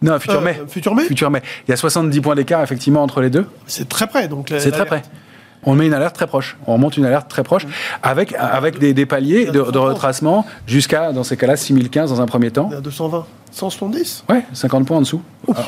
Non, 0.00 0.18
futur 0.18 0.40
euh, 0.40 0.44
mai. 0.44 0.60
Futur 0.68 0.94
mai? 0.96 1.04
Futur 1.04 1.30
mai. 1.30 1.42
Il 1.68 1.70
y 1.70 1.74
a 1.74 1.76
70 1.76 2.20
points 2.20 2.34
d'écart 2.34 2.60
effectivement 2.62 3.04
entre 3.04 3.20
les 3.20 3.30
deux. 3.30 3.46
C'est 3.68 3.88
très 3.88 4.08
près, 4.08 4.26
donc. 4.26 4.52
C'est 4.58 4.72
très 4.72 4.86
près 4.86 5.02
on 5.64 5.74
met 5.74 5.86
une 5.86 5.94
alerte 5.94 6.14
très 6.14 6.26
proche. 6.26 6.56
On 6.66 6.74
remonte 6.74 6.96
une 6.96 7.04
alerte 7.04 7.28
très 7.28 7.42
proche 7.42 7.66
avec, 8.02 8.34
avec 8.38 8.78
des, 8.78 8.94
des 8.94 9.06
paliers 9.06 9.46
de, 9.46 9.70
de, 9.70 9.78
retracement 9.78 10.46
jusqu'à, 10.66 11.12
dans 11.12 11.24
ces 11.24 11.36
cas-là, 11.36 11.56
6015 11.56 12.10
dans 12.10 12.20
un 12.20 12.26
premier 12.26 12.50
temps. 12.50 12.70
220. 12.82 13.26
170 13.52 14.24
Ouais, 14.28 14.44
50 14.52 14.86
points 14.86 14.96
en 14.96 15.00
dessous. 15.00 15.22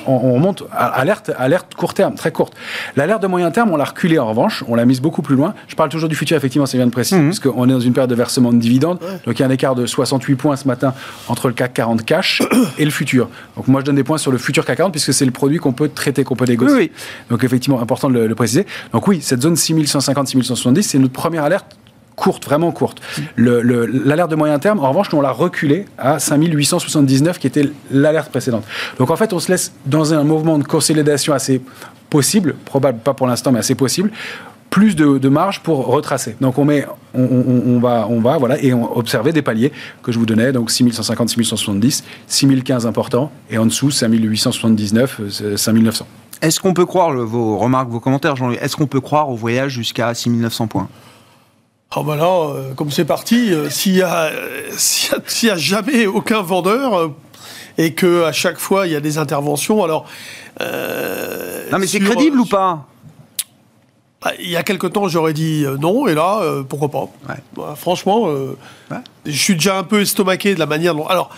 On, 0.06 0.12
on, 0.12 0.38
monte 0.38 0.62
alerte, 0.72 1.32
alerte 1.36 1.74
court 1.74 1.94
terme, 1.94 2.14
très 2.14 2.30
courte. 2.30 2.54
L'alerte 2.96 3.22
de 3.22 3.26
moyen 3.26 3.50
terme, 3.50 3.70
on 3.72 3.76
l'a 3.76 3.84
reculée 3.84 4.18
en 4.18 4.26
revanche, 4.26 4.64
on 4.68 4.74
l'a 4.74 4.84
mise 4.84 5.00
beaucoup 5.00 5.20
plus 5.22 5.34
loin. 5.36 5.54
Je 5.68 5.74
parle 5.74 5.88
toujours 5.88 6.08
du 6.08 6.14
futur, 6.14 6.36
effectivement, 6.36 6.66
c'est 6.66 6.76
bien 6.76 6.86
de 6.86 6.92
préciser, 6.92 7.20
parce 7.22 7.40
qu'on 7.40 7.68
est 7.68 7.72
dans 7.72 7.80
une 7.80 7.92
période 7.92 8.10
de 8.10 8.14
versement 8.14 8.52
de 8.52 8.58
dividendes. 8.58 8.98
Ouais. 9.02 9.18
Donc 9.26 9.38
il 9.38 9.40
y 9.40 9.42
a 9.42 9.46
un 9.46 9.50
écart 9.50 9.74
de 9.74 9.86
68 9.86 10.36
points 10.36 10.56
ce 10.56 10.68
matin 10.68 10.94
entre 11.28 11.48
le 11.48 11.54
CAC 11.54 11.74
40 11.74 12.04
cash 12.04 12.42
et 12.78 12.84
le 12.84 12.90
futur. 12.90 13.28
Donc 13.56 13.68
moi 13.68 13.80
je 13.80 13.86
donne 13.86 13.96
des 13.96 14.04
points 14.04 14.18
sur 14.18 14.30
le 14.30 14.38
futur 14.38 14.64
CAC 14.64 14.78
40 14.78 14.92
puisque 14.92 15.12
c'est 15.12 15.26
le 15.26 15.32
produit 15.32 15.58
qu'on 15.58 15.72
peut 15.72 15.88
traiter, 15.88 16.24
qu'on 16.24 16.36
peut 16.36 16.46
négocier. 16.46 16.76
Oui, 16.76 16.90
oui. 16.92 17.26
Donc 17.30 17.44
effectivement, 17.44 17.80
important 17.80 18.08
de 18.08 18.14
le, 18.14 18.26
le, 18.28 18.34
préciser. 18.34 18.66
Donc 18.92 19.06
oui, 19.08 19.20
cette 19.20 19.42
zone 19.42 19.56
6150, 19.56 20.28
6170, 20.28 20.82
c'est 20.82 20.98
notre 20.98 21.12
première 21.12 21.44
alerte 21.44 21.76
courte, 22.16 22.44
vraiment 22.44 22.72
courte. 22.72 23.00
L'alerte 23.36 23.64
le, 23.66 23.86
le, 23.86 24.28
de 24.28 24.34
moyen 24.36 24.58
terme, 24.58 24.78
en 24.80 24.88
revanche, 24.88 25.12
on 25.12 25.20
l'a 25.20 25.30
reculé 25.30 25.86
à 25.98 26.18
5879, 26.18 27.38
qui 27.38 27.46
était 27.46 27.70
l'alerte 27.90 28.30
précédente. 28.30 28.64
Donc, 28.98 29.10
en 29.10 29.16
fait, 29.16 29.32
on 29.32 29.40
se 29.40 29.50
laisse 29.50 29.72
dans 29.86 30.14
un 30.14 30.24
mouvement 30.24 30.58
de 30.58 30.64
consolidation 30.64 31.32
assez 31.32 31.60
possible, 32.10 32.54
probable 32.64 32.98
pas 32.98 33.14
pour 33.14 33.26
l'instant, 33.26 33.52
mais 33.52 33.58
assez 33.58 33.74
possible, 33.74 34.10
plus 34.70 34.96
de, 34.96 35.28
marge 35.28 35.60
pour 35.60 35.86
retracer. 35.86 36.36
Donc, 36.40 36.58
on, 36.58 36.64
met, 36.64 36.86
on, 37.14 37.78
va, 37.78 38.06
on 38.10 38.20
va, 38.20 38.38
voilà, 38.38 38.60
et 38.60 38.74
on 38.74 38.96
observer 38.96 39.32
des 39.32 39.42
paliers 39.42 39.70
que 40.02 40.10
je 40.10 40.18
vous 40.18 40.26
donnais, 40.26 40.50
donc 40.50 40.70
6150, 40.70 41.28
6170, 41.28 42.04
6015 42.26 42.86
important, 42.86 43.30
et 43.50 43.58
en 43.58 43.66
dessous, 43.66 43.92
5879, 43.92 45.20
5900. 45.56 46.06
Est-ce 46.42 46.58
qu'on 46.58 46.74
peut 46.74 46.86
croire, 46.86 47.12
vos 47.12 47.56
remarques, 47.56 47.88
vos 47.88 48.00
commentaires, 48.00 48.34
Jean-Louis, 48.34 48.58
est-ce 48.60 48.76
qu'on 48.76 48.88
peut 48.88 49.00
croire 49.00 49.30
au 49.30 49.36
voyage 49.36 49.72
jusqu'à 49.72 50.12
6900 50.12 50.66
points? 50.66 50.88
Ah 51.90 52.02
ben 52.02 52.16
là, 52.16 52.50
euh, 52.50 52.74
comme 52.74 52.90
c'est 52.90 53.04
parti, 53.04 53.52
euh, 53.52 53.70
s'il 53.70 53.92
n'y 53.92 54.02
a, 54.02 54.30
y 55.42 55.50
a, 55.50 55.56
jamais 55.56 56.06
aucun 56.06 56.42
vendeur 56.42 56.94
euh, 56.94 57.08
et 57.78 57.94
que 57.94 58.24
à 58.24 58.32
chaque 58.32 58.58
fois 58.58 58.86
il 58.86 58.92
y 58.92 58.96
a 58.96 59.00
des 59.00 59.18
interventions, 59.18 59.84
alors. 59.84 60.06
non 60.60 61.78
mais 61.78 61.86
c'est 61.86 62.00
crédible 62.00 62.40
ou 62.40 62.46
pas 62.46 62.86
bah, 64.22 64.32
il 64.38 64.48
y 64.48 64.56
a 64.56 64.62
quelque 64.62 64.86
temps, 64.86 65.06
j'aurais 65.06 65.34
dit 65.34 65.66
non, 65.80 66.08
et 66.08 66.14
là, 66.14 66.40
pourquoi 66.66 66.88
pas 66.88 67.10
ouais. 67.28 67.40
bah, 67.54 67.74
Franchement, 67.76 68.22
ouais. 68.24 68.96
je 69.26 69.36
suis 69.36 69.54
déjà 69.54 69.76
un 69.76 69.82
peu 69.82 70.00
estomaqué 70.00 70.54
de 70.54 70.58
la 70.58 70.64
manière 70.64 70.94
dont. 70.94 71.06
Alors, 71.06 71.28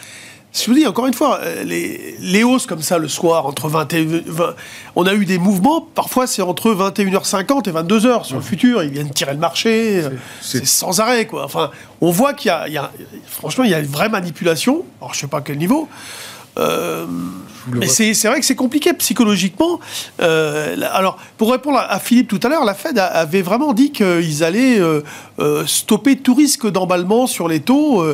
je 0.52 0.66
vous 0.66 0.74
dis 0.74 0.86
encore 0.86 1.06
une 1.06 1.14
fois, 1.14 1.40
les, 1.64 2.16
les, 2.18 2.42
hausses 2.42 2.66
comme 2.66 2.80
ça 2.80 2.98
le 2.98 3.08
soir, 3.08 3.46
entre 3.46 3.68
20 3.68 3.92
et 3.92 4.04
20, 4.04 4.54
on 4.94 5.06
a 5.06 5.14
eu 5.14 5.26
des 5.26 5.38
mouvements, 5.38 5.80
parfois 5.80 6.26
c'est 6.26 6.42
entre 6.42 6.72
21h50 6.72 7.68
et 7.68 7.72
22h 7.72 8.24
sur 8.24 8.36
le 8.36 8.42
futur, 8.42 8.82
ils 8.82 8.90
viennent 8.90 9.10
tirer 9.10 9.32
le 9.32 9.38
marché, 9.38 10.02
c'est 10.40 10.64
sans 10.64 11.00
arrêt 11.00 11.26
quoi. 11.26 11.44
Enfin, 11.44 11.70
on 12.00 12.10
voit 12.10 12.32
qu'il 12.32 12.50
y, 12.68 12.72
y, 12.72 12.78
a, 12.78 12.90
franchement, 13.26 13.64
il 13.64 13.70
y 13.70 13.74
a 13.74 13.80
une 13.80 13.86
vraie 13.86 14.08
manipulation, 14.08 14.84
alors 15.00 15.12
je 15.12 15.20
sais 15.20 15.26
pas 15.26 15.38
à 15.38 15.42
quel 15.42 15.58
niveau. 15.58 15.88
Euh, 16.58 17.06
mais 17.72 17.88
c'est 17.88 18.12
vrai 18.28 18.38
que 18.38 18.46
c'est 18.46 18.54
compliqué 18.54 18.92
psychologiquement. 18.94 19.80
Euh, 20.22 20.76
alors, 20.92 21.18
pour 21.36 21.50
répondre 21.50 21.78
à, 21.78 21.90
à 21.92 21.98
Philippe 21.98 22.28
tout 22.28 22.40
à 22.44 22.48
l'heure, 22.48 22.64
la 22.64 22.74
Fed 22.74 22.98
a, 22.98 23.06
avait 23.06 23.42
vraiment 23.42 23.72
dit 23.72 23.90
qu'ils 23.90 24.44
allaient 24.44 24.78
euh, 24.78 25.66
stopper 25.66 26.16
tout 26.16 26.34
risque 26.34 26.70
d'emballement 26.70 27.26
sur 27.26 27.48
les 27.48 27.60
taux, 27.60 28.04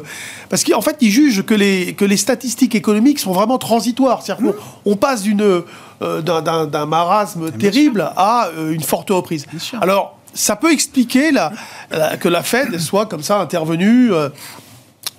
parce 0.48 0.64
qu'en 0.64 0.80
fait, 0.80 0.96
ils 1.00 1.10
jugent 1.10 1.44
que 1.44 1.54
les, 1.54 1.92
que 1.94 2.04
les 2.06 2.16
statistiques 2.16 2.74
économiques 2.74 3.20
sont 3.20 3.32
vraiment 3.32 3.58
transitoires. 3.58 4.22
C'est-à-dire 4.22 4.52
mmh. 4.52 4.54
qu'on 4.84 4.96
passe 4.96 5.22
d'une 5.22 5.62
d'un 6.00 6.86
marasme 6.86 7.50
Bien 7.50 7.70
terrible 7.70 8.00
sûr. 8.00 8.12
à 8.16 8.48
une 8.70 8.82
forte 8.82 9.10
reprise. 9.10 9.46
Alors, 9.80 10.18
ça 10.34 10.56
peut 10.56 10.72
expliquer 10.72 11.30
la, 11.30 11.52
la, 11.90 12.16
que 12.16 12.28
la 12.28 12.42
Fed 12.42 12.78
soit 12.80 13.04
comme 13.06 13.22
ça 13.22 13.38
intervenue 13.38 14.10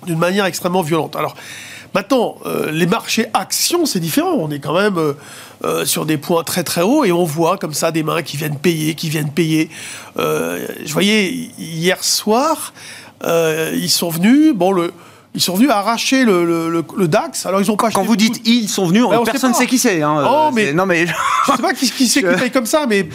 d'une 0.06 0.18
manière 0.18 0.44
extrêmement 0.44 0.82
violente. 0.82 1.16
Alors, 1.16 1.34
Maintenant, 1.94 2.38
euh, 2.44 2.72
les 2.72 2.86
marchés 2.86 3.26
actions, 3.34 3.86
c'est 3.86 4.00
différent. 4.00 4.34
On 4.36 4.50
est 4.50 4.58
quand 4.58 4.74
même 4.74 4.98
euh, 4.98 5.12
euh, 5.64 5.84
sur 5.84 6.06
des 6.06 6.18
points 6.18 6.42
très 6.42 6.64
très 6.64 6.82
hauts 6.82 7.04
et 7.04 7.12
on 7.12 7.22
voit 7.22 7.56
comme 7.56 7.72
ça 7.72 7.92
des 7.92 8.02
mains 8.02 8.22
qui 8.22 8.36
viennent 8.36 8.58
payer, 8.58 8.96
qui 8.96 9.08
viennent 9.08 9.30
payer. 9.30 9.70
je 10.16 10.92
voyais 10.92 11.30
hier 11.56 12.02
soir, 12.02 12.74
ils 13.24 13.90
sont 13.90 14.10
venus. 14.10 14.54
Bon, 14.54 14.72
le, 14.72 14.92
ils 15.34 15.40
sont 15.40 15.56
venus 15.56 15.70
arracher 15.70 16.24
le, 16.24 16.44
le, 16.44 16.84
le, 16.96 17.08
DAX. 17.08 17.44
Alors 17.46 17.60
ils 17.60 17.70
ont 17.70 17.76
pas. 17.76 17.90
Quand 17.90 18.04
vous 18.04 18.16
dites 18.16 18.40
ils 18.46 18.68
sont 18.68 18.86
venus, 18.86 19.04
ben, 19.08 19.22
personne 19.24 19.50
ne 19.50 19.56
sait 19.56 19.66
qui 19.66 19.78
c'est. 19.78 20.00
Hein. 20.00 20.24
Oh, 20.26 20.50
mais 20.52 20.72
non 20.72 20.86
mais 20.86 21.06
je 21.06 21.12
sais 21.52 21.62
pas 21.62 21.74
qui, 21.74 21.90
qui 21.90 22.06
c'est 22.06 22.20
qui 22.20 22.26
paye 22.40 22.50
comme 22.50 22.66
ça, 22.66 22.86
mais 22.86 23.08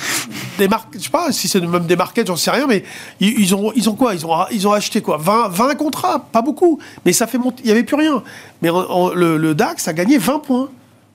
des 0.58 0.68
marques, 0.68 0.90
je 0.96 1.04
sais 1.04 1.10
pas 1.10 1.32
si 1.32 1.48
c'est 1.48 1.62
même 1.62 1.86
des 1.86 1.96
markets, 1.96 2.28
j'en 2.28 2.36
sais 2.36 2.52
rien, 2.52 2.68
mais 2.68 2.84
ils, 3.22 3.40
ils, 3.40 3.56
ont 3.56 3.72
ils 3.74 3.90
ont 3.90 3.96
quoi? 3.96 4.14
Ils 4.14 4.26
ont 4.26 4.36
ils 4.52 4.68
ont 4.68 4.74
acheté 4.74 5.02
quoi? 5.02 5.18
20, 5.18 5.48
20 5.50 5.76
contrats, 5.76 6.20
pas 6.20 6.42
beaucoup, 6.42 6.80
mais 7.06 7.14
ça 7.14 7.26
fait 7.26 7.38
monter. 7.38 7.62
Il 7.64 7.70
y 7.70 7.72
avait 7.72 7.84
plus 7.84 7.96
rien. 7.96 8.22
Mais 8.62 8.70
en, 8.70 8.80
en, 8.80 9.10
le, 9.14 9.56
DAX 9.56 9.88
a 9.88 9.94
gagné 9.94 10.18
20 10.18 10.40
points 10.40 10.70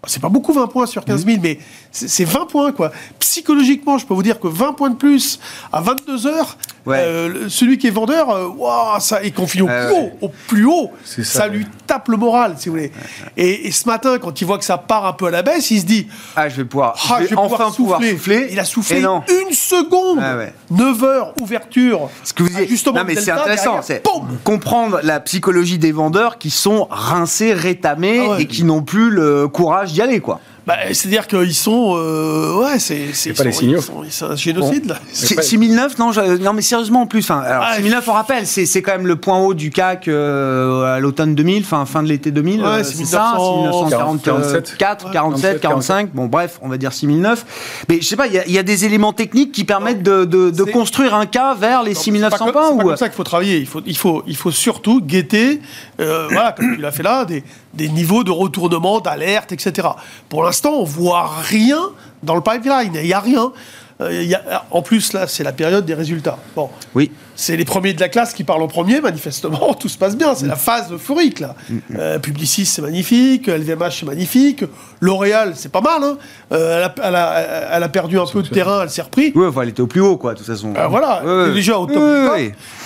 c'est 0.07 0.21
pas 0.21 0.29
beaucoup 0.29 0.53
20 0.53 0.67
points 0.67 0.87
sur 0.87 1.05
15 1.05 1.25
000, 1.25 1.39
mmh. 1.39 1.41
mais 1.43 1.59
c'est 1.91 2.25
20 2.25 2.47
points 2.47 2.73
quoi. 2.73 2.93
Psychologiquement, 3.19 3.99
je 3.99 4.07
peux 4.07 4.15
vous 4.15 4.23
dire 4.23 4.39
que 4.39 4.49
20 4.49 4.75
points 4.75 4.91
de 4.91 4.97
plus 4.97 5.39
à 5.73 5.81
22 5.81 6.27
heures, 6.27 6.59
ouais. 6.87 6.99
euh, 6.99 7.49
celui 7.49 7.79
qui 7.79 7.87
est 7.87 7.91
vendeur, 7.91 8.31
euh, 8.31 8.49
wow, 8.49 9.01
ça, 9.01 9.23
et 9.23 9.31
qu'on 9.31 9.47
finit 9.47 9.63
au 9.63 9.69
euh, 9.69 9.89
plus 9.89 9.97
haut, 9.97 10.11
au 10.21 10.29
plus 10.47 10.65
haut, 10.67 10.93
ça, 11.05 11.25
ça, 11.25 11.49
lui 11.49 11.67
tape 11.87 12.09
le 12.09 12.17
moral, 12.17 12.55
si 12.59 12.69
vous 12.69 12.77
voulez. 12.77 12.93
Et, 13.37 13.67
et, 13.67 13.71
ce 13.71 13.87
matin, 13.89 14.19
quand 14.19 14.41
il 14.41 14.45
voit 14.45 14.59
que 14.59 14.65
ça 14.65 14.79
part 14.79 15.07
un 15.07 15.13
peu 15.13 15.27
à 15.27 15.31
la 15.31 15.43
baisse, 15.43 15.71
il 15.71 15.81
se 15.81 15.87
dit 15.87 16.07
Ah, 16.37 16.49
je 16.49 16.57
vais 16.57 16.65
pouvoir, 16.65 16.95
ah, 17.11 17.19
je 17.21 17.27
vais 17.27 17.37
enfin 17.37 17.49
pouvoir 17.49 17.69
souffler. 17.71 17.85
pouvoir 17.85 18.01
souffler. 18.03 18.49
Il 18.51 18.61
a 18.61 18.65
soufflé 18.65 18.99
une 19.01 19.55
seconde. 19.55 20.19
Ah, 20.21 20.37
ouais. 20.37 20.53
9 20.71 21.05
heures 21.05 21.35
ouverture. 21.41 22.09
Ce 22.23 22.33
que 22.33 22.43
vous 22.43 22.49
dites, 22.49 22.69
justement, 22.69 22.99
non 22.99 23.05
mais 23.07 23.17
c'est 23.17 23.31
intéressant, 23.31 23.81
c'est 23.83 24.03
comprendre 24.43 25.01
la 25.03 25.21
psychologie 25.21 25.79
des 25.79 25.93
vendeurs 25.93 26.39
qui 26.39 26.51
sont 26.51 26.87
rincés, 26.91 27.53
rétamés 27.53 28.21
ah 28.21 28.31
ouais. 28.31 28.43
et 28.43 28.47
qui 28.47 28.65
n'ont 28.65 28.83
plus 28.83 29.11
le 29.11 29.49
courage 29.49 29.93
d'y 29.93 30.03
aller, 30.03 30.21
quoi. 30.21 30.41
Bah, 30.67 30.77
C'est-à-dire 30.93 31.27
qu'ils 31.27 31.55
sont. 31.55 31.95
Euh, 31.97 32.55
ouais, 32.57 32.79
c'est. 32.79 33.13
C'est 33.13 33.33
pas 33.35 33.45
les 33.45 33.53
signaux. 33.53 33.81
C'est 34.09 34.25
un 34.25 34.37
génocide, 34.37 34.87
bon. 34.87 34.95
là. 34.95 35.01
6009, 35.13 35.99
non, 35.99 36.13
je, 36.13 36.21
non, 36.43 36.53
mais 36.53 36.63
sérieusement, 36.63 37.03
en 37.03 37.07
plus. 37.07 37.23
Enfin, 37.25 37.41
alors, 37.41 37.65
ah, 37.67 37.75
6009, 37.77 38.09
on 38.09 38.13
rappelle, 38.13 38.47
c'est 38.47 38.83
quand 38.83 38.93
même 38.93 39.07
le 39.07 39.17
point 39.17 39.39
haut 39.39 39.55
du 39.55 39.71
CAC 39.71 40.09
euh, 40.09 40.97
à 40.97 41.01
l'automne 41.01 41.35
2000, 41.35 41.65
fin, 41.65 41.85
fin 41.85 42.03
de 42.03 42.09
l'été 42.09 42.31
2000. 42.31 42.61
Ouais, 42.61 42.67
euh, 42.67 42.85
c'est 42.85 43.05
ça 43.05 43.35
1944, 43.37 44.79
47, 44.79 45.13
47, 45.13 45.61
45. 45.61 46.11
Bon, 46.15 46.27
bref, 46.27 46.59
on 46.63 46.69
va 46.69 46.79
dire 46.79 46.93
6009. 46.93 47.45
Mais 47.89 48.01
je 48.01 48.07
sais 48.07 48.17
pas, 48.17 48.27
il 48.27 48.43
y, 48.47 48.53
y, 48.53 48.59
a 48.59 48.63
des 48.63 48.85
éléments 48.87 49.13
techniques 49.13 49.53
qui 49.53 49.65
permettent 49.65 50.03
de, 50.03 50.25
de, 50.25 50.51
de 50.51 50.65
construire 50.65 51.15
un 51.15 51.27
cas 51.27 51.55
vers 51.55 51.83
les 51.83 51.95
6900 51.95 52.53
points. 52.53 52.71
C'est 52.79 52.85
comme 52.85 52.97
ça 52.97 53.09
qu'il 53.09 53.17
faut 53.17 53.25
travailler. 53.25 53.59
Il 53.59 53.67
faut, 53.67 53.83
il 53.85 53.97
faut, 53.97 54.23
il 54.27 54.37
faut 54.37 54.51
surtout 54.51 55.01
guetter, 55.03 55.61
euh, 56.01 56.29
voilà, 56.31 56.53
comme 56.53 56.75
il 56.79 56.85
a 56.85 56.91
fait 56.91 57.03
là, 57.03 57.25
des, 57.25 57.45
des 57.77 57.89
niveaux 57.89 58.25
de 58.25 58.31
retournement, 58.31 59.01
d'alerte, 59.01 59.53
etc. 59.53 59.89
Pour 60.29 60.45
l'instant, 60.45 60.73
on 60.73 60.85
voit 60.85 61.31
rien 61.43 61.91
dans 62.23 62.35
le 62.35 62.41
pipeline. 62.41 62.93
Il 62.95 63.03
n'y 63.03 63.13
a 63.13 63.21
rien. 63.21 63.53
Euh, 64.01 64.23
il 64.23 64.29
y 64.29 64.35
a- 64.35 64.65
en 64.73 64.83
plus, 64.83 65.13
là, 65.13 65.29
c'est 65.29 65.45
la 65.45 65.53
période 65.53 65.85
des 65.87 65.95
résultats. 65.95 66.37
Bon, 66.57 66.69
Oui. 66.97 67.13
c'est 67.37 67.57
les 67.57 67.65
premiers 67.65 67.93
de 67.93 68.01
la 68.01 68.09
classe 68.09 68.35
qui 68.35 68.43
parlent 68.43 68.63
en 68.63 68.67
premier, 68.67 69.01
manifestement, 69.01 69.73
tout 69.79 69.89
se 69.89 69.97
passe 69.97 70.17
bien. 70.17 70.35
C'est 70.35 70.49
la 70.49 70.57
phase 70.57 70.91
euphorique, 70.93 71.39
là. 71.39 71.55
Euh, 71.97 72.19
Publicis, 72.19 72.67
c'est 72.67 72.83
magnifique. 72.83 73.47
LVMH, 73.47 74.01
c'est 74.01 74.07
magnifique. 74.07 74.65
L'Oréal, 75.01 75.53
c'est 75.55 75.71
pas 75.71 75.81
mal. 75.81 76.03
hein. 76.03 76.19
Euh, 76.51 76.79
elle, 76.79 76.85
a, 76.85 77.09
elle 77.09 77.15
a- 77.15 77.77
elle 77.77 77.83
a 77.85 77.89
perdu 77.89 78.19
un 78.19 78.27
peu 78.27 78.43
de 78.43 78.49
terrain, 78.49 78.83
elle 78.83 78.91
s'est 78.91 79.03
repris. 79.03 79.31
Ouais, 79.35 79.47
enfin, 79.47 79.63
elle 79.63 79.69
était 79.69 79.81
au 79.83 79.87
plus 79.87 80.01
haut, 80.01 80.17
quoi, 80.17 80.33
de 80.35 80.39
toute 80.39 80.47
façon. 80.49 80.75
Euh, 80.77 80.89
voilà, 80.89 81.23
elle 81.25 81.51
est 81.53 81.55
déjà 81.55 81.79
au 81.79 81.87
top. 81.87 82.03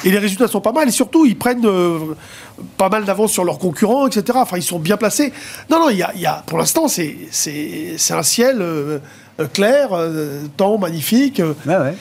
Et 0.05 0.11
les 0.11 0.19
résultats 0.19 0.47
sont 0.47 0.61
pas 0.61 0.73
mal. 0.73 0.89
Et 0.89 0.93
surtout, 0.93 1.25
ils 1.25 1.39
prennent 1.39 1.65
euh, 1.65 1.99
pas 2.77 2.91
mal 2.91 3.07
d'avance 3.07 3.33
sur 3.33 3.45
leurs 3.45 3.59
concurrents, 3.59 4.07
etc. 4.07 4.39
Enfin, 4.43 4.59
ils 4.59 4.63
sont 4.63 4.79
bien 4.79 4.99
placés. 4.99 5.33
Non, 5.71 5.79
non, 5.79 5.89
il 5.89 5.97
y 5.97 6.03
a, 6.03 6.13
il 6.15 6.21
y 6.21 6.27
a- 6.27 6.43
pour 6.47 6.59
l'instant, 6.59 6.87
c'est 6.87 7.17
un 8.11 8.23
ciel 8.23 8.63
clair, 9.47 9.89
euh, 9.93 10.41
temps 10.57 10.79
magnifique. 10.79 11.41
euh, 11.41 11.53
Ouais, 11.67 11.77
ouais. 11.77 11.95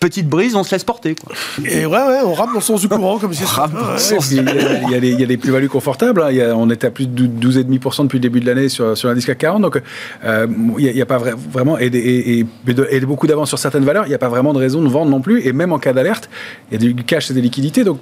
Petite 0.00 0.28
brise, 0.28 0.56
on 0.56 0.64
se 0.64 0.72
laisse 0.74 0.82
porter, 0.82 1.14
quoi. 1.14 1.32
et 1.64 1.86
ouais, 1.86 1.92
ouais, 1.96 2.18
on 2.24 2.32
rame 2.34 2.48
dans 2.48 2.54
le 2.56 2.60
sens 2.60 2.80
du 2.80 2.88
courant, 2.88 3.20
comme 3.20 3.30
dans 3.32 3.66
le 3.78 3.92
Ouais, 3.92 3.98
sens 3.98 4.32
Il 4.32 4.38
y 4.38 4.94
a, 4.94 4.96
il 4.98 5.20
y 5.20 5.22
a 5.22 5.26
des, 5.26 5.36
plus-values 5.36 5.68
confortables. 5.68 6.20
hein. 6.22 6.26
Il 6.30 6.38
y 6.38 6.42
a- 6.42 6.56
on 6.56 6.68
était 6.70 6.88
à 6.88 6.90
plus 6.90 7.06
de 7.06 7.26
12,5% 7.28 8.02
depuis 8.02 8.16
le 8.16 8.22
début 8.22 8.40
de 8.40 8.46
l'année 8.46 8.68
sur, 8.68 8.96
sur 8.98 9.08
l'indice 9.08 9.26
CAC 9.26 9.38
40. 9.38 9.62
Donc, 9.62 9.80
euh, 10.24 10.48
il 10.76 10.92
n'y 10.92 11.00
a, 11.00 11.06
pas 11.06 11.18
vra- 11.18 11.36
vraiment. 11.36 11.78
Et, 11.78 11.88
des- 11.88 12.00
et, 12.00 12.38
et- 12.40 12.46
et 12.66 12.74
de- 12.74 12.88
et 12.90 12.98
de 12.98 13.06
beaucoup 13.06 13.28
d'avance 13.28 13.48
sur 13.48 13.60
certaines 13.60 13.84
valeurs, 13.84 14.06
il 14.06 14.08
n'y 14.08 14.14
a 14.16 14.18
pas 14.18 14.28
vraiment 14.28 14.52
de 14.52 14.58
raison 14.58 14.82
de 14.82 14.88
vendre 14.88 15.08
non 15.12 15.20
plus. 15.20 15.46
Et 15.46 15.52
même 15.52 15.72
en 15.72 15.78
cas 15.78 15.92
d'alerte, 15.92 16.28
il 16.72 16.82
y 16.82 16.90
a 16.90 16.92
du 16.92 17.04
cash 17.04 17.30
et 17.30 17.34
des 17.34 17.40
liquidités. 17.40 17.84
Donc, 17.84 18.00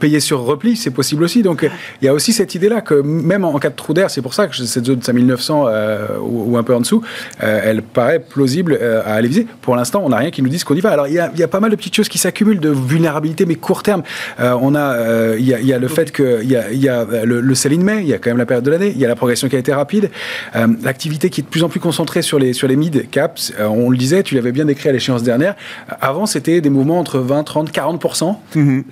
payer 0.00 0.20
sur 0.20 0.40
repli, 0.40 0.76
c'est 0.76 0.90
possible 0.90 1.22
aussi. 1.22 1.42
Donc, 1.42 1.68
il 2.00 2.04
y 2.04 2.08
a 2.08 2.14
aussi 2.14 2.32
cette 2.32 2.54
idée-là 2.54 2.80
que 2.80 2.94
même 2.94 3.44
en 3.44 3.58
cas 3.58 3.70
de 3.70 3.76
trou 3.76 3.94
d'air, 3.94 4.10
c'est 4.10 4.22
pour 4.22 4.34
ça 4.34 4.48
que 4.48 4.56
cette 4.56 4.84
zone 4.84 4.98
de 4.98 5.04
5900 5.04 5.66
euh, 5.66 6.06
ou, 6.20 6.52
ou 6.52 6.56
un 6.56 6.62
peu 6.62 6.74
en 6.74 6.80
dessous, 6.80 7.02
euh, 7.42 7.60
elle 7.62 7.82
paraît 7.82 8.18
plausible 8.18 8.76
euh, 8.80 9.02
à 9.04 9.14
aller 9.14 9.28
viser. 9.28 9.46
Pour 9.60 9.76
l'instant, 9.76 10.02
on 10.04 10.08
n'a 10.08 10.16
rien 10.16 10.30
qui 10.30 10.42
nous 10.42 10.48
dise 10.48 10.64
qu'on 10.64 10.74
y 10.74 10.80
va. 10.80 10.90
Alors, 10.90 11.06
il 11.06 11.14
y, 11.14 11.18
a, 11.18 11.30
il 11.32 11.38
y 11.38 11.44
a 11.44 11.48
pas 11.48 11.60
mal 11.60 11.70
de 11.70 11.76
petites 11.76 11.94
choses 11.94 12.08
qui 12.08 12.18
s'accumulent 12.18 12.60
de 12.60 12.70
vulnérabilité, 12.70 13.46
mais 13.46 13.54
court 13.54 13.82
terme. 13.82 14.02
On 14.38 14.74
a, 14.74 15.36
il 15.36 15.44
y, 15.44 15.54
a, 15.54 15.60
il 15.60 15.66
y 15.66 15.72
a 15.72 15.78
le 15.78 15.88
fait 15.88 16.12
qu'il 16.12 16.50
y 16.50 16.56
a, 16.56 16.72
il 16.72 16.80
y 16.80 16.88
a 16.88 17.04
le, 17.24 17.40
le 17.40 17.54
sell 17.54 17.72
in 17.72 17.82
May, 17.82 18.02
il 18.02 18.08
y 18.08 18.14
a 18.14 18.18
quand 18.18 18.30
même 18.30 18.38
la 18.38 18.46
période 18.46 18.64
de 18.64 18.70
l'année, 18.70 18.92
il 18.94 19.00
y 19.00 19.04
a 19.04 19.08
la 19.08 19.16
progression 19.16 19.48
qui 19.48 19.56
a 19.56 19.58
été 19.58 19.72
rapide, 19.72 20.10
l'activité 20.82 21.30
qui 21.30 21.40
est 21.40 21.44
de 21.44 21.48
plus 21.48 21.62
en 21.62 21.68
plus 21.68 21.80
concentrée 21.80 22.22
sur 22.22 22.38
les, 22.38 22.52
sur 22.52 22.68
les 22.68 22.76
mid 22.76 23.08
caps. 23.10 23.52
On 23.60 23.90
le 23.90 23.96
disait, 23.96 24.22
tu 24.22 24.34
l'avais 24.34 24.52
bien 24.52 24.64
décrit 24.64 24.88
à 24.88 24.92
l'échéance 24.92 25.22
dernière. 25.22 25.54
Avant, 26.00 26.26
c'était 26.26 26.60
des 26.60 26.70
mouvements 26.70 26.98
entre 26.98 27.18
20, 27.18 27.44
30, 27.44 27.70
40%. 27.70 28.36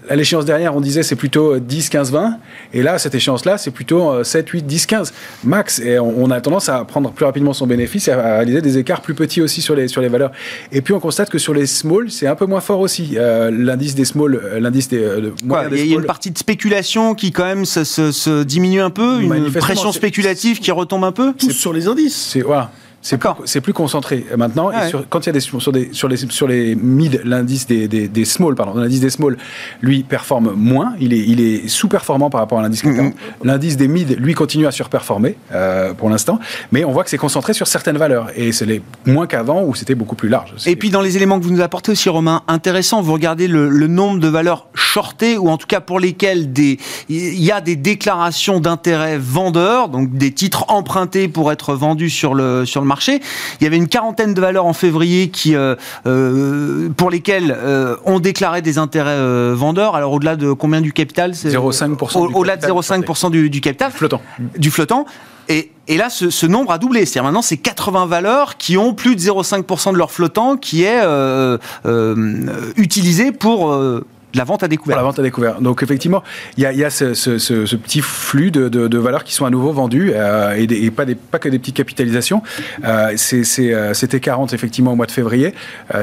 À 0.09 0.17
l'échéance 0.17 0.45
dernière, 0.45 0.60
on 0.69 0.81
disait 0.81 1.03
c'est 1.03 1.17
plutôt 1.17 1.55
euh, 1.55 1.61
10, 1.61 1.89
15, 1.89 2.13
20. 2.13 2.39
Et 2.73 2.83
là, 2.83 2.99
cette 2.99 3.15
échéance-là, 3.15 3.59
c'est 3.59 3.71
plutôt 3.71 4.11
euh, 4.11 4.25
7, 4.25 4.49
8, 4.49 4.67
10, 4.67 4.87
15 4.87 5.13
max. 5.45 5.79
Et 5.81 5.99
on, 5.99 6.23
on 6.25 6.31
a 6.31 6.41
tendance 6.41 6.69
à 6.69 6.85
prendre 6.85 7.11
plus 7.13 7.25
rapidement 7.25 7.53
son 7.53 7.67
bénéfice 7.67 8.09
et 8.09 8.13
à, 8.13 8.37
réaliser 8.39 8.61
des 8.63 8.79
écarts 8.79 9.01
plus 9.03 9.15
petits 9.15 9.41
aussi 9.43 9.61
sur 9.63 9.75
les, 9.75 9.89
sur 9.89 10.01
les 10.01 10.09
valeurs. 10.09 10.33
Et 10.73 10.81
puis, 10.83 10.93
on 10.95 11.01
constate 11.01 11.31
que 11.31 11.39
sur 11.39 11.55
les 11.55 11.67
small, 11.67 12.11
c'est 12.11 12.27
un 12.27 12.35
peu 12.37 12.47
moins 12.47 12.61
fort 12.61 12.81
aussi. 12.81 13.17
Euh, 13.17 13.51
l'indice 13.51 13.95
des 13.95 14.05
small, 14.05 14.35
euh, 14.35 14.61
l'indice 14.61 14.89
des, 14.89 15.03
euh, 15.03 15.21
de- 15.21 15.31
Quoi, 15.47 15.63
moyen 15.65 15.69
Il 15.71 15.73
y, 15.73 15.75
a- 15.75 15.77
des 15.77 15.83
il 15.85 15.91
y 15.93 15.95
a 15.95 15.99
une 16.01 16.05
partie 16.07 16.31
de 16.31 16.39
spéculation 16.39 17.15
qui, 17.15 17.33
quand 17.33 17.45
même, 17.45 17.65
se, 17.65 17.85
se- 17.85 18.13
se 18.13 18.43
diminue 18.43 18.81
un 18.81 18.91
peu, 18.91 19.21
une 19.23 19.51
pression 19.53 19.93
c'est- 19.93 19.99
spéculative 19.99 20.59
qui 20.61 20.71
retombe 20.71 21.05
un 21.05 21.13
peu? 21.13 21.33
Tous 21.39 21.51
sur 21.51 21.73
les 21.73 21.87
indices. 21.89 22.17
C'est 22.33 22.41
voilà. 22.43 22.71
C'est 23.03 23.61
plus, 23.61 23.73
concentré 23.73 24.27
maintenant. 24.37 24.71
Ah. 24.73 24.87
Et 24.87 24.91
sur- 24.91 25.09
quand 25.09 25.21
il 25.21 25.27
y 25.27 25.31
a 25.31 25.33
des 25.33 25.41
sur, 25.41 25.73
des, 25.73 25.89
sur 25.93 26.09
les 26.09 26.17
sur 26.17 26.47
les 26.47 26.75
mid, 26.75 27.23
l'indice 27.25 27.67
des, 27.67 27.89
des, 27.89 28.09
des 28.09 28.25
small, 28.25 28.55
pardon, 28.55 28.75
l'indice 28.79 29.01
des 29.01 29.11
small, 29.11 29.37
lui 29.81 30.03
performe 30.03 30.53
moins. 30.55 30.95
Il 31.01 31.13
est 31.15 31.19
il 31.27 31.41
est 31.41 31.67
sous-performant 31.69 32.29
par 32.31 32.41
rapport 32.41 32.59
à 32.59 32.63
l'indice 32.63 32.83
40. 32.83 33.15
L'indice 33.43 33.77
des 33.77 33.89
mid, 33.89 34.17
lui, 34.19 34.35
continue 34.35 34.67
à 34.67 34.71
surperformer 34.71 35.37
euh, 35.53 35.95
pour 35.95 36.11
l'instant, 36.11 36.39
mais 36.73 36.85
on 36.85 36.93
voit 36.93 37.05
que 37.05 37.11
c'est 37.11 37.17
concentré 37.19 37.55
sur 37.55 37.67
certaines 37.67 37.97
valeurs 37.97 38.29
et 38.37 38.53
c'est 38.53 38.83
moins 39.07 39.27
qu'avant 39.27 39.63
où 39.65 39.75
c'était 39.75 39.95
beaucoup 39.95 40.17
plus 40.17 40.29
large. 40.29 40.53
Et 40.67 40.77
puis 40.77 40.91
dans 40.91 41.01
les 41.01 41.17
éléments 41.17 41.39
que 41.41 41.45
vous 41.45 41.53
nous 41.53 41.63
apportez 41.63 41.93
aussi, 41.93 42.09
Romain, 42.09 42.43
intéressant, 42.49 43.01
vous 43.01 43.13
regardez 43.15 43.49
le, 43.49 43.69
le 43.71 43.87
nombre 43.87 44.21
de 44.21 44.29
valeurs 44.29 44.67
shortées, 44.75 45.39
ou 45.39 45.49
en 45.49 45.57
tout 45.57 45.67
cas 45.67 45.81
pour 45.81 46.01
lesquelles 46.01 46.53
des, 46.53 46.79
il 47.09 47.43
y 47.43 47.51
a 47.53 47.61
des 47.61 47.77
déclarations 47.77 48.61
d'intérêt 48.61 49.17
vendeurs, 49.19 49.89
donc 49.89 50.13
des 50.13 50.33
titres 50.33 50.67
empruntés 50.69 51.29
pour 51.29 51.51
être 51.51 51.75
vendus 51.75 52.11
sur 52.11 52.35
le, 52.35 52.65
sur 52.67 52.81
le 52.81 52.87
marché. 52.91 53.21
Il 53.61 53.65
y 53.65 53.67
avait 53.67 53.77
une 53.79 53.89
quarantaine 53.89 54.35
de 54.35 54.41
valeurs 54.41 54.67
en 54.67 54.73
février 54.75 55.29
qui, 55.31 55.55
euh, 55.57 55.75
euh, 56.07 56.89
pour 56.97 57.09
lesquelles 57.11 57.57
euh, 57.57 57.97
on 58.05 58.21
déclarait 58.21 58.63
des 58.63 58.77
intérêts 58.79 59.55
vendeurs. 59.55 59.95
Alors 59.97 60.13
au-delà 60.13 60.37
de 60.37 60.53
combien 60.53 60.81
du 60.83 60.93
capital 60.93 61.35
c'est- 61.35 61.51
0,5% 61.51 62.21
Au- 62.21 62.29
du 62.29 62.35
Au-delà 62.35 62.57
de 62.57 62.61
capital 62.63 63.01
0,5% 63.01 63.31
du, 63.31 63.49
du 63.49 63.61
capital 63.61 63.91
flottant. 63.93 64.21
du 64.59 64.71
flottant. 64.71 65.07
Et, 65.49 65.73
et 65.89 65.97
là, 65.97 66.11
ce, 66.11 66.31
ce 66.31 66.47
nombre 66.47 66.71
a 66.71 66.79
doublé. 66.79 67.01
C'est-à-dire 67.07 67.25
maintenant, 67.25 67.43
c'est 67.43 67.57
80 67.57 68.07
valeurs 68.07 68.57
qui 68.57 68.77
ont 68.77 68.95
plus 68.95 69.17
de 69.17 69.21
0,5% 69.21 69.93
de 69.93 69.99
leur 69.99 70.13
flottant 70.13 70.57
qui 70.57 70.85
est 70.85 71.01
euh, 71.03 71.59
euh, 71.87 72.73
utilisé 72.77 73.33
pour 73.33 73.73
euh, 73.73 74.05
de 74.33 74.39
la 74.39 74.45
vente 74.45 74.63
à 74.63 74.69
découvert. 74.69 74.97
la 74.97 75.03
vente 75.03 75.19
à 75.19 75.23
découvert. 75.23 75.61
Donc 75.61 75.83
effectivement, 75.83 76.23
il 76.57 76.63
y 76.63 76.85
a, 76.85 76.91
ce, 76.91 77.77
petit 77.77 78.01
flux 78.01 78.51
de, 78.51 78.99
valeurs 78.99 79.25
qui 79.25 79.35
sont 79.35 79.45
à 79.45 79.51
nouveau 79.51 79.73
vendues 79.73 80.13
euh, 80.15 80.55
et, 80.57 80.91
pas, 80.91 81.05
des, 81.05 81.17
que 81.17 81.49
des 81.49 81.59
petites 81.59 81.77
capitalisations. 81.77 82.43
Euh, 82.85 83.17
euh, 83.59 83.95
C'était 83.95 84.21
40 84.21 84.53
effectivement 84.53 84.93
au 84.93 84.97
mois 84.97 85.07
de 85.07 85.11
février. 85.11 85.55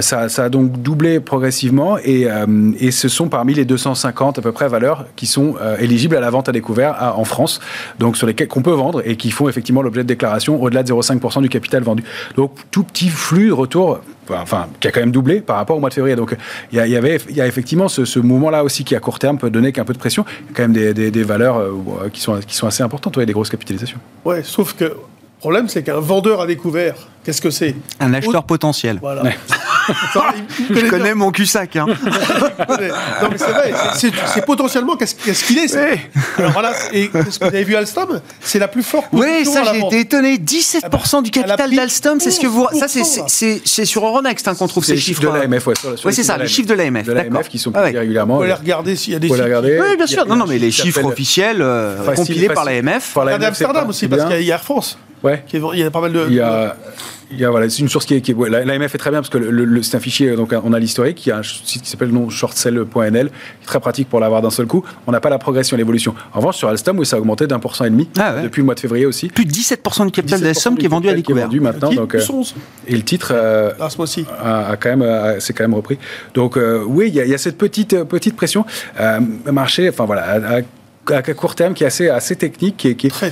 Ça, 0.01 0.28
a 0.38 0.49
donc 0.49 0.82
doublé 0.82 1.19
progressivement 1.19 1.97
et, 1.97 2.28
ce 2.91 3.09
sont 3.09 3.30
parmi 3.30 3.53
les 3.53 3.65
250 3.65 4.39
à 4.39 4.41
peu 4.41 4.51
près 4.51 4.67
valeurs 4.67 5.05
qui 5.15 5.28
sont 5.28 5.55
éligibles 5.80 6.15
à 6.15 6.19
la 6.19 6.30
vente 6.30 6.49
à 6.49 6.51
découvert 6.51 7.13
en 7.17 7.23
France, 7.25 7.59
donc 7.99 8.17
sur 8.17 8.28
lesquelles 8.28 8.47
qu'on 8.47 8.61
peut 8.61 8.71
vendre 8.71 9.01
et 9.05 9.15
qui 9.15 9.32
font 9.32 9.47
effectivement 9.47 9.82
l'objet 9.82 10.03
de 10.03 10.07
déclaration 10.07 10.61
au-delà 10.61 10.84
de 10.84 10.91
0,5% 10.91 11.41
du 11.41 11.49
capital 11.49 11.84
vendu. 11.84 12.03
Donc 12.36 12.51
tout 12.71 12.84
petit 12.84 13.09
flux 13.09 13.47
de 13.47 13.53
retour 13.53 14.01
enfin, 14.30 14.67
qui 14.80 14.88
a 14.88 14.91
quand 14.91 14.99
même 14.99 15.11
doublé 15.11 15.41
par 15.41 15.57
rapport 15.57 15.78
au 15.78 15.80
mois 15.80 15.89
de 15.89 15.93
février. 15.93 16.15
Donc, 16.15 16.36
il 16.71 16.78
y, 16.78 16.95
avait, 16.95 17.19
il 17.30 17.36
y 17.36 17.41
a 17.41 17.47
effectivement 17.47 17.88
ce, 17.88 18.05
ce 18.05 18.19
mouvement-là 18.19 18.63
aussi 18.63 18.84
qui, 18.84 18.95
à 18.95 18.99
court 18.99 19.19
terme, 19.19 19.38
peut 19.38 19.49
donner 19.49 19.71
qu'un 19.71 19.86
peu 19.86 19.93
de 19.93 19.99
pression. 19.99 20.25
Il 20.28 20.47
y 20.47 20.49
a 20.51 20.55
quand 20.55 20.67
même 20.67 20.93
des 20.93 21.23
valeurs 21.23 21.57
euh, 21.57 22.09
qui, 22.11 22.21
sont, 22.21 22.39
qui 22.39 22.55
sont 22.55 22.67
assez 22.67 22.84
importantes, 22.84 23.17
ouais, 23.17 23.25
des 23.25 23.34
grosses 23.34 23.49
capitalisations. 23.49 23.99
Ouais, 24.25 24.43
sauf 24.43 24.73
que 24.73 24.93
le 25.38 25.39
problème, 25.39 25.67
c'est 25.69 25.83
qu'un 25.83 25.99
vendeur 25.99 26.41
à 26.41 26.47
découvert, 26.47 26.95
qu'est-ce 27.23 27.41
que 27.41 27.51
c'est 27.51 27.75
Un 27.99 28.13
acheteur 28.13 28.43
potentiel. 28.43 28.97
Voilà. 29.01 29.23
Ouais. 29.23 29.38
Ça, 30.13 30.25
il- 30.35 30.65
il 30.75 30.75
Je 30.75 30.89
connais 30.89 31.03
bien. 31.05 31.15
mon 31.15 31.31
cul-sac. 31.31 31.77
Hein. 31.77 31.85
Non, 33.21 33.29
mais 33.31 33.38
c'est 33.38 33.51
vrai, 33.51 33.73
c'est- 33.95 34.45
potentiellement 34.45 34.95
qu'est-ce 34.97 35.45
qu'il 35.45 35.57
est. 35.59 35.67
c'est- 35.69 35.99
Alors 36.38 36.51
voilà, 36.51 36.73
et 36.91 37.07
qu'est-ce 37.09 37.39
que 37.39 37.45
vous 37.45 37.55
avez 37.55 37.63
vu 37.63 37.75
Alstom 37.75 38.19
C'est 38.41 38.59
la 38.59 38.67
plus 38.67 38.83
forte 38.83 39.07
Oui, 39.13 39.45
ça 39.45 39.63
j'ai 39.71 39.79
été 39.79 39.99
étonné. 40.01 40.38
17% 40.38 41.21
du 41.21 41.31
Elle 41.35 41.43
a 41.43 41.47
capital 41.55 41.75
d'Alstom, 41.75 42.19
c'est 42.19 42.31
ce 42.31 42.39
que 42.41 42.47
vous. 42.47 42.67
Ça, 42.77 42.88
c'est 42.89 43.01
11%, 43.01 43.17
là. 43.21 43.25
c'est- 43.27 43.61
c'est 43.63 43.85
sur 43.85 44.05
Euronext 44.05 44.47
hein, 44.47 44.55
qu'on 44.55 44.67
trouve 44.67 44.83
C'est 44.83 44.91
ces 44.91 44.95
les 44.95 45.01
chiffres 45.01 45.21
chiffres. 45.21 45.33
de 45.33 45.39
l'AMF, 45.39 45.67
ouais. 45.67 45.73
les 46.05 46.11
c'est 46.11 46.23
ça, 46.23 46.33
chiffres 46.33 46.43
les 46.43 46.47
chiffres 46.49 46.67
de 46.69 46.73
l'AMF. 46.73 47.05
De 47.05 47.13
l'AMF 47.13 47.47
qui 47.47 47.57
sont 47.59 47.71
Ah 47.73 47.79
ouais. 47.79 47.85
publiés 47.85 47.93
Vous 47.93 47.99
régulièrement. 48.01 48.35
pouvez 48.35 48.47
les 48.47 48.53
regarder 48.53 48.95
s'il 48.97 49.13
y 49.13 49.15
a 49.15 49.19
des 49.19 49.27
Vous 49.27 49.35
pouvez 49.35 49.47
les 49.47 49.55
sites. 49.55 49.63
regarder. 49.63 49.79
Oui, 49.89 49.95
bien 49.97 50.07
sûr. 50.07 50.25
Non, 50.25 50.35
non, 50.35 50.45
mais 50.47 50.57
les 50.57 50.71
chiffres 50.71 51.03
officiels 51.05 51.61
euh, 51.61 52.13
compilés 52.15 52.49
par 52.49 52.65
l'AMF. 52.65 53.13
par 53.13 53.23
Regardez 53.25 53.45
Amsterdam 53.45 53.88
aussi, 53.89 54.07
parce 54.09 54.25
qu'il 54.25 54.43
y 54.43 54.51
a 54.51 54.55
Air 54.55 54.63
France. 54.63 54.97
Ouais. 55.24 55.43
qui 55.47 55.57
est- 55.57 55.61
Il 55.74 55.80
y 55.80 55.84
a 55.84 55.91
pas 55.91 56.01
mal 56.01 56.13
de. 56.13 56.26
Il 56.28 56.36
y 56.36 56.39
a, 56.41 56.76
il 57.32 57.39
y 57.39 57.43
a 57.45 57.49
voilà, 57.49 57.70
c'est 57.70 57.80
une 57.80 57.89
source 57.89 58.05
qui 58.05 58.13
est, 58.13 58.22
qui 58.22 58.32
est- 58.32 58.34
ouais, 58.36 58.49
la- 58.49 58.63
l'AMF 58.63 58.93
est 58.95 58.97
très 58.97 59.09
bien 59.09 59.20
parce 59.20 59.30
que 59.30 59.38
le, 59.38 59.49
le- 59.65 59.84
c'est 59.84 59.97
un 59.97 59.99
fichier, 59.99 60.36
donc 60.36 60.53
on 60.63 60.72
a 60.74 60.80
l'historique, 60.80 61.26
il 61.26 61.30
y 61.30 61.32
a 61.32 61.38
un 61.39 61.43
site 61.43 61.82
qui 61.84 61.89
s'appelle 61.89 62.09
est 63.61 63.65
très 63.65 63.80
pratique 63.80 64.07
pour 64.09 64.20
l'avoir 64.20 64.41
d'un 64.41 64.49
seul 64.49 64.65
coup. 64.68 64.84
On 65.07 65.11
n'a 65.11 65.20
pas 65.20 65.30
la 65.30 65.38
progression, 65.39 65.76
l'évolution. 65.76 66.13
En 66.34 66.38
revanche, 66.39 66.57
sur 66.57 66.70
Alstom, 66.70 66.97
oui, 66.99 67.05
ça 67.05 67.18
a 67.18 67.20
augmenté 67.20 67.47
d'un 67.47 67.59
pour 67.59 67.76
cent 67.76 67.86
et 67.86 67.89
demi 67.89 68.07
Ah 68.18 68.36
ouais. 68.36 68.43
depuis 68.43 68.61
le 68.61 68.65
mois 68.65 68.76
de 68.76 68.80
février 68.80 69.05
aussi. 69.05 69.28
Plus 69.28 69.45
de 69.45 69.51
17% 69.51 70.05
du 70.05 70.11
capital 70.11 70.39
17% 70.39 70.43
d'Alstom 70.43 70.78
qui 70.78 70.86
est 70.86 70.89
vendu 70.89 71.09
à 71.09 71.13
découvert. 71.15 71.49
Qui 71.49 71.55
est 71.57 71.59
vendu 71.59 71.59
maintenant, 71.59 71.91
donc, 71.93 72.15
euh, 72.15 72.20
plus 72.20 72.30
11, 72.30 72.55
et 72.88 72.95
le 72.95 73.01
titre 73.03 73.32
euh, 73.34 73.72
là, 73.80 73.89
ce 73.89 73.97
mois-ci. 73.97 74.26
a, 74.41 74.70
a 74.70 74.78
quand 74.78 74.89
même, 74.89 75.01
a- 75.01 75.39
s'est 75.39 75.53
quand 75.53 75.63
même 75.63 75.74
repris. 75.74 75.97
Donc 76.34 76.57
euh, 76.57 76.84
oui, 76.88 77.07
il 77.09 77.15
y, 77.15 77.20
a- 77.20 77.26
il 77.26 77.32
y 77.32 77.34
a 77.34 77.38
cette 77.38 77.57
petite 77.57 77.93
euh, 77.93 78.05
petite 78.05 78.36
pression. 78.36 78.65
Euh, 79.01 79.20
marché, 79.51 79.89
enfin 79.89 80.05
voilà, 80.05 80.61
à- 81.12 81.22
court 81.34 81.55
terme 81.55 81.74
qui 81.74 81.84
est 81.84 81.88
assez 81.88 82.10
assez 82.10 82.36
technique, 82.36 82.78
qui, 82.78 82.89
est- 82.89 82.95
qui, 82.95 83.08
est- 83.08 83.10
Très. 83.12 83.32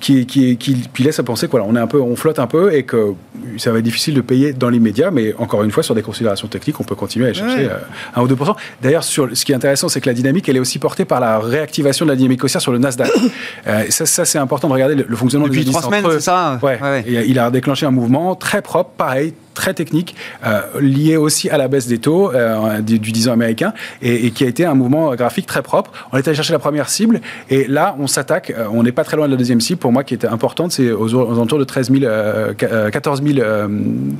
qui, 0.00 0.26
qui, 0.26 0.56
qui, 0.56 0.88
qui 0.92 1.02
laisse 1.02 1.18
à 1.18 1.22
penser 1.22 1.48
qu'on 1.48 1.74
est 1.76 1.80
un 1.80 1.86
peu, 1.86 2.00
on 2.00 2.16
flotte 2.16 2.38
un 2.38 2.46
peu 2.46 2.72
et 2.74 2.82
que 2.82 3.14
ça 3.58 3.70
va 3.72 3.78
être 3.78 3.84
difficile 3.84 4.14
de 4.14 4.20
payer 4.20 4.52
dans 4.52 4.68
l'immédiat, 4.68 5.10
mais 5.10 5.34
encore 5.38 5.62
une 5.62 5.70
fois, 5.70 5.82
sur 5.82 5.94
des 5.94 6.02
considérations 6.02 6.48
techniques, 6.48 6.78
on 6.80 6.84
peut 6.84 6.94
continuer 6.94 7.28
à 7.28 7.32
chercher 7.32 7.66
Ouais. 7.66 7.70
euh, 7.70 7.78
1 8.16 8.22
ou 8.22 8.28
2 8.28 8.36
D'ailleurs, 8.82 9.04
sur 9.04 9.28
ce 9.32 9.44
qui 9.44 9.52
est 9.52 9.54
intéressant, 9.54 9.88
c'est 9.88 10.00
que 10.00 10.08
la 10.08 10.14
dynamique, 10.14 10.48
elle 10.48 10.56
est 10.56 10.60
aussi 10.60 10.78
portée 10.78 11.04
par 11.04 11.20
la 11.20 11.38
réactivation 11.38 12.04
de 12.04 12.10
la 12.10 12.16
dynamique 12.16 12.42
haussière 12.44 12.60
sur 12.60 12.72
le 12.72 12.78
Nasdaq. 12.78 13.10
Euh, 13.68 13.82
ça, 13.90 14.06
ça 14.06 14.24
c'est 14.24 14.38
important 14.38 14.68
de 14.68 14.72
regarder 14.74 14.94
le, 14.94 15.04
le 15.08 15.16
fonctionnement 15.16 15.46
Depuis 15.48 15.64
des 15.64 15.70
trois 15.70 15.82
semaines, 15.82 16.04
c'est 16.10 16.20
ça 16.20 16.58
Ouais. 16.62 16.78
Ouais, 16.80 16.88
ouais. 16.88 17.04
Et 17.06 17.26
il 17.28 17.38
a 17.38 17.50
déclenché 17.50 17.84
un 17.86 17.90
mouvement 17.90 18.34
très 18.36 18.62
propre, 18.62 18.90
pareil, 18.96 19.34
très 19.56 19.74
technique, 19.74 20.14
euh, 20.46 20.60
lié 20.80 21.16
aussi 21.16 21.50
à 21.50 21.56
la 21.58 21.66
baisse 21.66 21.88
des 21.88 21.98
taux 21.98 22.32
euh, 22.32 22.80
du, 22.80 23.00
du 23.00 23.10
10 23.10 23.28
ans 23.28 23.32
américain, 23.32 23.72
et, 24.02 24.30
qui 24.30 24.44
a 24.44 24.46
été 24.46 24.64
un 24.64 24.74
mouvement 24.74 25.14
graphique 25.16 25.46
très 25.46 25.62
propre. 25.62 25.90
On 26.12 26.16
est 26.18 26.28
allé 26.28 26.36
chercher 26.36 26.52
la 26.52 26.60
première 26.60 26.88
cible, 26.88 27.20
et 27.50 27.66
là, 27.66 27.96
on 27.98 28.06
s'attaque, 28.06 28.50
euh, 28.56 28.66
on 28.70 28.82
n'est 28.84 28.92
pas 28.92 29.02
très 29.02 29.16
loin 29.16 29.26
de 29.26 29.32
la 29.32 29.36
deuxième 29.36 29.60
cible, 29.60 29.80
pour 29.80 29.90
moi, 29.92 30.04
qui 30.04 30.14
était 30.14 30.28
importante, 30.28 30.70
c'est 30.72 30.92
aux, 30.92 31.08
alentours 31.16 31.58
de 31.58 31.64
13 31.64 31.90
000, 31.90 32.04
euh, 32.04 32.52
qu- 32.54 32.66
euh, 32.70 32.90
14 32.90 33.22
euh, 33.26 33.68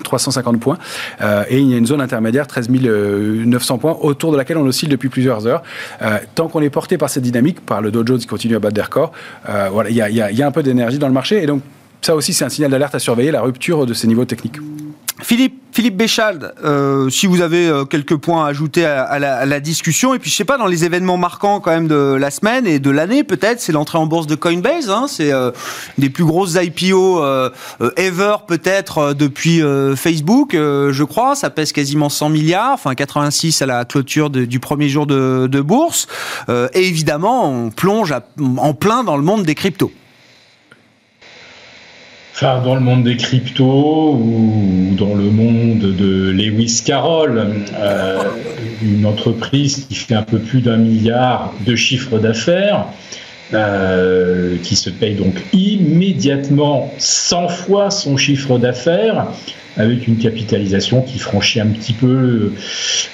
350 0.03 0.59
points, 0.59 0.79
Euh, 1.21 1.45
et 1.49 1.59
il 1.59 1.71
y 1.71 1.75
a 1.75 1.77
une 1.77 1.87
zone 1.87 2.01
intermédiaire, 2.01 2.47
13 2.47 2.69
900 2.71 3.79
points, 3.79 3.97
autour 4.01 4.33
de 4.33 4.37
laquelle 4.37 4.57
on 4.57 4.67
oscille 4.67 4.89
depuis 4.89 5.09
plusieurs 5.11 5.47
heures. 5.47 5.63
Tant 6.35 6.49
qu'on 6.49 6.63
est 6.63 6.71
porté 6.71 6.99
par 6.99 7.11
cette 7.11 7.23
dynamique, 7.23 7.61
par 7.65 7.81
le 7.83 7.91
Dow 7.91 8.03
Jones 8.07 8.19
qui 8.19 8.27
continue 8.27 8.57
à 8.57 8.59
battre 8.59 8.75
des 8.75 8.83
records, 8.83 9.13
voilà, 9.73 9.91
il 9.91 9.97
y 9.97 10.43
a 10.43 10.47
un 10.47 10.51
peu 10.51 10.63
d'énergie 10.63 10.99
dans 10.99 11.09
le 11.09 11.13
marché, 11.15 11.43
et 11.43 11.47
donc 11.47 11.61
ça 12.01 12.15
aussi, 12.15 12.33
c'est 12.33 12.45
un 12.45 12.49
signal 12.49 12.71
d'alerte 12.71 12.95
à 12.95 12.99
surveiller, 12.99 13.31
la 13.31 13.43
rupture 13.43 13.85
de 13.87 13.95
ces 13.95 14.07
niveaux 14.07 14.25
techniques. 14.25 14.59
Philippe 15.23 15.67
Philippe 15.77 15.99
Béchald, 15.99 16.55
euh, 16.65 17.11
si 17.11 17.27
vous 17.27 17.43
avez 17.43 17.69
euh, 17.69 17.85
quelques 17.85 18.17
points 18.17 18.47
à 18.47 18.49
ajouter 18.49 18.87
à, 18.87 19.19
la, 19.19 19.61
discussion, 19.61 20.15
et 20.15 20.19
puis 20.19 20.31
je 20.31 20.37
sais 20.37 20.47
pas, 20.47 20.57
dans 20.57 20.67
les 20.67 20.87
événements 20.87 21.19
marquants 21.19 21.61
quand 21.61 21.71
même 21.71 21.87
de 21.87 22.17
la 22.19 22.31
semaine 22.31 22.67
et 22.67 22.79
de 22.79 22.89
l'année 22.89 23.25
peut-être, 23.25 23.61
c'est 23.61 23.73
l'entrée 23.73 23.99
en 23.99 24.07
bourse 24.07 24.27
de 24.27 24.37
Coinbase, 24.37 24.89
hein, 24.89 25.05
c'est 25.07 25.35
euh, 25.35 25.51
des 25.99 26.09
plus 26.09 26.25
grosses 26.25 26.55
IPO 26.55 27.23
ever 27.99 28.37
peut-être 28.47 29.13
depuis 29.13 29.61
Facebook, 29.97 30.53
je 30.55 31.03
crois, 31.03 31.35
ça 31.35 31.51
pèse 31.51 31.73
quasiment 31.73 32.09
100 32.09 32.31
milliards, 32.31 32.73
enfin 32.73 32.95
86 32.95 33.61
à 33.61 33.67
la 33.67 33.85
clôture 33.85 34.31
du 34.31 34.61
premier 34.61 34.89
jour 34.89 35.07
de, 35.07 35.61
bourse, 35.61 36.07
et 36.49 36.89
évidemment 36.89 37.51
on 37.51 37.69
plonge 37.69 38.15
en 38.57 38.73
plein 38.73 39.05
dans 39.05 39.19
le 39.19 39.23
monde 39.23 39.43
des 39.43 39.55
cryptos. 39.55 39.93
Enfin, 42.39 42.61
dans 42.63 42.75
le 42.75 42.83
monde 42.83 43.05
des 43.05 43.17
cryptos 43.17 44.13
ou 44.13 44.95
dans 44.99 45.15
le 45.15 45.31
monde 45.31 45.79
de 45.79 46.31
Lewis 46.33 46.83
Carroll, 46.85 47.43
euh, 47.75 48.19
une 48.83 49.07
entreprise 49.07 49.87
qui 49.89 49.95
fait 49.95 50.17
un 50.17 50.23
peu 50.23 50.39
plus 50.39 50.61
d'un 50.61 50.77
milliard 50.77 51.55
de 51.65 51.75
chiffre 51.75 52.19
d'affaires, 52.19 52.89
euh, 53.55 54.57
qui 54.63 54.77
se 54.77 54.91
paye 54.91 55.15
donc 55.15 55.33
immédiatement 55.55 56.93
100 56.99 57.49
fois 57.49 57.91
son 57.91 58.19
chiffre 58.19 58.59
d'affaires, 58.59 59.29
avec 59.79 60.07
une 60.07 60.19
capitalisation 60.19 61.01
qui 61.01 61.19
franchit 61.19 61.61
un 61.61 61.69
petit 61.69 61.95
peu 61.95 62.53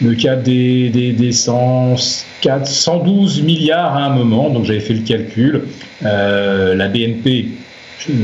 le, 0.01 0.15
cap 0.17 0.43
des, 0.43 0.91
des, 0.91 1.31
112 1.31 3.43
milliards 3.43 3.97
à 3.97 4.03
un 4.03 4.11
moment. 4.11 4.51
Donc 4.51 4.65
j'avais 4.65 4.81
fait 4.81 4.95
le 4.95 5.03
calcul. 5.03 5.63
Euh, 6.05 6.75
la 6.75 6.89
BNP 6.89 7.51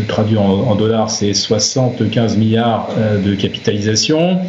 traduit 0.09 0.37
en, 0.37 0.75
dollars, 0.75 1.11
c'est 1.11 1.35
75 1.35 2.37
milliards 2.37 2.89
euh, 2.97 3.19
de 3.19 3.35
capitalisation. 3.35 4.41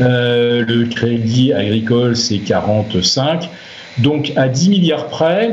Euh, 0.00 0.64
le 0.66 0.86
crédit 0.86 1.52
agricole, 1.52 2.16
c'est 2.16 2.38
45. 2.38 3.48
Donc 3.98 4.32
à 4.36 4.48
10 4.48 4.70
milliards 4.70 5.08
près, 5.08 5.52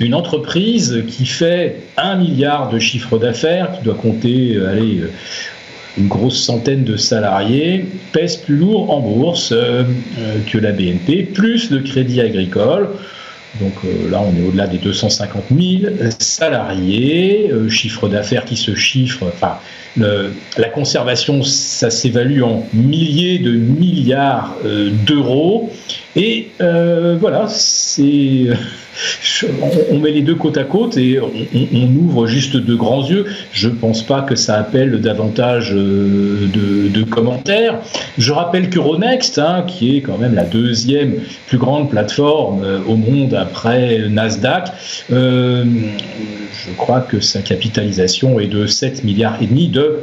une 0.00 0.14
entreprise 0.14 1.04
qui 1.08 1.26
fait 1.26 1.82
1 1.96 2.16
milliard 2.16 2.68
de 2.68 2.78
chiffre 2.78 3.18
d'affaires, 3.18 3.72
qui 3.72 3.84
doit 3.84 3.94
compter 3.94 4.56
euh, 4.56 5.08
une 5.96 6.08
grosse 6.08 6.42
centaine 6.42 6.84
de 6.84 6.96
salariés, 6.96 7.86
pèse 8.12 8.36
plus 8.36 8.56
lourd 8.56 8.90
en 8.90 9.00
bourse 9.00 9.54
que 10.50 10.58
la 10.58 10.72
BNP, 10.72 11.22
plus 11.22 11.70
le 11.70 11.80
crédit 11.80 12.20
agricole. 12.20 12.88
Donc 13.60 13.72
euh, 13.84 14.10
là, 14.10 14.20
on 14.20 14.36
est 14.36 14.46
au-delà 14.46 14.66
des 14.66 14.78
250 14.78 15.44
000 15.50 15.92
salariés, 16.18 17.50
euh, 17.52 17.68
chiffre 17.68 18.08
d'affaires 18.08 18.44
qui 18.44 18.56
se 18.56 18.74
chiffre, 18.74 19.30
enfin, 19.32 19.58
la 19.96 20.68
conservation, 20.72 21.42
ça 21.42 21.90
s'évalue 21.90 22.42
en 22.42 22.66
milliers 22.72 23.38
de 23.38 23.52
milliards 23.52 24.56
euh, 24.64 24.90
d'euros. 24.90 25.72
Et 26.16 26.48
voilà, 26.58 27.46
c'est 27.48 28.48
on, 29.90 29.98
met 29.98 30.10
les 30.10 30.22
deux 30.22 30.34
côte 30.34 30.56
à 30.56 30.64
côte 30.64 30.96
et 30.96 31.18
on, 31.20 31.96
ouvre 31.96 32.26
juste 32.26 32.56
de 32.56 32.74
grands 32.74 33.06
yeux. 33.06 33.26
Je 33.52 33.68
ne 33.68 33.74
pense 33.74 34.02
pas 34.02 34.22
que 34.22 34.34
ça 34.34 34.56
appelle 34.56 35.00
davantage 35.00 35.72
euh, 35.74 36.46
de, 36.52 37.02
commentaires. 37.04 37.80
Je 38.18 38.32
rappelle 38.32 38.70
que 38.70 38.78
Ronext, 38.78 39.38
hein, 39.38 39.64
qui 39.66 39.96
est 39.96 40.00
quand 40.00 40.18
même 40.18 40.34
la 40.34 40.44
deuxième 40.44 41.14
plus 41.46 41.58
grande 41.58 41.90
plateforme 41.90 42.62
euh, 42.64 42.78
au 42.88 42.96
monde 42.96 43.34
après 43.34 44.08
Nasdaq, 44.08 44.70
euh, 45.12 45.64
je 46.66 46.72
crois 46.76 47.00
que 47.00 47.20
sa 47.20 47.40
capitalisation 47.40 48.40
est 48.40 48.46
de 48.46 48.66
7 48.66 49.04
milliards 49.04 49.36
et 49.42 49.46
demi 49.46 49.68
de 49.68 49.98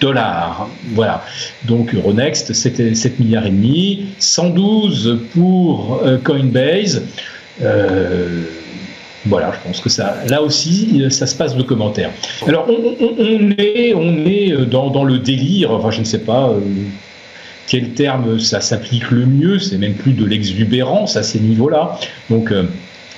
dollars. 0.00 0.68
Voilà. 0.94 1.24
Donc 1.64 1.94
Euronext, 1.94 2.52
c'était 2.52 2.94
7 2.94 3.18
milliards 3.20 3.46
et 3.46 3.50
demi, 3.50 4.06
112 4.18 5.20
pour 5.32 6.02
Coinbase. 6.24 7.02
Euh, 7.62 8.42
voilà, 9.26 9.52
je 9.52 9.68
pense 9.68 9.80
que 9.80 9.88
ça, 9.88 10.18
là 10.28 10.42
aussi, 10.42 11.04
ça 11.10 11.26
se 11.26 11.34
passe 11.34 11.56
de 11.56 11.62
commentaires. 11.62 12.10
Alors, 12.46 12.68
on, 12.68 13.50
est, 13.58 13.92
on 13.94 14.24
est 14.24 14.52
dans, 14.66 15.04
le 15.04 15.18
délire, 15.18 15.72
enfin, 15.72 15.90
je 15.90 16.00
ne 16.00 16.04
sais 16.04 16.20
pas 16.20 16.50
euh, 16.50 16.60
quel 17.66 17.90
terme 17.90 18.38
ça 18.38 18.60
s'applique 18.60 19.10
le 19.10 19.26
mieux, 19.26 19.58
c'est 19.58 19.78
même 19.78 19.94
plus 19.94 20.12
de 20.12 20.24
l'exubérance 20.24 21.16
à 21.16 21.24
ces 21.24 21.40
niveaux-là. 21.40 21.98
Donc, 22.30 22.52
euh, 22.52 22.64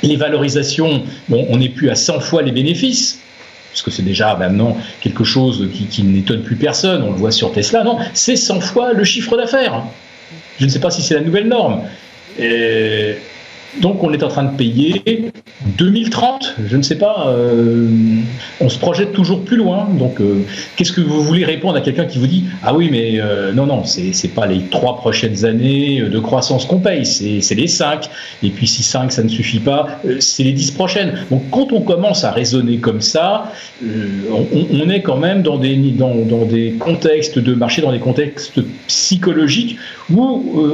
les 0.03 0.17
valorisations, 0.17 1.03
bon, 1.29 1.47
on 1.51 1.59
n'est 1.59 1.69
plus 1.69 1.91
à 1.91 1.95
100 1.95 2.21
fois 2.21 2.43
les 2.43 2.53
bénéfices, 2.53 3.21
parce 3.73 3.83
que 3.83 3.91
c'est 3.91 4.03
déjà 4.03 4.35
maintenant 4.35 4.77
quelque 5.01 5.25
chose 5.25 5.69
qui, 5.91 6.03
n'étonne 6.03 6.43
plus 6.43 6.57
personne, 6.57 7.03
on 7.03 7.11
le 7.11 7.17
voit 7.17 7.31
sur 7.31 7.53
Tesla, 7.53 7.85
non, 7.85 7.99
c'est 8.15 8.37
100 8.37 8.61
fois 8.61 8.93
le 8.93 9.05
chiffre 9.05 9.37
d'affaires. 9.37 9.83
Je 10.59 10.65
ne 10.65 10.71
sais 10.71 10.81
pas 10.81 10.91
si 10.91 11.03
c'est 11.03 11.15
la 11.15 11.21
nouvelle 11.21 11.49
norme. 11.49 11.83
Donc 13.77 14.03
on 14.03 14.13
est 14.13 14.23
en 14.23 14.29
train 14.29 14.45
de 14.45 14.57
payer 14.57 15.31
2030, 15.77 16.57
je 16.67 16.77
ne 16.77 16.83
sais 16.83 16.97
pas, 16.97 17.27
euh, 17.29 17.87
on 18.61 18.69
se 18.69 18.79
projette 18.79 19.13
toujours 19.13 19.45
plus 19.45 19.57
loin. 19.57 19.87
Donc 19.99 20.21
euh, 20.21 20.43
qu'est-ce 20.77 20.93
que 20.93 21.03
vous 21.03 21.23
voulez 21.23 21.45
répondre 21.45 21.77
à 21.77 21.81
quelqu'un 21.83 22.07
qui 22.07 22.19
vous 22.19 22.27
dit 22.27 22.45
ah 22.63 22.75
oui 22.75 22.89
mais 22.91 23.21
euh, 23.21 23.53
non 23.53 23.67
non 23.67 23.85
c'est 23.85 24.13
c'est 24.13 24.29
pas 24.29 24.47
les 24.47 24.63
trois 24.71 24.97
prochaines 24.97 25.45
années 25.45 26.01
de 26.01 26.19
croissance 26.19 26.65
qu'on 26.65 26.79
paye, 26.79 27.05
c'est 27.05 27.55
les 27.55 27.67
cinq. 27.67 28.09
Et 28.43 28.49
puis 28.49 28.67
si 28.67 28.83
cinq 28.83 29.13
ça 29.13 29.23
ne 29.23 29.29
suffit 29.29 29.61
pas, 29.61 30.01
c'est 30.19 30.45
les 30.45 30.53
dix 30.53 30.71
prochaines. 30.71 31.13
Donc 31.31 31.43
quand 31.51 31.73
on 31.73 31.83
commence 31.83 32.25
à 32.25 32.31
raisonner 32.31 32.79
comme 32.79 33.03
ça, 33.03 33.53
on, 33.83 34.89
est 34.89 35.03
quand 35.03 35.19
même 35.19 35.43
dans 35.43 35.59
des 35.59 36.75
contextes 36.79 37.39
de 37.39 37.55
marché, 37.55 37.83
dans 37.83 37.93
des 37.93 37.99
contextes 37.99 38.61
psychologiques 38.87 39.77
où 40.11 40.23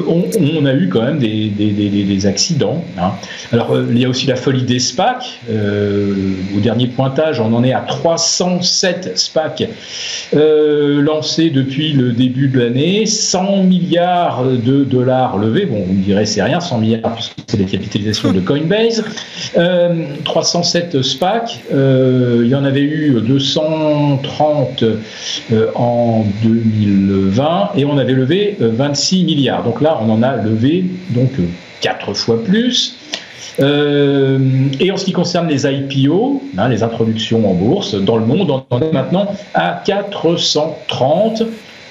on, 0.08 0.66
a 0.66 0.74
eu 0.74 0.88
quand 0.88 1.02
même 1.02 1.18
des 1.18 2.26
accidents 2.26 2.83
Hein. 2.98 3.12
Alors, 3.52 3.72
euh, 3.72 3.86
il 3.90 3.98
y 3.98 4.04
a 4.04 4.08
aussi 4.08 4.26
la 4.26 4.36
folie 4.36 4.62
des 4.62 4.78
SPAC. 4.78 5.40
Euh, 5.50 6.14
au 6.56 6.60
dernier 6.60 6.86
pointage, 6.86 7.40
on 7.40 7.52
en 7.52 7.64
est 7.64 7.72
à 7.72 7.80
307 7.80 9.18
SPAC 9.18 9.68
euh, 10.34 11.00
lancés 11.00 11.50
depuis 11.50 11.92
le 11.92 12.12
début 12.12 12.48
de 12.48 12.58
l'année. 12.58 13.06
100 13.06 13.64
milliards 13.64 14.44
de 14.44 14.84
dollars 14.84 15.38
levés. 15.38 15.66
Bon, 15.66 15.84
vous 15.86 15.92
me 15.92 16.02
direz, 16.02 16.26
c'est 16.26 16.42
rien, 16.42 16.60
100 16.60 16.78
milliards, 16.78 17.14
puisque 17.14 17.34
c'est 17.46 17.58
la 17.58 17.64
capitalisation 17.64 18.32
de 18.32 18.40
Coinbase. 18.40 19.04
307 20.24 21.02
SPAC. 21.02 21.60
il 21.70 22.46
y 22.46 22.54
en 22.54 22.64
avait 22.64 22.80
eu 22.80 23.20
230 23.20 24.84
en 25.74 26.24
2020 26.42 27.70
et 27.76 27.84
on 27.84 27.98
avait 27.98 28.12
levé 28.12 28.56
26 28.58 29.24
milliards. 29.24 29.62
Donc 29.62 29.80
là, 29.80 29.98
on 30.00 30.10
en 30.10 30.22
a 30.22 30.36
levé 30.36 30.84
quatre 31.84 32.14
fois 32.14 32.42
plus. 32.42 32.96
Euh, 33.60 34.38
et 34.80 34.90
en 34.90 34.96
ce 34.96 35.04
qui 35.04 35.12
concerne 35.12 35.46
les 35.46 35.66
IPO, 35.66 36.42
hein, 36.56 36.68
les 36.68 36.82
introductions 36.82 37.48
en 37.48 37.52
bourse, 37.52 37.94
dans 37.94 38.16
le 38.16 38.24
monde, 38.24 38.50
on 38.50 38.64
en 38.70 38.80
est 38.80 38.90
maintenant 38.90 39.28
à 39.52 39.82
430 39.84 41.42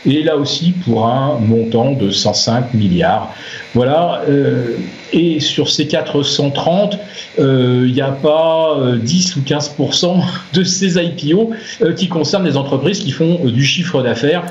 et 0.06 0.24
là 0.24 0.38
aussi 0.38 0.74
pour 0.84 1.08
un 1.08 1.40
montant 1.40 1.92
de 1.94 2.10
105 2.10 2.74
milliards. 2.74 3.34
Voilà, 3.74 4.22
euh, 4.30 4.78
et 5.14 5.40
sur 5.40 5.70
ces 5.70 5.88
430, 5.88 7.00
euh, 7.40 7.86
il 7.88 7.94
n'y 7.94 8.02
a 8.02 8.12
pas 8.12 8.78
10 9.02 9.38
euh, 9.38 9.40
ou 9.40 9.44
15% 9.44 10.24
de 10.54 10.64
ces 10.64 11.04
IPO 11.04 11.52
qui 11.96 12.08
concernent 12.08 12.44
des 12.44 12.58
entreprises 12.58 13.00
qui 13.00 13.12
font 13.12 13.40
du 13.46 13.66
chiffre 13.66 14.04
d'affaires 14.04 14.44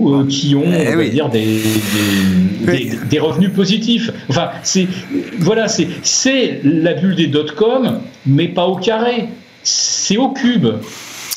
ou 0.00 0.24
qui 0.24 0.56
ont, 0.56 0.64
eh 0.66 0.92
on 0.92 0.96
va 0.96 1.08
dire, 1.08 1.28
des, 1.28 1.62
des, 3.08 3.18
revenus 3.20 3.52
positifs. 3.52 4.10
Enfin, 4.28 4.50
c'est 4.64 4.88
voilà, 5.38 5.66
c'est 5.68 6.60
la 6.64 6.94
bulle 6.94 7.14
des 7.14 7.28
dot-com, 7.28 8.00
mais 8.26 8.48
pas 8.48 8.66
au 8.66 8.76
carré. 8.76 9.28
C'est 9.62 10.16
au 10.16 10.30
cube 10.30 10.66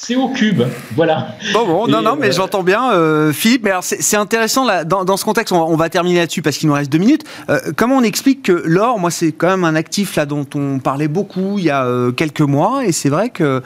c'est 0.08 0.16
au 0.16 0.30
cube. 0.30 0.64
Voilà. 0.96 1.36
Bon, 1.52 1.66
bon, 1.66 1.88
non, 1.88 2.02
non, 2.02 2.16
mais 2.18 2.30
euh, 2.30 2.32
j'entends 2.32 2.64
bien, 2.64 2.94
euh, 2.94 3.34
Philippe. 3.34 3.64
Mais 3.66 3.72
alors, 3.72 3.84
c'est 3.84 4.16
intéressant, 4.16 4.64
là, 4.64 4.86
dans, 4.86 5.18
ce 5.18 5.26
contexte, 5.26 5.52
on 5.52 5.76
va, 5.76 5.90
terminer 5.90 6.20
là-dessus 6.20 6.42
parce 6.42 6.58
qu'il 6.58 6.70
nous 6.70 6.76
reste 6.76 6.90
deux 6.90 6.98
minutes. 6.98 7.26
Euh, 7.50 7.60
comment 7.76 7.98
on 7.98 8.04
explique 8.04 8.44
que 8.44 8.54
l'or, 8.54 9.00
moi, 9.00 9.12
c'est 9.12 9.34
quand 9.34 9.50
même 9.50 9.66
un 9.66 9.76
actif 9.76 10.16
là 10.16 10.26
dont 10.26 10.46
on 10.56 10.80
parlait 10.80 11.10
beaucoup 11.10 11.58
il 11.58 11.66
y 11.66 11.70
a 11.70 11.86
quelques 12.16 12.42
mois, 12.42 12.86
et 12.86 12.94
c'est 12.94 13.10
vrai 13.10 13.30
que 13.30 13.62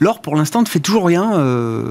L'or, 0.00 0.22
pour 0.22 0.34
l'instant, 0.34 0.62
ne 0.62 0.66
fait 0.66 0.80
toujours 0.80 1.06
rien, 1.06 1.38
euh, 1.38 1.84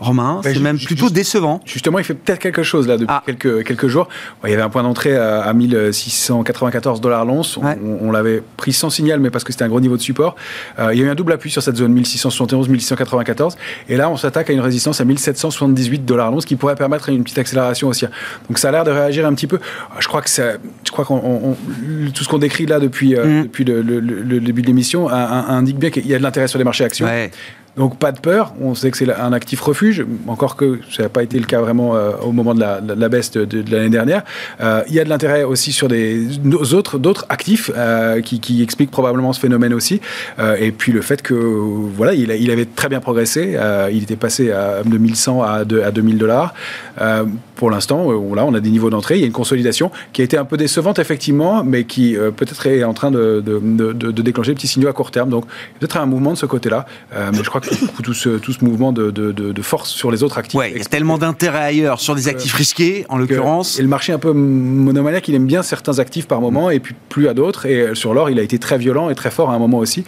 Romain. 0.00 0.40
c'est 0.42 0.58
même 0.58 0.78
plutôt 0.78 1.10
décevant. 1.10 1.60
Justement, 1.64 2.00
il 2.00 2.04
fait 2.04 2.14
peut-être 2.14 2.40
quelque 2.40 2.64
chose 2.64 2.88
là 2.88 2.96
depuis 2.96 3.14
ah. 3.16 3.22
quelques, 3.24 3.64
quelques 3.64 3.86
jours. 3.86 4.08
il 4.44 4.50
y 4.50 4.52
avait 4.52 4.62
un 4.62 4.68
point 4.68 4.82
d'entrée 4.82 5.16
à, 5.16 5.52
1694 5.52 7.00
dollars 7.00 7.24
l'once. 7.24 7.56
On, 8.02 8.10
l'avait 8.10 8.42
pris 8.56 8.72
sans 8.72 8.90
signal, 8.90 9.20
mais 9.20 9.30
parce 9.30 9.44
que 9.44 9.52
c'était 9.52 9.64
un 9.64 9.68
gros 9.68 9.80
niveau 9.80 9.96
de 9.96 10.02
support. 10.02 10.34
Euh, 10.80 10.92
il 10.92 10.98
y 10.98 11.02
a 11.02 11.06
eu 11.06 11.08
un 11.08 11.14
double 11.14 11.32
appui 11.32 11.50
sur 11.50 11.62
cette 11.62 11.76
zone 11.76 11.92
1671, 11.92 12.68
1694. 12.68 13.56
Et 13.88 13.96
là, 13.96 14.10
on 14.10 14.16
s'attaque 14.16 14.50
à 14.50 14.52
une 14.52 14.60
résistance 14.60 15.00
à 15.00 15.04
1778 15.04 16.04
dollars 16.04 16.32
l'once 16.32 16.46
qui 16.46 16.56
pourrait 16.56 16.74
permettre 16.74 17.10
une 17.10 17.22
petite 17.22 17.38
accélération 17.38 17.88
aussi. 17.88 18.06
Donc 18.48 18.58
ça 18.58 18.70
a 18.70 18.72
l'air 18.72 18.84
de 18.84 18.90
réagir 18.90 19.24
un 19.24 19.34
petit 19.34 19.46
peu. 19.46 19.60
Je 20.00 20.08
crois 20.08 20.22
que 20.22 20.30
ça, 20.30 20.54
crois 21.02 21.04
qu'on 21.04 21.56
tout 22.14 22.24
ce 22.24 22.28
qu'on 22.28 22.38
décrit 22.38 22.66
là 22.66 22.80
depuis, 22.80 23.14
euh, 23.14 23.40
mm. 23.40 23.42
depuis 23.44 23.64
le, 23.64 24.40
début 24.40 24.62
de 24.62 24.66
l'émission 24.66 25.08
indique 25.08 25.78
bien 25.78 25.90
qu'il 25.90 26.06
y 26.06 26.14
a 26.14 26.18
de 26.18 26.22
l'intérêt 26.22 26.48
sur 26.48 26.58
les 26.58 26.64
marchés 26.64 26.84
actions. 26.84 27.06
Donc 27.76 27.98
pas 27.98 28.10
de 28.10 28.18
peur, 28.18 28.54
on 28.58 28.74
sait 28.74 28.90
que 28.90 28.96
c'est 28.96 29.12
un 29.12 29.34
actif 29.34 29.60
refuge, 29.60 30.06
encore 30.28 30.56
que 30.56 30.80
ça 30.90 31.02
n'a 31.04 31.08
pas 31.10 31.22
été 31.22 31.38
le 31.38 31.44
cas 31.44 31.60
vraiment 31.60 31.94
euh, 31.94 32.12
au 32.22 32.32
moment 32.32 32.54
de 32.54 32.60
la, 32.60 33.08
baisse 33.10 33.32
de, 33.32 33.70
l'année 33.70 33.90
dernière. 33.90 34.22
Euh, 34.62 34.82
il 34.88 34.94
y 34.94 35.00
a 35.00 35.04
de 35.04 35.10
l'intérêt 35.10 35.44
aussi 35.44 35.72
sur 35.72 35.88
d'autres 35.88 37.26
actifs 37.28 37.70
euh, 37.76 38.22
qui, 38.22 38.62
expliquent 38.62 38.90
probablement 38.90 39.34
ce 39.34 39.40
phénomène 39.40 39.74
aussi. 39.74 40.00
Et 40.58 40.72
puis 40.72 40.92
le 40.92 41.02
fait 41.02 41.20
que 41.20 41.34
voilà, 41.34 42.14
il, 42.14 42.50
avait 42.50 42.64
très 42.64 42.88
bien 42.88 43.00
progressé, 43.00 43.58
il 43.92 44.02
était 44.02 44.16
passé 44.16 44.46
de 44.46 44.98
1100 44.98 45.42
à, 45.42 45.48
à 45.48 45.64
2000 45.64 46.18
dollars. 46.18 46.54
pour 47.56 47.70
l'instant, 47.70 48.10
là, 48.34 48.44
on 48.46 48.54
a 48.54 48.60
des 48.60 48.70
niveaux 48.70 48.90
d'entrée, 48.90 49.16
il 49.16 49.20
y 49.20 49.24
a 49.24 49.26
une 49.26 49.32
consolidation 49.32 49.90
qui 50.12 50.22
a 50.22 50.24
été 50.24 50.38
un 50.38 50.44
peu 50.44 50.56
décevante 50.56 50.98
effectivement, 50.98 51.62
mais 51.62 51.84
qui 51.84 52.16
peut-être 52.36 52.66
est 52.66 52.84
en 52.84 52.94
train 52.94 53.10
de, 53.10 53.42
déclencher 54.22 54.52
des 54.52 54.54
petits 54.54 54.68
signaux 54.68 54.88
à 54.88 54.92
court 54.92 55.10
terme. 55.10 55.28
Donc 55.28 55.44
peut-être 55.78 55.98
un 55.98 56.06
mouvement 56.06 56.32
de 56.32 56.38
ce 56.38 56.46
côté-là. 56.46 56.86
mais 57.32 57.42
je 57.42 57.48
crois 57.48 57.60
que 57.60 57.65
tout 58.02 58.14
ce, 58.14 58.30
tout 58.30 58.52
ce 58.52 58.64
mouvement 58.64 58.92
de, 58.92 59.10
de, 59.10 59.32
de, 59.32 59.62
force 59.62 59.90
sur 59.90 60.10
les 60.10 60.22
autres 60.22 60.38
actifs. 60.38 60.58
Ouais, 60.58 60.72
il 60.72 60.78
y 60.78 60.80
a 60.80 60.84
tellement 60.84 61.18
d'intérêt 61.18 61.64
ailleurs 61.64 62.00
sur 62.00 62.14
des 62.14 62.28
actifs 62.28 62.54
risqués, 62.54 63.06
en 63.08 63.18
l'occurrence. 63.18 63.78
Et 63.78 63.82
le 63.82 63.88
marché 63.88 64.12
un 64.12 64.18
peu 64.18 64.32
monomaniaque, 64.32 65.28
il 65.28 65.34
aime 65.34 65.46
bien 65.46 65.62
certains 65.62 65.98
actifs 65.98 66.26
par 66.26 66.40
moment 66.40 66.70
et 66.70 66.80
puis 66.80 66.94
plus 67.08 67.28
à 67.28 67.34
d'autres. 67.34 67.66
Et 67.66 67.94
sur 67.94 68.14
l'or, 68.14 68.30
il 68.30 68.38
a 68.38 68.42
été 68.42 68.58
très 68.58 68.78
violent 68.78 69.10
et 69.10 69.14
très 69.14 69.30
fort 69.30 69.50
à 69.50 69.54
un 69.54 69.58
moment 69.58 69.78
aussi. 69.78 70.04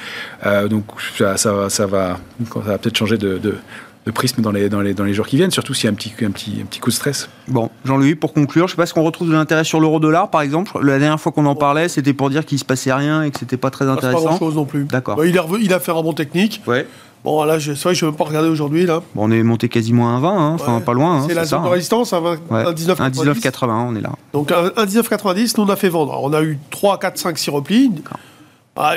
Euh, 0.46 0.68
donc 0.68 0.84
ça, 1.16 1.36
ça, 1.36 1.68
ça, 1.68 1.86
va, 1.86 2.18
ça 2.52 2.60
va 2.60 2.78
peut-être 2.78 2.96
changer 2.96 3.18
de, 3.18 3.38
de 3.38 3.54
de 4.08 4.10
prisme 4.10 4.40
dans 4.40 4.52
les, 4.52 4.70
dans, 4.70 4.80
les, 4.80 4.94
dans 4.94 5.04
les 5.04 5.12
jours 5.12 5.26
qui 5.26 5.36
viennent, 5.36 5.50
surtout 5.50 5.74
s'il 5.74 5.84
y 5.84 5.88
a 5.88 5.90
un 5.90 5.94
petit, 5.94 6.12
un, 6.24 6.30
petit, 6.30 6.60
un 6.62 6.64
petit 6.64 6.80
coup 6.80 6.88
de 6.88 6.94
stress. 6.94 7.28
Bon, 7.46 7.68
Jean-Louis, 7.84 8.14
pour 8.14 8.32
conclure, 8.32 8.66
je 8.66 8.72
ne 8.72 8.76
sais 8.76 8.80
pas 8.80 8.86
si 8.86 8.96
on 8.96 9.04
retrouve 9.04 9.28
de 9.28 9.34
l'intérêt 9.34 9.64
sur 9.64 9.80
l'euro-dollar, 9.80 10.30
par 10.30 10.40
exemple. 10.40 10.78
La 10.82 10.98
dernière 10.98 11.20
fois 11.20 11.30
qu'on 11.30 11.44
en 11.44 11.54
parlait, 11.54 11.88
c'était 11.88 12.14
pour 12.14 12.30
dire 12.30 12.46
qu'il 12.46 12.56
ne 12.56 12.60
se 12.60 12.64
passait 12.64 12.92
rien 12.92 13.22
et 13.22 13.30
que 13.30 13.38
c'était 13.38 13.58
pas 13.58 13.70
très 13.70 13.86
intéressant. 13.86 14.22
Pas 14.22 14.28
grand-chose 14.30 14.54
non 14.54 14.64
plus. 14.64 14.84
D'accord. 14.84 15.16
Bah, 15.16 15.26
il, 15.26 15.38
a, 15.38 15.44
il 15.60 15.74
a 15.74 15.78
fait 15.78 15.92
un 15.92 16.00
bon 16.00 16.14
technique. 16.14 16.62
Ouais. 16.66 16.86
Bon, 17.24 17.42
là, 17.44 17.58
c'est 17.60 17.72
vrai 17.74 17.92
que 17.92 17.98
je 17.98 18.06
ne 18.06 18.10
vais 18.10 18.16
pas 18.16 18.24
regarder 18.24 18.48
aujourd'hui. 18.48 18.86
là. 18.86 19.02
Bon, 19.14 19.28
on 19.28 19.30
est 19.30 19.42
monté 19.42 19.68
quasiment 19.68 20.16
à 20.16 20.20
1,20, 20.20 20.26
hein, 20.26 20.52
enfin 20.54 20.76
ouais. 20.76 20.84
pas 20.84 20.92
loin. 20.92 21.18
Hein, 21.18 21.24
c'est 21.28 21.34
la 21.34 21.44
zone 21.44 21.64
de 21.64 21.68
résistance, 21.68 22.12
à 22.12 22.20
1,1980, 22.20 23.86
on 23.88 23.96
est 23.96 24.00
là. 24.00 24.12
Donc 24.32 24.50
1,1990, 24.50 25.54
nous 25.58 25.64
on 25.64 25.68
a 25.68 25.76
fait 25.76 25.88
vendre. 25.88 26.12
Alors, 26.12 26.24
on 26.24 26.32
a 26.32 26.42
eu 26.42 26.58
3, 26.70 26.98
4, 26.98 27.18
5, 27.18 27.38
6 27.38 27.50
replis. 27.50 27.90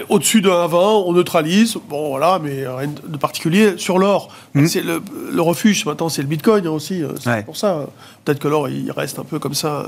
Au-dessus 0.09 0.41
de 0.41 0.49
1,20, 0.49 1.03
on 1.07 1.13
neutralise. 1.13 1.77
Bon, 1.89 2.09
voilà, 2.09 2.39
mais 2.41 2.67
rien 2.67 2.89
de 3.07 3.17
particulier. 3.17 3.77
Sur 3.77 3.97
l'or, 3.97 4.29
mmh. 4.53 4.67
c'est 4.67 4.81
le, 4.81 5.01
le, 5.31 5.41
refuge, 5.41 5.85
maintenant, 5.85 6.09
c'est 6.09 6.21
le 6.21 6.27
bitcoin 6.27 6.67
hein, 6.67 6.71
aussi. 6.71 7.01
C'est 7.19 7.29
ouais. 7.29 7.43
pour 7.43 7.57
ça. 7.57 7.87
Peut-être 8.23 8.39
que 8.39 8.47
l'or, 8.47 8.69
il 8.69 8.91
reste 8.91 9.17
un 9.17 9.23
peu 9.23 9.39
comme 9.39 9.55
ça, 9.55 9.87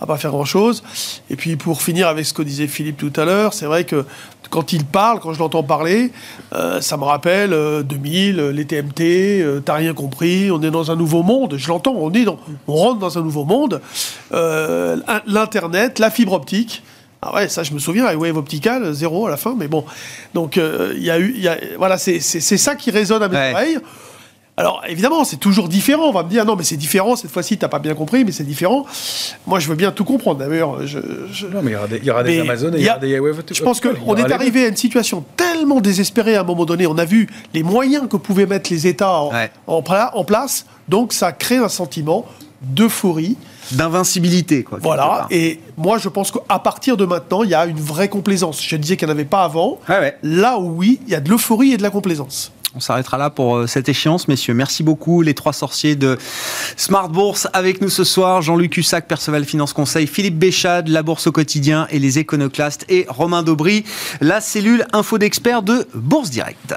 à 0.00 0.06
pas 0.06 0.16
faire 0.16 0.30
grand-chose. 0.30 0.84
Et 1.28 1.36
puis, 1.36 1.56
pour 1.56 1.82
finir 1.82 2.06
avec 2.08 2.24
ce 2.24 2.32
que 2.32 2.42
disait 2.42 2.68
Philippe 2.68 2.98
tout 2.98 3.20
à 3.20 3.24
l'heure, 3.24 3.52
c'est 3.52 3.66
vrai 3.66 3.84
que 3.84 4.04
quand 4.50 4.72
il 4.72 4.84
parle, 4.84 5.20
quand 5.20 5.32
je 5.32 5.38
l'entends 5.38 5.62
parler, 5.62 6.12
euh, 6.54 6.80
ça 6.80 6.96
me 6.96 7.04
rappelle 7.04 7.52
euh, 7.52 7.82
2000, 7.82 8.36
les 8.36 8.64
TMT, 8.64 9.00
euh, 9.00 9.60
t'as 9.60 9.74
rien 9.74 9.94
compris, 9.94 10.50
on 10.50 10.62
est 10.62 10.70
dans 10.70 10.90
un 10.90 10.96
nouveau 10.96 11.22
monde. 11.22 11.56
Je 11.56 11.68
l'entends, 11.68 11.94
on, 11.96 12.12
est 12.12 12.24
dans, 12.24 12.38
on 12.68 12.74
rentre 12.74 12.98
dans 12.98 13.18
un 13.18 13.22
nouveau 13.22 13.44
monde. 13.44 13.80
Euh, 14.32 14.96
L'Internet, 15.26 15.98
la 15.98 16.10
fibre 16.10 16.32
optique. 16.32 16.82
Ah 17.26 17.34
ouais, 17.34 17.48
ça 17.48 17.62
je 17.62 17.72
me 17.72 17.78
souviens, 17.78 18.06
avec 18.06 18.20
Wave 18.20 18.36
Optical, 18.36 18.92
zéro 18.92 19.26
à 19.26 19.30
la 19.30 19.36
fin, 19.36 19.54
mais 19.56 19.68
bon. 19.68 19.84
Donc 20.34 20.56
il 20.56 20.62
euh, 20.62 20.94
y 20.96 21.10
a 21.10 21.18
eu, 21.18 21.36
y 21.36 21.48
a, 21.48 21.56
voilà, 21.78 21.98
c'est 21.98 22.20
ça 22.20 22.74
qui 22.74 22.90
résonne 22.90 23.22
à 23.22 23.28
mes 23.28 23.36
ouais. 23.36 23.52
oreilles. 23.52 23.78
Alors 24.58 24.82
évidemment, 24.88 25.24
c'est 25.24 25.36
toujours 25.36 25.68
différent. 25.68 26.08
On 26.08 26.12
va 26.12 26.22
me 26.22 26.30
dire 26.30 26.46
non, 26.46 26.56
mais 26.56 26.64
c'est 26.64 26.78
différent 26.78 27.14
cette 27.14 27.30
fois-ci. 27.30 27.58
T'as 27.58 27.68
pas 27.68 27.78
bien 27.78 27.94
compris, 27.94 28.24
mais 28.24 28.32
c'est 28.32 28.44
différent. 28.44 28.86
Moi, 29.46 29.58
je 29.58 29.68
veux 29.68 29.74
bien 29.74 29.92
tout 29.92 30.04
comprendre. 30.04 30.38
D'ailleurs, 30.38 30.86
je, 30.86 30.98
je, 31.30 31.46
non, 31.46 31.60
mais 31.62 31.72
il 31.72 32.04
y 32.04 32.10
aura 32.10 32.22
des, 32.24 32.36
il 32.36 32.40
Amazon 32.40 32.72
et 32.72 32.78
il 32.78 32.84
y, 32.84 32.88
aura 32.88 32.98
des 32.98 33.18
Wave. 33.18 33.42
Je 33.52 33.62
pense 33.62 33.80
qu'on 33.80 34.16
est 34.16 34.32
arrivé 34.32 34.64
à 34.64 34.68
une 34.68 34.76
situation 34.76 35.24
tellement 35.36 35.80
désespérée 35.80 36.36
à 36.36 36.40
un 36.40 36.44
moment 36.44 36.64
donné. 36.64 36.86
On 36.86 36.96
a 36.96 37.04
vu 37.04 37.28
les 37.52 37.62
moyens 37.62 38.08
que 38.08 38.16
pouvaient 38.16 38.46
mettre 38.46 38.72
les 38.72 38.86
États 38.86 39.12
en, 39.12 39.30
ouais. 39.30 39.50
en, 39.66 39.82
en 39.84 40.24
place. 40.24 40.64
Donc, 40.88 41.12
ça 41.12 41.32
crée 41.32 41.58
un 41.58 41.68
sentiment 41.68 42.24
d'euphorie 42.62 43.36
d'invincibilité. 43.72 44.62
Quoi, 44.62 44.78
voilà, 44.80 45.26
et 45.30 45.60
moi 45.76 45.98
je 45.98 46.08
pense 46.08 46.30
qu'à 46.30 46.58
partir 46.58 46.96
de 46.96 47.04
maintenant, 47.04 47.42
il 47.42 47.50
y 47.50 47.54
a 47.54 47.66
une 47.66 47.80
vraie 47.80 48.08
complaisance. 48.08 48.62
Je 48.64 48.76
disais 48.76 48.96
qu'il 48.96 49.08
n'y 49.08 49.12
en 49.12 49.16
avait 49.16 49.24
pas 49.24 49.44
avant. 49.44 49.78
Ouais, 49.88 49.98
ouais. 49.98 50.16
Là 50.22 50.58
où 50.58 50.70
oui, 50.76 51.00
il 51.06 51.12
y 51.12 51.14
a 51.14 51.20
de 51.20 51.28
l'euphorie 51.28 51.72
et 51.72 51.76
de 51.76 51.82
la 51.82 51.90
complaisance. 51.90 52.52
On 52.76 52.80
s'arrêtera 52.80 53.16
là 53.16 53.30
pour 53.30 53.56
euh, 53.56 53.66
cette 53.66 53.88
échéance, 53.88 54.28
messieurs. 54.28 54.52
Merci 54.52 54.82
beaucoup, 54.82 55.22
les 55.22 55.32
trois 55.32 55.54
sorciers 55.54 55.96
de 55.96 56.18
Smart 56.76 57.08
Bourse 57.08 57.48
avec 57.54 57.80
nous 57.80 57.88
ce 57.88 58.04
soir. 58.04 58.42
Jean-Luc 58.42 58.76
Hussac, 58.76 59.08
Perceval 59.08 59.46
Finance 59.46 59.72
Conseil, 59.72 60.06
Philippe 60.06 60.38
Béchade, 60.38 60.88
La 60.88 61.02
Bourse 61.02 61.26
au 61.26 61.32
quotidien 61.32 61.86
et 61.90 61.98
les 61.98 62.18
Éconoclastes 62.18 62.84
et 62.90 63.06
Romain 63.08 63.42
Daubry, 63.42 63.84
la 64.20 64.42
cellule 64.42 64.86
info 64.92 65.16
d'experts 65.16 65.62
de 65.62 65.88
Bourse 65.94 66.28
Direct. 66.28 66.74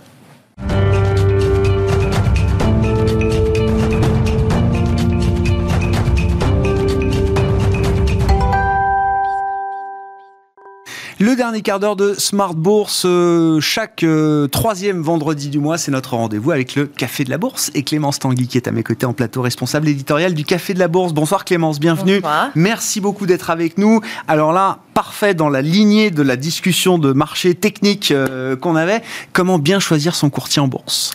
Le 11.30 11.36
dernier 11.36 11.62
quart 11.62 11.80
d'heure 11.80 11.96
de 11.96 12.16
Smart 12.18 12.56
Bourse, 12.56 13.04
euh, 13.06 13.60
chaque 13.60 14.02
euh, 14.02 14.48
troisième 14.48 15.04
vendredi 15.04 15.50
du 15.50 15.60
mois, 15.60 15.78
c'est 15.78 15.92
notre 15.92 16.16
rendez-vous 16.16 16.50
avec 16.50 16.74
le 16.74 16.88
Café 16.88 17.24
de 17.24 17.30
la 17.30 17.38
Bourse. 17.38 17.70
Et 17.76 17.84
Clémence 17.84 18.18
Tanguy 18.18 18.48
qui 18.48 18.58
est 18.58 18.68
à 18.68 18.72
mes 18.72 18.82
côtés 18.82 19.06
en 19.06 19.14
plateau, 19.14 19.44
responsable 19.44 19.88
éditorial 19.90 20.34
du 20.34 20.44
Café 20.44 20.74
de 20.74 20.80
la 20.80 20.88
Bourse. 20.88 21.14
Bonsoir 21.14 21.46
Clémence, 21.46 21.80
bienvenue. 21.80 22.16
Bonsoir. 22.16 22.50
Merci 22.56 23.00
beaucoup 23.00 23.28
d'être 23.28 23.52
avec 23.52 23.78
nous. 23.78 24.02
Alors 24.28 24.54
là, 24.54 24.80
parfait 24.96 25.36
dans 25.36 25.50
la 25.50 25.62
lignée 25.62 26.10
de 26.10 26.24
la 26.24 26.36
discussion 26.36 26.98
de 26.98 27.14
marché 27.14 27.54
technique 27.54 28.10
euh, 28.10 28.56
qu'on 28.56 28.76
avait. 28.76 29.04
Comment 29.32 29.60
bien 29.60 29.80
choisir 29.80 30.16
son 30.16 30.32
courtier 30.32 30.64
en 30.64 30.68
bourse? 30.68 31.12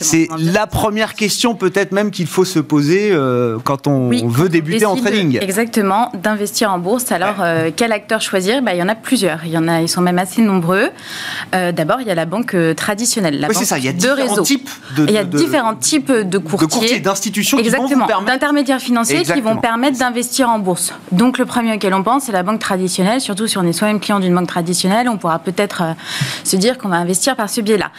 C'est 0.00 0.28
la 0.38 0.66
première 0.66 1.14
question 1.14 1.54
peut-être 1.54 1.92
même 1.92 2.10
qu'il 2.10 2.26
faut 2.26 2.44
se 2.44 2.58
poser 2.58 3.10
euh, 3.12 3.58
quand 3.62 3.86
on 3.86 4.08
oui, 4.08 4.22
veut 4.26 4.48
débuter 4.48 4.86
en 4.86 4.96
trading. 4.96 5.38
Exactement, 5.40 6.10
d'investir 6.14 6.72
en 6.72 6.78
bourse. 6.78 7.12
Alors, 7.12 7.36
euh, 7.40 7.70
quel 7.74 7.92
acteur 7.92 8.20
choisir? 8.20 8.62
Bah, 8.62 8.74
Il 8.74 8.78
y 8.78 8.82
en 8.82 8.88
a 8.88 8.94
plusieurs. 8.94 9.44
Il 9.44 9.50
y 9.50 9.58
en 9.58 9.68
a, 9.68 9.80
ils 9.80 9.88
sont 9.88 10.00
même 10.00 10.18
assez 10.18 10.42
nombreux. 10.42 10.90
Euh, 11.54 11.72
D'abord, 11.72 12.00
il 12.00 12.06
y 12.06 12.10
a 12.10 12.14
la 12.14 12.26
banque 12.26 12.56
traditionnelle. 12.76 13.40
La 13.40 13.48
oui, 13.48 13.54
banque 13.54 13.64
ça. 13.64 13.78
Il 13.78 13.84
y 13.84 13.88
a 13.88 13.92
différents 13.92 14.28
réseau. 14.28 14.42
types 14.42 14.70
de, 14.96 15.04
il 15.06 15.12
y 15.12 15.18
a 15.18 15.24
de, 15.24 15.36
différents 15.36 15.74
types 15.74 16.10
de 16.10 16.38
courtiers. 16.38 17.00
d'institutions 17.00 17.58
Exactement, 17.58 18.06
d'intermédiaires 18.26 18.80
financiers 18.80 19.20
Exactement. 19.20 19.50
qui 19.50 19.54
vont 19.54 19.60
permettre 19.60 19.98
d'investir 19.98 20.48
en 20.48 20.58
bourse. 20.58 20.92
Donc, 21.12 21.38
le 21.38 21.44
premier 21.44 21.74
auquel 21.74 21.94
on 21.94 22.02
pense, 22.02 22.24
c'est 22.24 22.32
la 22.32 22.42
banque 22.42 22.60
traditionnelle. 22.60 23.20
Surtout 23.20 23.46
si 23.46 23.58
on 23.58 23.64
est 23.64 23.72
soi-même 23.72 24.00
client 24.00 24.20
d'une 24.20 24.34
banque 24.34 24.48
traditionnelle, 24.48 25.08
on 25.08 25.18
pourra 25.18 25.38
peut-être 25.38 25.82
se 26.44 26.56
dire 26.56 26.78
qu'on 26.78 26.88
va 26.88 26.96
investir 26.96 27.36
par 27.36 27.50
ce 27.50 27.60
biais-là. 27.60 27.90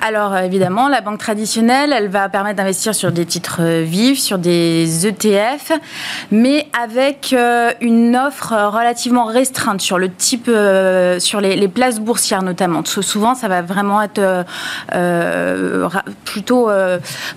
Alors, 0.00 0.36
évidemment, 0.36 0.88
la 0.88 1.00
banque 1.00 1.11
traditionnelle, 1.18 1.92
elle 1.96 2.08
va 2.08 2.28
permettre 2.28 2.56
d'investir 2.56 2.94
sur 2.94 3.12
des 3.12 3.26
titres 3.26 3.62
vifs, 3.82 4.20
sur 4.20 4.38
des 4.38 5.06
ETF, 5.06 5.72
mais 6.30 6.66
avec 6.80 7.32
euh, 7.32 7.72
une 7.80 8.16
offre 8.16 8.52
relativement 8.52 9.24
restreinte 9.24 9.80
sur 9.80 9.98
le 9.98 10.10
type, 10.12 10.48
euh, 10.48 11.18
sur 11.18 11.40
les, 11.40 11.56
les, 11.56 11.68
places 11.68 12.00
boursières 12.00 12.42
notamment. 12.42 12.84
Souvent, 12.84 13.34
ça 13.34 13.48
va 13.48 13.62
vraiment 13.62 14.02
être 14.02 14.20
euh, 14.94 15.88
plutôt 16.24 16.68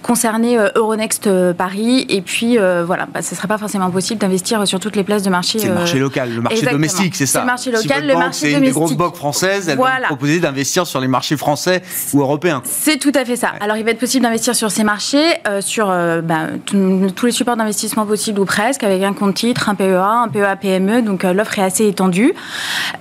concerné 0.02 0.58
Euronext 0.76 1.30
Paris, 1.54 2.06
et 2.10 2.22
puis 2.22 2.58
voilà, 2.58 3.08
bah, 3.14 3.22
ce 3.22 3.32
ne 3.32 3.38
serait 3.38 3.48
pas 3.48 3.58
forcément 3.58 3.90
possible 3.90 4.20
d'investir 4.20 4.68
sur 4.68 4.80
toutes 4.80 4.96
les 4.96 5.04
places 5.04 5.24
de 5.24 5.30
marché. 5.30 5.60
C'est 5.60 5.68
le 5.68 5.74
marché 5.74 6.00
local, 6.00 6.34
le 6.34 6.42
marché 6.42 6.58
Exactement. 6.58 6.78
domestique, 6.78 7.16
c'est 7.16 7.26
ça. 7.26 7.42
le 7.42 7.46
marché 7.46 7.72
local, 7.72 8.02
si 8.02 8.08
le 8.08 8.14
marché 8.14 8.40
c'est 8.40 8.52
une 8.54 8.62
des 8.62 8.72
grosses 8.72 8.94
banques 8.94 9.16
françaises, 9.16 9.70
elle 9.70 9.78
voilà. 9.78 9.96
va 9.96 10.02
vous 10.02 10.08
proposer 10.16 10.40
d'investir 10.40 10.86
sur 10.88 11.00
les 11.00 11.08
marchés 11.08 11.38
français 11.38 11.82
ou 12.14 12.22
européens. 12.22 12.62
C'est 12.66 12.98
tout 12.98 13.12
à 13.16 13.26
fait 13.26 13.36
ça. 13.36 13.54
Ouais. 13.54 13.65
Alors, 13.66 13.78
il 13.78 13.84
va 13.84 13.90
être 13.90 14.00
possible 14.00 14.22
d'investir 14.22 14.54
sur 14.54 14.70
ces 14.70 14.84
marchés, 14.84 15.26
euh, 15.48 15.60
sur 15.60 15.90
euh, 15.90 16.22
ben, 16.22 16.60
tous 16.68 17.26
les 17.26 17.32
supports 17.32 17.58
d'investissement 17.58 18.06
possibles 18.06 18.40
ou 18.40 18.46
presque, 18.46 18.84
avec 18.84 19.02
un 19.02 19.14
compte 19.14 19.34
titre, 19.34 19.70
un 19.70 19.74
PEA, 19.74 20.04
un 20.04 20.28
PEA 20.28 20.56
PME, 20.56 21.02
donc 21.02 21.26
euh, 21.26 21.34
l'offre 21.34 21.58
est 21.58 21.64
assez 21.64 21.88
étendue. 21.88 22.36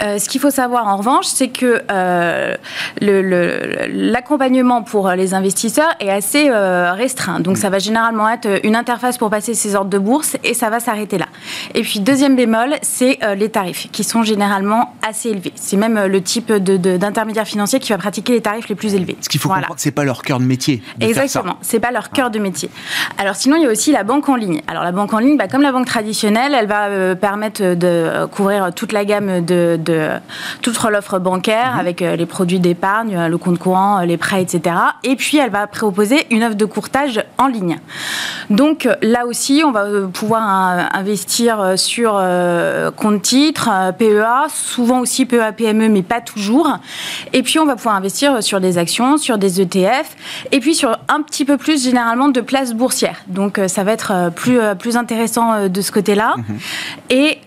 ce 0.01 0.27
qu'il 0.27 0.41
faut 0.41 0.49
savoir 0.49 0.87
en 0.87 0.97
revanche, 0.97 1.27
c'est 1.27 1.49
que 1.49 1.83
l'accompagnement 3.91 4.83
pour 4.83 5.11
les 5.11 5.35
investisseurs 5.35 5.95
est 6.01 6.09
assez 6.09 6.51
restreint. 6.51 7.41
Donc 7.41 7.59
ça 7.59 7.69
va 7.69 7.79
généralement 7.79 8.31
être 8.31 8.49
une 8.65 8.75
interface 8.75 9.19
pour 9.19 9.29
passer 9.29 9.53
ses 9.53 9.75
ordres 9.75 9.91
de 9.91 9.99
bourse 9.99 10.39
et 10.45 10.55
ça 10.55 10.71
va 10.71 10.81
s'arrêter 10.81 11.19
là. 11.19 11.27
Et 11.75 11.83
puis 11.83 12.01
deuxième 12.01 12.37
bémol, 12.37 12.77
c'est 12.81 13.19
les 13.37 13.51
tarifs 13.51 13.89
qui 13.93 14.03
sont 14.03 14.23
généralement 14.23 14.95
assez 15.07 15.29
élevés. 15.29 15.53
C'est 15.57 15.77
même 15.77 16.07
le 16.07 16.23
type 16.23 16.51
d'intermédiaire 16.51 17.47
financier 17.47 17.81
qui 17.81 17.93
va 17.93 17.99
pratiquer 17.99 18.33
les 18.33 18.41
tarifs 18.41 18.69
les 18.69 18.75
plus 18.75 18.95
élevés. 18.95 19.19
Ce 19.21 19.29
qu'il 19.29 19.41
faut 19.41 19.51
voilà. 19.51 19.62
comprendre, 19.62 19.81
c'est 19.81 19.91
pas 19.91 20.05
leur 20.05 20.23
cœur 20.23 20.39
de 20.39 20.45
métier. 20.45 20.53
De 20.98 21.07
Exactement, 21.07 21.57
c'est 21.61 21.80
pas 21.80 21.90
leur 21.90 22.11
cœur 22.11 22.30
de 22.30 22.38
métier. 22.38 22.70
Alors 23.18 23.36
sinon, 23.36 23.57
il 23.57 23.62
y 23.62 23.66
a 23.66 23.70
aussi 23.70 23.92
la 23.92 24.05
banque 24.05 24.28
en 24.28 24.36
ligne. 24.36 24.62
Alors 24.66 24.84
la 24.84 24.92
banque 24.92 25.12
en 25.12 25.18
ligne, 25.18 25.36
bah, 25.36 25.48
comme 25.48 25.62
la 25.62 25.72
banque 25.72 25.86
traditionnelle, 25.86 26.55
elle 26.55 26.66
va 26.66 26.86
euh, 26.86 27.14
permettre 27.14 27.74
de 27.74 28.26
couvrir 28.26 28.72
toute 28.74 28.92
la 28.92 29.05
gamme 29.05 29.44
de, 29.44 29.78
de 29.82 30.09
toute 30.62 30.82
l'offre 30.90 31.18
bancaire 31.18 31.74
mmh. 31.74 31.80
avec 31.80 32.02
euh, 32.02 32.16
les 32.16 32.26
produits 32.26 32.61
d'épargne, 32.61 33.26
le 33.26 33.38
compte 33.38 33.59
courant, 33.59 34.00
les 34.00 34.16
prêts, 34.16 34.42
etc. 34.42 34.76
Et 35.02 35.16
puis 35.16 35.38
elle 35.38 35.50
va 35.50 35.66
proposer 35.66 36.26
une 36.30 36.44
offre 36.44 36.57
de 36.57 36.64
courtage 36.64 37.24
en 37.38 37.46
ligne. 37.46 37.78
Donc 38.50 38.88
là 39.02 39.26
aussi, 39.26 39.62
on 39.64 39.72
va 39.72 39.86
pouvoir 40.12 40.42
investir 40.94 41.78
sur 41.78 42.14
euh, 42.16 42.90
compte 42.90 43.22
titre, 43.22 43.70
PEA, 43.98 44.48
souvent 44.48 45.00
aussi 45.00 45.26
PEA 45.26 45.52
PME, 45.52 45.88
mais 45.88 46.02
pas 46.02 46.20
toujours. 46.20 46.78
Et 47.32 47.42
puis 47.42 47.59
on 47.59 47.66
va 47.66 47.76
pouvoir 47.76 47.96
investir 47.96 48.42
sur 48.42 48.61
des 48.61 48.78
actions, 48.78 49.16
sur 49.16 49.38
des 49.38 49.61
ETF. 49.61 50.16
Et 50.53 50.61
puis 50.61 50.74
sur 50.74 50.97
un 51.09 51.22
petit 51.22 51.45
peu 51.45 51.57
plus 51.57 51.82
généralement 51.82 52.28
de 52.28 52.40
places 52.40 52.74
boursières. 52.74 53.22
Donc 53.28 53.61
ça 53.66 53.84
va 53.84 53.92
être 53.92 54.30
plus, 54.34 54.59
plus 54.78 54.97
intéressant 54.97 55.68
de 55.68 55.80
ce 55.80 55.92
côté-là. 55.92 56.34
Mhm. 56.36 56.59
Et 57.11 57.38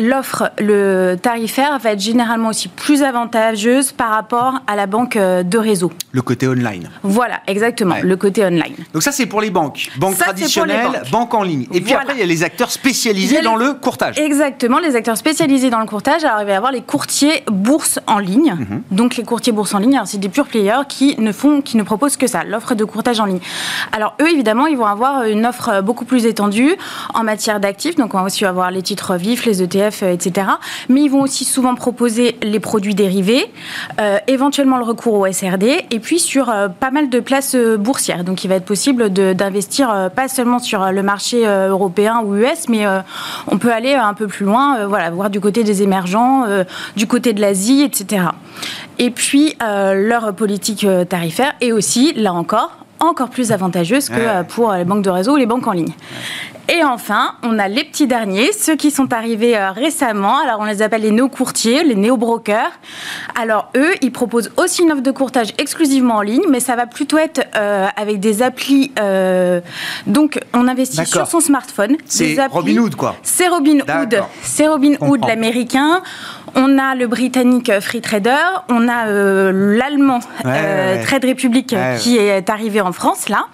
l'offre, 0.00 0.50
le 0.58 1.16
tarifaire 1.16 1.78
va 1.78 1.92
être 1.92 2.00
généralement 2.00 2.48
aussi 2.48 2.68
plus 2.68 3.02
avantageuse 3.02 3.92
par 3.92 4.10
rapport 4.10 4.60
à 4.66 4.76
la 4.76 4.86
banque 4.86 5.16
de 5.16 5.58
réseau. 5.58 5.92
Le 6.12 6.22
côté 6.22 6.46
online. 6.48 6.90
Voilà, 7.02 7.40
exactement, 7.46 7.96
le 8.02 8.16
côté 8.16 8.44
online. 8.44 8.74
Donc 8.92 9.02
ça 9.02 9.12
c'est 9.12 9.26
pour 9.26 9.40
les 9.40 9.50
banques, 9.50 9.90
banques 9.98 10.18
traditionnelles, 10.18 11.02
banques. 11.10 11.34
en 11.34 11.42
ligne. 11.42 11.66
Et 11.72 11.80
puis 11.80 11.94
après 11.94 12.14
il 12.14 12.20
y 12.20 12.22
a 12.22 12.26
les 12.26 12.42
acteurs 12.42 12.70
spécialisés 12.70 13.40
dans 13.42 13.56
le 13.56 13.74
courtage. 13.74 14.18
Exactement, 14.18 14.78
les 14.78 14.96
acteurs 14.96 15.16
spécialisés 15.16 15.70
dans 15.70 15.80
le 15.80 15.86
courtage. 15.86 16.24
Alors 16.24 16.40
il 16.40 16.46
va 16.46 16.52
y 16.52 16.54
avoir 16.54 16.72
les 16.72 16.82
courtiers 16.82 17.42
bourse 17.50 17.98
en 18.06 18.18
ligne. 18.18 18.54
Mhm. 18.58 18.82
Donc 18.90 19.16
les 19.16 19.24
courtiers 19.24 19.52
bourse 19.52 19.74
en 19.74 19.78
ligne, 19.78 20.00
c'est 20.04 20.18
des 20.18 20.28
pure 20.28 20.46
players 20.46 20.82
qui 20.88 21.18
ne 21.18 21.32
font, 21.32 21.60
qui 21.62 21.76
ne 21.76 21.82
proposent 21.92 22.16
que 22.16 22.26
ça, 22.26 22.42
l'offre 22.42 22.74
de 22.74 22.86
courtage 22.86 23.20
en 23.20 23.26
ligne. 23.26 23.40
Alors 23.92 24.14
eux 24.22 24.30
évidemment, 24.30 24.66
ils 24.66 24.78
vont 24.78 24.86
avoir 24.86 25.24
une 25.24 25.44
offre 25.44 25.82
beaucoup 25.82 26.06
plus 26.06 26.24
étendue 26.24 26.74
en 27.12 27.22
matière 27.22 27.60
d'actifs. 27.60 27.96
Donc 27.96 28.14
on 28.14 28.18
va 28.20 28.24
aussi 28.24 28.46
avoir 28.46 28.70
les 28.70 28.80
titres 28.80 29.16
vifs, 29.16 29.44
les 29.44 29.62
ETF, 29.62 30.02
etc. 30.04 30.46
Mais 30.88 31.02
ils 31.02 31.10
vont 31.10 31.20
aussi 31.20 31.44
souvent 31.44 31.74
proposer 31.74 32.38
les 32.42 32.60
produits 32.60 32.94
dérivés, 32.94 33.44
euh, 34.00 34.16
éventuellement 34.26 34.78
le 34.78 34.84
recours 34.84 35.12
au 35.18 35.30
SRD, 35.30 35.84
et 35.90 36.00
puis 36.00 36.18
sur 36.18 36.48
euh, 36.48 36.68
pas 36.68 36.90
mal 36.90 37.10
de 37.10 37.20
places 37.20 37.56
euh, 37.56 37.76
boursières. 37.76 38.24
Donc 38.24 38.42
il 38.42 38.48
va 38.48 38.54
être 38.54 38.64
possible 38.64 39.10
d'investir 39.10 40.10
pas 40.16 40.28
seulement 40.28 40.60
sur 40.60 40.90
le 40.90 41.02
marché 41.02 41.44
européen 41.46 42.22
ou 42.24 42.36
US, 42.36 42.70
mais 42.70 42.86
on 43.48 43.58
peut 43.58 43.72
aller 43.72 43.92
un 43.92 44.14
peu 44.14 44.28
plus 44.28 44.46
loin, 44.46 44.86
voilà, 44.86 45.10
voir 45.10 45.28
du 45.28 45.40
côté 45.40 45.62
des 45.62 45.82
émergents, 45.82 46.44
du 46.96 47.06
côté 47.06 47.34
de 47.34 47.40
l'Asie, 47.40 47.82
etc. 47.82 48.28
Et 48.98 49.10
puis 49.10 49.56
leur 49.60 50.34
politique 50.34 50.86
tarifaire 51.08 51.52
est 51.60 51.72
aussi, 51.72 52.12
là 52.14 52.32
encore, 52.32 52.76
encore 53.00 53.30
plus 53.30 53.52
avantageuse 53.52 54.08
que 54.08 54.42
pour 54.44 54.72
les 54.72 54.84
banques 54.84 55.02
de 55.02 55.10
réseau 55.10 55.34
ou 55.34 55.36
les 55.36 55.46
banques 55.46 55.66
en 55.66 55.72
ligne. 55.72 55.92
Et 56.68 56.84
enfin, 56.84 57.34
on 57.42 57.58
a 57.58 57.66
les 57.66 57.82
petits 57.84 58.06
derniers, 58.06 58.52
ceux 58.52 58.76
qui 58.76 58.90
sont 58.90 59.12
arrivés 59.12 59.56
euh, 59.56 59.72
récemment. 59.72 60.38
Alors, 60.38 60.60
on 60.60 60.64
les 60.64 60.80
appelle 60.80 61.02
les 61.02 61.10
néo-courtiers, 61.10 61.82
les 61.82 61.96
néo-brokers. 61.96 62.70
Alors, 63.38 63.68
eux, 63.76 63.90
ils 64.00 64.12
proposent 64.12 64.50
aussi 64.56 64.82
une 64.82 64.92
offre 64.92 65.02
de 65.02 65.10
courtage 65.10 65.48
exclusivement 65.58 66.16
en 66.16 66.20
ligne, 66.22 66.44
mais 66.48 66.60
ça 66.60 66.76
va 66.76 66.86
plutôt 66.86 67.18
être 67.18 67.44
euh, 67.56 67.88
avec 67.96 68.20
des 68.20 68.42
applis. 68.42 68.92
Euh, 69.00 69.60
donc, 70.06 70.40
on 70.54 70.68
investit 70.68 71.04
sur 71.04 71.26
son 71.26 71.40
smartphone. 71.40 71.96
C'est 72.06 72.36
Robinhood, 72.46 72.94
quoi. 72.94 73.16
C'est 73.22 73.48
Robinhood. 73.48 74.22
C'est 74.42 74.68
Robinhood, 74.68 75.26
l'américain. 75.26 76.00
On 76.54 76.78
a 76.78 76.94
le 76.94 77.06
britannique 77.06 77.70
Free 77.80 78.00
Trader, 78.00 78.36
on 78.68 78.88
a 78.88 79.06
l'allemand 79.52 80.20
Trade 80.42 81.24
Republic 81.24 81.74
qui 81.98 82.18
est 82.18 82.50
arrivé 82.50 82.80
en 82.80 82.92
France 82.92 83.28
là, 83.28 83.46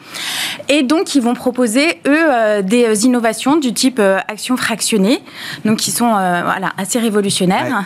et 0.69 0.83
donc 0.83 1.15
ils 1.15 1.23
vont 1.23 1.35
proposer 1.35 2.01
eux 2.07 2.63
des 2.63 3.07
innovations 3.07 3.57
du 3.57 3.73
type 3.73 3.99
euh, 3.99 4.19
action 4.29 4.57
fractionnée, 4.57 5.21
donc 5.65 5.79
qui 5.79 5.91
sont 5.91 6.15
euh, 6.15 6.43
voilà, 6.45 6.73
assez 6.77 6.99
révolutionnaires. 6.99 7.85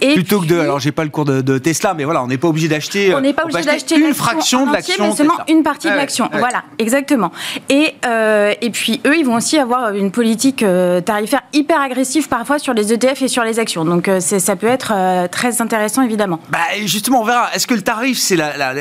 Et 0.00 0.14
Plutôt 0.14 0.40
que 0.40 0.46
de, 0.46 0.58
alors 0.58 0.78
j'ai 0.78 0.92
pas 0.92 1.04
le 1.04 1.10
cours 1.10 1.24
de, 1.24 1.58
Tesla, 1.58 1.94
mais 1.94 2.04
voilà, 2.04 2.22
on 2.22 2.26
n'est 2.26 2.38
pas 2.38 2.48
obligé 2.48 2.68
d'acheter. 2.68 3.14
On 3.14 3.20
n'est 3.20 3.32
pas 3.32 3.44
obligé 3.44 3.62
d'acheter 3.62 3.96
une 3.96 4.14
fraction 4.14 4.66
de 4.66 4.72
l'action, 4.72 5.08
mais 5.08 5.14
seulement 5.14 5.38
une 5.48 5.62
partie 5.62 5.90
de 5.90 5.94
l'action. 5.94 6.28
Voilà, 6.32 6.62
exactement. 6.78 7.32
Et 7.68 7.94
euh, 8.06 8.54
et 8.60 8.70
puis 8.70 9.00
eux, 9.06 9.16
ils 9.16 9.24
vont 9.24 9.36
aussi 9.36 9.58
avoir 9.58 9.94
une 9.94 10.10
politique 10.10 10.64
tarifaire 11.04 11.42
hyper 11.52 11.80
agressive 11.80 12.28
parfois 12.28 12.58
sur 12.58 12.74
les 12.74 12.92
ETF 12.92 13.22
et 13.22 13.28
sur 13.28 13.44
les 13.44 13.58
actions. 13.58 13.84
Donc 13.84 14.10
ça 14.48 14.56
peut 14.56 14.66
être 14.66 14.94
très 15.30 15.60
intéressant 15.60 16.00
évidemment. 16.00 16.40
Bah 16.48 16.58
justement, 16.86 17.20
on 17.20 17.24
verra. 17.24 17.50
Est-ce 17.54 17.66
que 17.66 17.74
le 17.74 17.82
tarif, 17.82 18.18
c'est 18.18 18.36
la, 18.36 18.72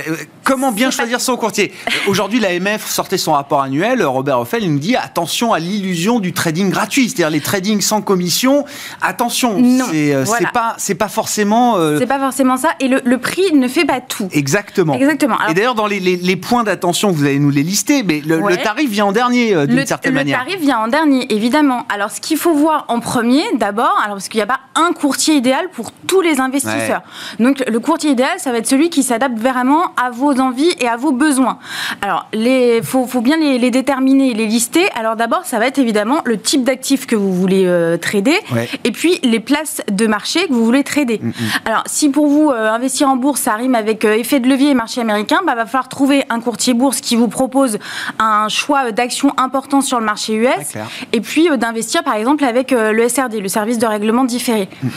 comment 0.45 0.71
bien 0.71 0.91
choisir 0.91 1.19
son 1.19 1.35
courtier? 1.35 1.73
Aujourd'hui, 2.07 2.39
l'AMF 2.39 2.87
sortait 2.87 3.17
son 3.17 3.33
rapport 3.33 3.61
annuel. 3.61 4.01
Robert 4.03 4.39
Hoffel, 4.39 4.63
il 4.63 4.71
nous 4.71 4.79
dit 4.79 4.95
attention 4.95 5.51
à 5.51 5.59
l'illusion 5.59 6.19
du 6.19 6.31
trading 6.31 6.69
gratuit, 6.69 7.09
c'est-à-dire 7.09 7.29
les 7.29 7.41
trading 7.41 7.81
sans 7.81 8.01
commission. 8.01 8.63
Attention, 9.01 9.61
c'est 9.89 10.15
euh, 10.15 10.23
pas 10.53 10.75
c'est 10.77 10.95
pas 10.95 11.09
forcément. 11.09 11.77
Euh, 11.77 11.99
c'est 11.99 12.07
pas 12.07 12.19
forcément 12.19 12.55
ça. 12.55 12.69
Et 12.79 12.87
le, 12.87 13.17
prix 13.17 13.53
ne 13.53 13.67
fait 13.67 13.83
pas 13.83 13.99
tout. 13.99 14.29
Exactement. 14.31 14.93
Exactement. 14.93 15.37
et 15.49 15.53
d'ailleurs, 15.53 15.75
dans 15.75 15.87
les, 15.87 16.35
points 16.37 16.63
d'attention, 16.63 17.11
vous 17.11 17.25
allez 17.25 17.39
nous 17.39 17.49
les 17.49 17.63
lister, 17.63 18.03
mais 18.03 18.21
le, 18.25 18.39
tarif 18.63 18.89
vient 18.89 19.07
en 19.07 19.11
dernier 19.11 19.53
euh, 19.53 19.65
d'une 19.65 19.85
certaine 19.85 20.13
manière. 20.13 20.39
Le 20.39 20.45
tarif 20.45 20.61
vient 20.61 20.79
en 20.79 20.87
dernier, 20.87 21.31
évidemment. 21.33 21.85
Alors, 21.93 22.11
ce 22.11 22.21
qu'il 22.21 22.37
faut 22.37 22.53
voir 22.53 22.85
en 22.87 22.99
premier, 22.99 23.43
d'abord, 23.55 23.99
alors 24.03 24.15
parce 24.15 24.29
qu'il 24.29 24.37
n'y 24.37 24.43
a 24.43 24.47
pas 24.47 24.61
un 24.75 24.93
courtier 24.93 25.35
idéal 25.35 25.56
pour 25.71 25.91
tous 25.91 26.21
les 26.21 26.39
investisseurs. 26.39 27.01
Donc, 27.39 27.63
le 27.67 27.79
courtier 27.79 28.11
idéal, 28.11 28.39
ça 28.39 28.51
va 28.51 28.59
être 28.59 28.67
celui 28.67 28.89
qui 28.89 29.03
s'adapte 29.03 29.37
vraiment 29.37 29.91
à 29.97 30.09
vos 30.09 30.39
envies 30.39 30.73
et 30.79 30.87
à 30.87 30.97
vos 30.97 31.11
besoins. 31.11 31.59
Alors, 32.01 32.27
il 32.33 32.81
faut, 32.83 33.05
faut, 33.05 33.21
bien 33.21 33.37
les, 33.37 33.57
les 33.57 33.71
déterminer 33.71 34.31
et 34.31 34.33
les 34.33 34.45
lister. 34.45 34.87
Alors, 34.95 35.15
d'abord, 35.15 35.45
ça 35.45 35.59
va 35.59 35.67
être 35.67 35.79
évidemment 35.79 36.21
le 36.25 36.37
type 36.39 36.63
d'actif 36.63 37.05
que 37.05 37.15
vous 37.15 37.33
voulez 37.33 37.65
euh, 37.65 37.97
trader 37.97 38.37
et 38.83 38.91
puis 38.91 39.19
les 39.23 39.39
places 39.39 39.81
de 39.91 40.07
marché 40.07 40.47
que 40.47 40.53
vous 40.53 40.65
voulez 40.65 40.83
trader. 40.83 41.19
Mm, 41.21 41.27
mm. 41.27 41.33
Alors, 41.65 41.83
si 41.85 42.09
pour 42.09 42.27
vous, 42.27 42.49
euh, 42.49 42.71
investir 42.71 43.09
en 43.09 43.15
bourse, 43.15 43.41
ça 43.41 43.53
rime 43.53 43.75
avec 43.75 44.05
euh, 44.05 44.13
effet 44.13 44.39
de 44.39 44.47
levier 44.47 44.71
et 44.71 44.73
marché 44.73 45.01
américain, 45.01 45.39
bah, 45.45 45.55
va 45.55 45.65
falloir 45.65 45.89
trouver 45.89 46.23
un 46.29 46.39
courtier 46.39 46.73
bourse 46.73 47.01
qui 47.01 47.15
vous 47.15 47.27
propose 47.27 47.77
un 48.19 48.49
choix 48.49 48.91
d'actions 48.91 49.33
important 49.37 49.81
sur 49.81 49.99
le 49.99 50.05
marché 50.05 50.33
US 50.33 50.75
et 51.13 51.21
puis 51.21 51.49
d'investir, 51.57 52.03
par 52.03 52.15
exemple, 52.15 52.43
avec 52.43 52.71
le 52.71 53.09
SRD, 53.09 53.39
le 53.39 53.47
service 53.47 53.77
de 53.77 53.85
règlement 53.85 54.23
différé. 54.23 54.69
Mm, 54.81 54.87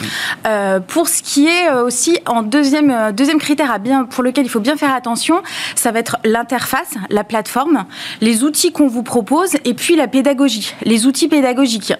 pour 0.87 1.09
ce 1.09 1.23
qui 1.23 1.47
est 1.47 1.71
aussi 1.73 2.19
en 2.27 2.43
deuxième, 2.43 3.13
deuxième 3.13 3.39
critère 3.39 3.71
à 3.71 3.79
bien, 3.79 4.05
pour 4.05 4.23
lequel 4.23 4.45
il 4.45 4.49
faut 4.49 4.61
bien 4.61 4.77
faire 4.77 4.95
attention, 4.95 5.43
ça 5.75 5.91
va 5.93 6.01
être 6.01 6.17
l'interface, 6.25 6.95
la 7.09 7.25
plateforme, 7.25 7.85
les 8.21 8.45
outils 8.45 8.73
qu'on 8.73 8.89
vous 8.89 9.03
propose 9.03 9.55
et 9.65 9.75
puis 9.75 9.97
la 9.97 10.09
pédagogie 10.09 10.75
les 10.91 11.07
outils 11.07 11.29
pédagogiques. 11.29 11.95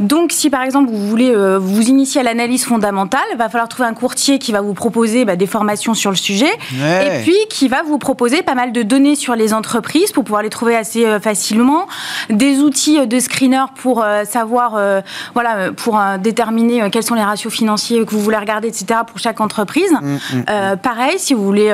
Donc, 0.00 0.32
si 0.32 0.50
par 0.50 0.62
exemple 0.62 0.90
vous 0.90 1.06
voulez 1.06 1.30
euh, 1.30 1.58
vous 1.58 1.88
initier 1.88 2.20
à 2.20 2.24
l'analyse 2.24 2.64
fondamentale, 2.64 3.20
il 3.32 3.38
va 3.38 3.48
falloir 3.48 3.68
trouver 3.68 3.88
un 3.88 3.94
courtier 3.94 4.38
qui 4.38 4.52
va 4.52 4.60
vous 4.60 4.74
proposer 4.74 5.24
bah, 5.24 5.36
des 5.36 5.46
formations 5.46 5.94
sur 5.94 6.10
le 6.10 6.16
sujet 6.16 6.50
et 6.72 7.22
puis 7.22 7.36
qui 7.48 7.68
va 7.68 7.82
vous 7.82 7.98
proposer 7.98 8.42
pas 8.42 8.54
mal 8.54 8.72
de 8.72 8.82
données 8.82 9.14
sur 9.14 9.36
les 9.36 9.54
entreprises 9.54 10.12
pour 10.12 10.24
pouvoir 10.24 10.42
les 10.42 10.50
trouver 10.50 10.76
assez 10.76 11.06
euh, 11.06 11.20
facilement, 11.20 11.86
des 12.30 12.58
outils 12.58 12.98
euh, 12.98 13.06
de 13.06 13.20
screener 13.20 13.64
pour 13.76 14.04
savoir, 14.24 14.78
voilà, 15.34 15.72
pour 15.72 16.00
déterminer 16.18 16.88
quels 16.90 17.02
sont 17.02 17.14
les 17.14 17.22
ratios 17.22 17.52
financiers 17.52 17.91
que 18.00 18.10
vous 18.10 18.20
voulez 18.20 18.36
regarder, 18.36 18.68
etc. 18.68 19.00
pour 19.06 19.18
chaque 19.18 19.40
entreprise. 19.40 19.92
Mm, 19.92 20.14
mm, 20.14 20.38
mm. 20.40 20.76
pareil, 20.82 21.18
si 21.18 21.34
vous 21.34 21.44
voulez 21.44 21.72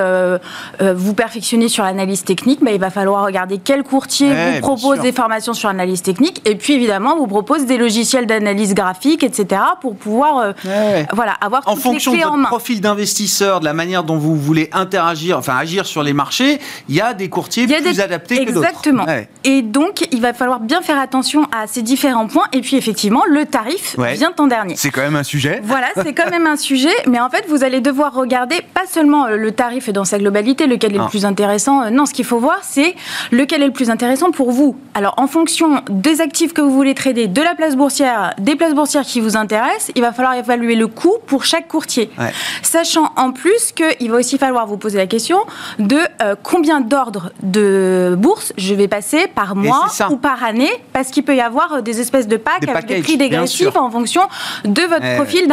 vous 0.80 1.14
perfectionner 1.14 1.68
sur 1.68 1.84
l'analyse 1.84 2.24
technique, 2.24 2.62
bah, 2.62 2.72
il 2.72 2.80
va 2.80 2.90
falloir 2.90 3.24
regarder 3.24 3.58
quel 3.62 3.82
courtier 3.82 4.32
vous 4.32 4.60
propose 4.60 5.00
des 5.00 5.12
formations 5.12 5.54
sur 5.54 5.68
l'analyse 5.68 6.02
technique 6.02 6.42
et 6.44 6.54
puis 6.54 6.74
évidemment, 6.74 7.16
vous 7.16 7.26
propose 7.26 7.66
des 7.66 7.76
logiciels 7.76 8.26
d'analyse 8.26 8.74
graphique, 8.74 9.22
etc. 9.22 9.60
pour 9.80 9.96
pouvoir 9.96 10.38
euh, 10.66 11.02
voilà, 11.12 11.32
avoir 11.32 11.62
en 11.66 11.76
fonction 11.76 12.12
de 12.12 12.18
votre 12.18 12.46
profil 12.46 12.80
d'investisseur, 12.80 13.60
de 13.60 13.64
la 13.64 13.72
manière 13.72 14.04
dont 14.04 14.18
vous 14.18 14.36
voulez 14.36 14.68
interagir, 14.72 15.38
enfin 15.38 15.56
agir 15.56 15.86
sur 15.86 16.02
les 16.02 16.12
marchés, 16.12 16.58
il 16.88 16.94
y 16.94 17.00
a 17.00 17.14
des 17.14 17.28
courtiers 17.28 17.66
plus 17.66 18.00
adaptés 18.00 18.44
que 18.44 18.52
d'autres. 18.52 18.66
Exactement. 18.66 19.06
Et 19.44 19.62
donc, 19.62 20.06
il 20.12 20.20
va 20.20 20.32
falloir 20.32 20.60
bien 20.60 20.82
faire 20.82 20.98
attention 20.98 21.46
à 21.52 21.66
ces 21.66 21.82
différents 21.82 22.26
points. 22.26 22.46
Et 22.52 22.60
puis 22.60 22.76
effectivement, 22.76 23.22
le 23.28 23.46
tarif 23.46 23.96
vient 23.98 24.32
en 24.38 24.46
dernier. 24.46 24.76
C'est 24.76 24.90
quand 24.90 25.02
même 25.02 25.16
un 25.16 25.22
sujet. 25.22 25.60
Voilà, 25.62 25.88
c'est 26.02 26.14
quand 26.14 26.30
même 26.30 26.46
un 26.46 26.56
sujet. 26.56 26.94
Mais 27.06 27.20
en 27.20 27.30
fait, 27.30 27.44
vous 27.48 27.64
allez 27.64 27.80
devoir 27.80 28.14
regarder 28.14 28.56
pas 28.74 28.86
seulement 28.86 29.26
euh, 29.26 29.36
le 29.36 29.52
tarif 29.52 29.90
dans 29.90 30.04
sa 30.04 30.18
globalité, 30.18 30.66
lequel 30.66 30.94
est 30.94 30.98
le 30.98 31.08
plus 31.08 31.24
intéressant. 31.24 31.82
Euh, 31.82 31.90
non, 31.90 32.06
ce 32.06 32.14
qu'il 32.14 32.24
faut 32.24 32.38
voir, 32.38 32.58
c'est 32.62 32.94
lequel 33.30 33.62
est 33.62 33.66
le 33.66 33.72
plus 33.72 33.90
intéressant 33.90 34.30
pour 34.30 34.50
vous. 34.50 34.76
Alors, 34.94 35.14
en 35.16 35.26
fonction 35.26 35.82
des 35.90 36.20
actifs 36.20 36.52
que 36.52 36.60
vous 36.60 36.70
voulez 36.70 36.94
trader, 36.94 37.26
de 37.26 37.42
la 37.42 37.54
place 37.54 37.76
boursière, 37.76 38.34
des 38.38 38.56
places 38.56 38.74
boursières 38.74 39.04
qui 39.04 39.20
vous 39.20 39.36
intéressent, 39.36 39.90
il 39.94 40.02
va 40.02 40.12
falloir 40.12 40.34
évaluer 40.34 40.74
le 40.74 40.86
coût 40.86 41.16
pour 41.26 41.44
chaque 41.44 41.68
courtier. 41.68 42.10
Sachant 42.62 43.12
en 43.16 43.32
plus 43.32 43.72
qu'il 43.72 44.10
va 44.10 44.18
aussi 44.18 44.38
falloir 44.38 44.66
vous 44.66 44.76
poser 44.76 44.98
la 44.98 45.06
question 45.06 45.38
de 45.78 45.98
euh, 46.22 46.34
combien 46.42 46.80
d'ordres 46.80 47.30
de 47.42 48.14
bourse 48.18 48.52
je 48.56 48.74
vais 48.74 48.88
passer 48.88 49.26
par 49.34 49.56
mois 49.56 49.86
ou 50.10 50.16
par 50.16 50.42
année, 50.44 50.70
parce 50.92 51.10
qu'il 51.10 51.24
peut 51.24 51.36
y 51.36 51.40
avoir 51.40 51.82
des 51.82 52.00
espèces 52.00 52.28
de 52.28 52.36
packs 52.36 52.68
avec 52.68 52.86
des 52.86 53.02
prix 53.02 53.16
dégressifs 53.16 53.76
en 53.76 53.90
fonction 53.90 54.22
de 54.64 54.82
votre 54.82 55.16
profil 55.16 55.48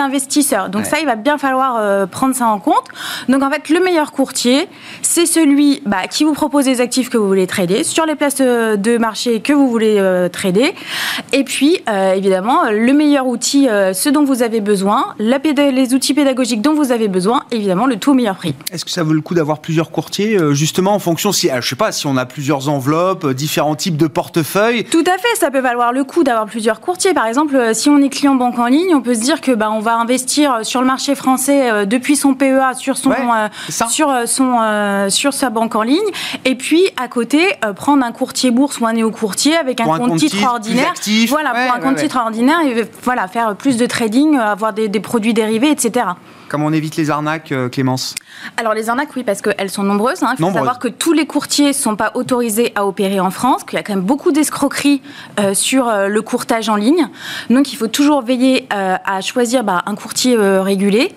Donc 0.70 0.86
ça, 0.86 1.00
il 1.00 1.06
va 1.06 1.16
bien 1.16 1.38
falloir 1.38 1.78
euh, 1.78 2.06
prendre 2.06 2.36
ça 2.36 2.48
en 2.48 2.60
compte. 2.60 2.86
Donc 3.30 3.44
en 3.44 3.50
fait, 3.50 3.70
le 3.70 3.80
meilleur 3.80 4.12
courtier, 4.12 4.68
c'est 5.02 5.26
celui 5.26 5.82
bah, 5.86 6.08
qui 6.10 6.24
vous 6.24 6.34
propose 6.34 6.66
des 6.66 6.82
actifs 6.82 7.10
que 7.10 7.18
vous 7.18 7.28
voulez 7.28 7.48
trader 7.48 7.84
sur 7.84 8.06
les 8.06 8.16
places 8.16 8.38
de 8.38 8.98
marché 8.98 9.40
que 9.42 9.54
vous 9.54 9.70
voulez 9.70 10.02
trader 10.32 10.74
et 11.34 11.44
puis, 11.44 11.80
euh, 11.90 12.14
évidemment, 12.14 12.70
le 12.72 12.94
meilleur 12.94 13.28
outil, 13.28 13.68
euh, 13.70 13.94
ce 13.94 14.10
dont 14.10 14.24
vous 14.24 14.44
avez 14.44 14.62
besoin, 14.62 15.16
les 15.20 15.94
outils 15.94 16.14
pédagogiques 16.14 16.62
dont 16.62 16.74
vous 16.74 16.92
avez 16.92 17.08
besoin, 17.08 17.44
évidemment, 17.52 17.86
le 17.86 17.98
tout 17.98 18.12
au 18.12 18.14
meilleur 18.14 18.36
prix. 18.36 18.56
Est-ce 18.72 18.86
que 18.86 18.92
ça 18.92 19.04
vaut 19.04 19.14
le 19.14 19.22
coup 19.22 19.34
d'avoir 19.34 19.60
plusieurs 19.60 19.92
courtiers, 19.92 20.38
euh, 20.38 20.54
justement, 20.54 20.94
en 20.94 21.00
fonction, 21.00 21.32
si, 21.32 21.50
ah, 21.50 21.62
je 21.62 21.68
sais 21.68 21.76
pas, 21.76 21.92
si 21.92 22.08
on 22.08 22.18
a 22.18 22.26
plusieurs 22.26 22.70
enveloppes, 22.70 23.28
différents 23.28 23.76
types 23.76 23.98
de 23.98 24.08
portefeuilles? 24.08 24.86
Tout 24.86 25.04
à 25.06 25.18
fait, 25.18 25.36
ça 25.40 25.52
peut 25.52 25.60
valoir 25.60 25.94
le 25.94 26.04
coup 26.04 26.24
d'avoir 26.24 26.46
plusieurs 26.46 26.80
courtiers. 26.80 27.14
Par 27.14 27.26
exemple, 27.26 27.74
si 27.74 27.90
on 27.90 27.98
est 28.00 28.10
client 28.10 28.36
banque 28.36 28.60
en 28.60 28.68
ligne, 28.68 28.94
on 28.96 29.02
peut 29.02 29.16
se 29.16 29.22
dire 29.22 29.42
que 29.42 29.52
bah, 29.52 29.70
on 29.72 29.80
va 29.80 29.96
investir 29.96 30.24
investir 30.26 30.65
sur 30.65 30.82
le 30.82 30.88
marché 30.88 31.15
français 31.15 31.86
depuis 31.86 32.15
son 32.15 32.34
PEA 32.34 32.73
sur 32.78 32.97
son, 32.97 33.13
sur 33.69 34.11
son, 34.26 35.07
sur 35.09 35.34
sa 35.34 35.49
banque 35.49 35.76
en 35.76 35.84
ligne. 35.84 35.99
Et 36.45 36.55
puis 36.55 36.84
à 36.97 37.07
côté, 37.07 37.45
prendre 37.76 38.03
un 38.03 38.11
courtier 38.11 38.51
bourse 38.51 38.80
ou 38.80 38.88
un 38.88 38.93
néo-courtier 38.93 39.55
avec 39.55 39.80
un, 39.82 39.86
compte, 39.86 40.17
titre 40.17 40.43
ordinaire. 40.43 40.93
voilà, 41.30 41.51
pour 41.51 41.76
un 41.76 41.80
compte 41.80 41.97
titre 41.97 42.17
ordinaire, 42.17 42.61
et 42.61 42.86
voilà, 43.03 43.28
faire 43.28 43.55
plus 43.55 43.78
de 43.78 43.86
trading, 43.86 44.38
avoir 44.38 44.73
des, 44.73 44.88
des 44.88 44.99
produits 44.99 45.34
dérivés, 45.34 45.69
etc. 45.69 46.05
Comment 46.47 46.67
on 46.67 46.73
évite 46.73 46.95
les 46.95 47.09
arnaques, 47.09 47.51
euh, 47.51 47.69
Clémence 47.69 48.15
Alors 48.58 48.74
les 48.74 48.90
arnaques, 48.90 49.16
oui, 49.16 49.24
parce 49.24 49.42
qu'elles 49.42 49.70
sont 49.70 49.84
nombreuses. 49.84 50.24
Hein. 50.24 50.36
Il 50.38 50.46
faut 50.46 50.52
savoir 50.52 50.80
que 50.80 50.88
tous 50.88 51.14
les 51.14 51.26
courtiers 51.26 51.70
ne 51.70 51.74
sont 51.74 51.96
pas 51.96 52.12
autorisés 52.16 52.72
à 52.76 52.86
opérer 52.86 53.20
en 53.20 53.32
France, 53.32 53.64
qu'il 53.64 53.78
y 53.78 53.80
a 53.80 53.84
quand 53.84 53.94
même 53.94 54.06
beaucoup 54.06 54.32
d'escroqueries 54.32 55.02
euh, 55.40 55.54
sur 55.54 55.88
euh, 55.88 56.08
le 56.08 56.22
courtage 56.22 56.70
en 56.70 56.76
ligne. 56.76 57.08
Donc 57.50 57.74
il 57.74 57.76
faut 57.76 57.88
toujours 57.88 58.22
veiller 58.22 58.68
à 58.70 59.22
choisir 59.22 59.64
bah, 59.64 59.84
un 59.86 59.96
courtier 59.96 60.36
régulé. 60.38 61.12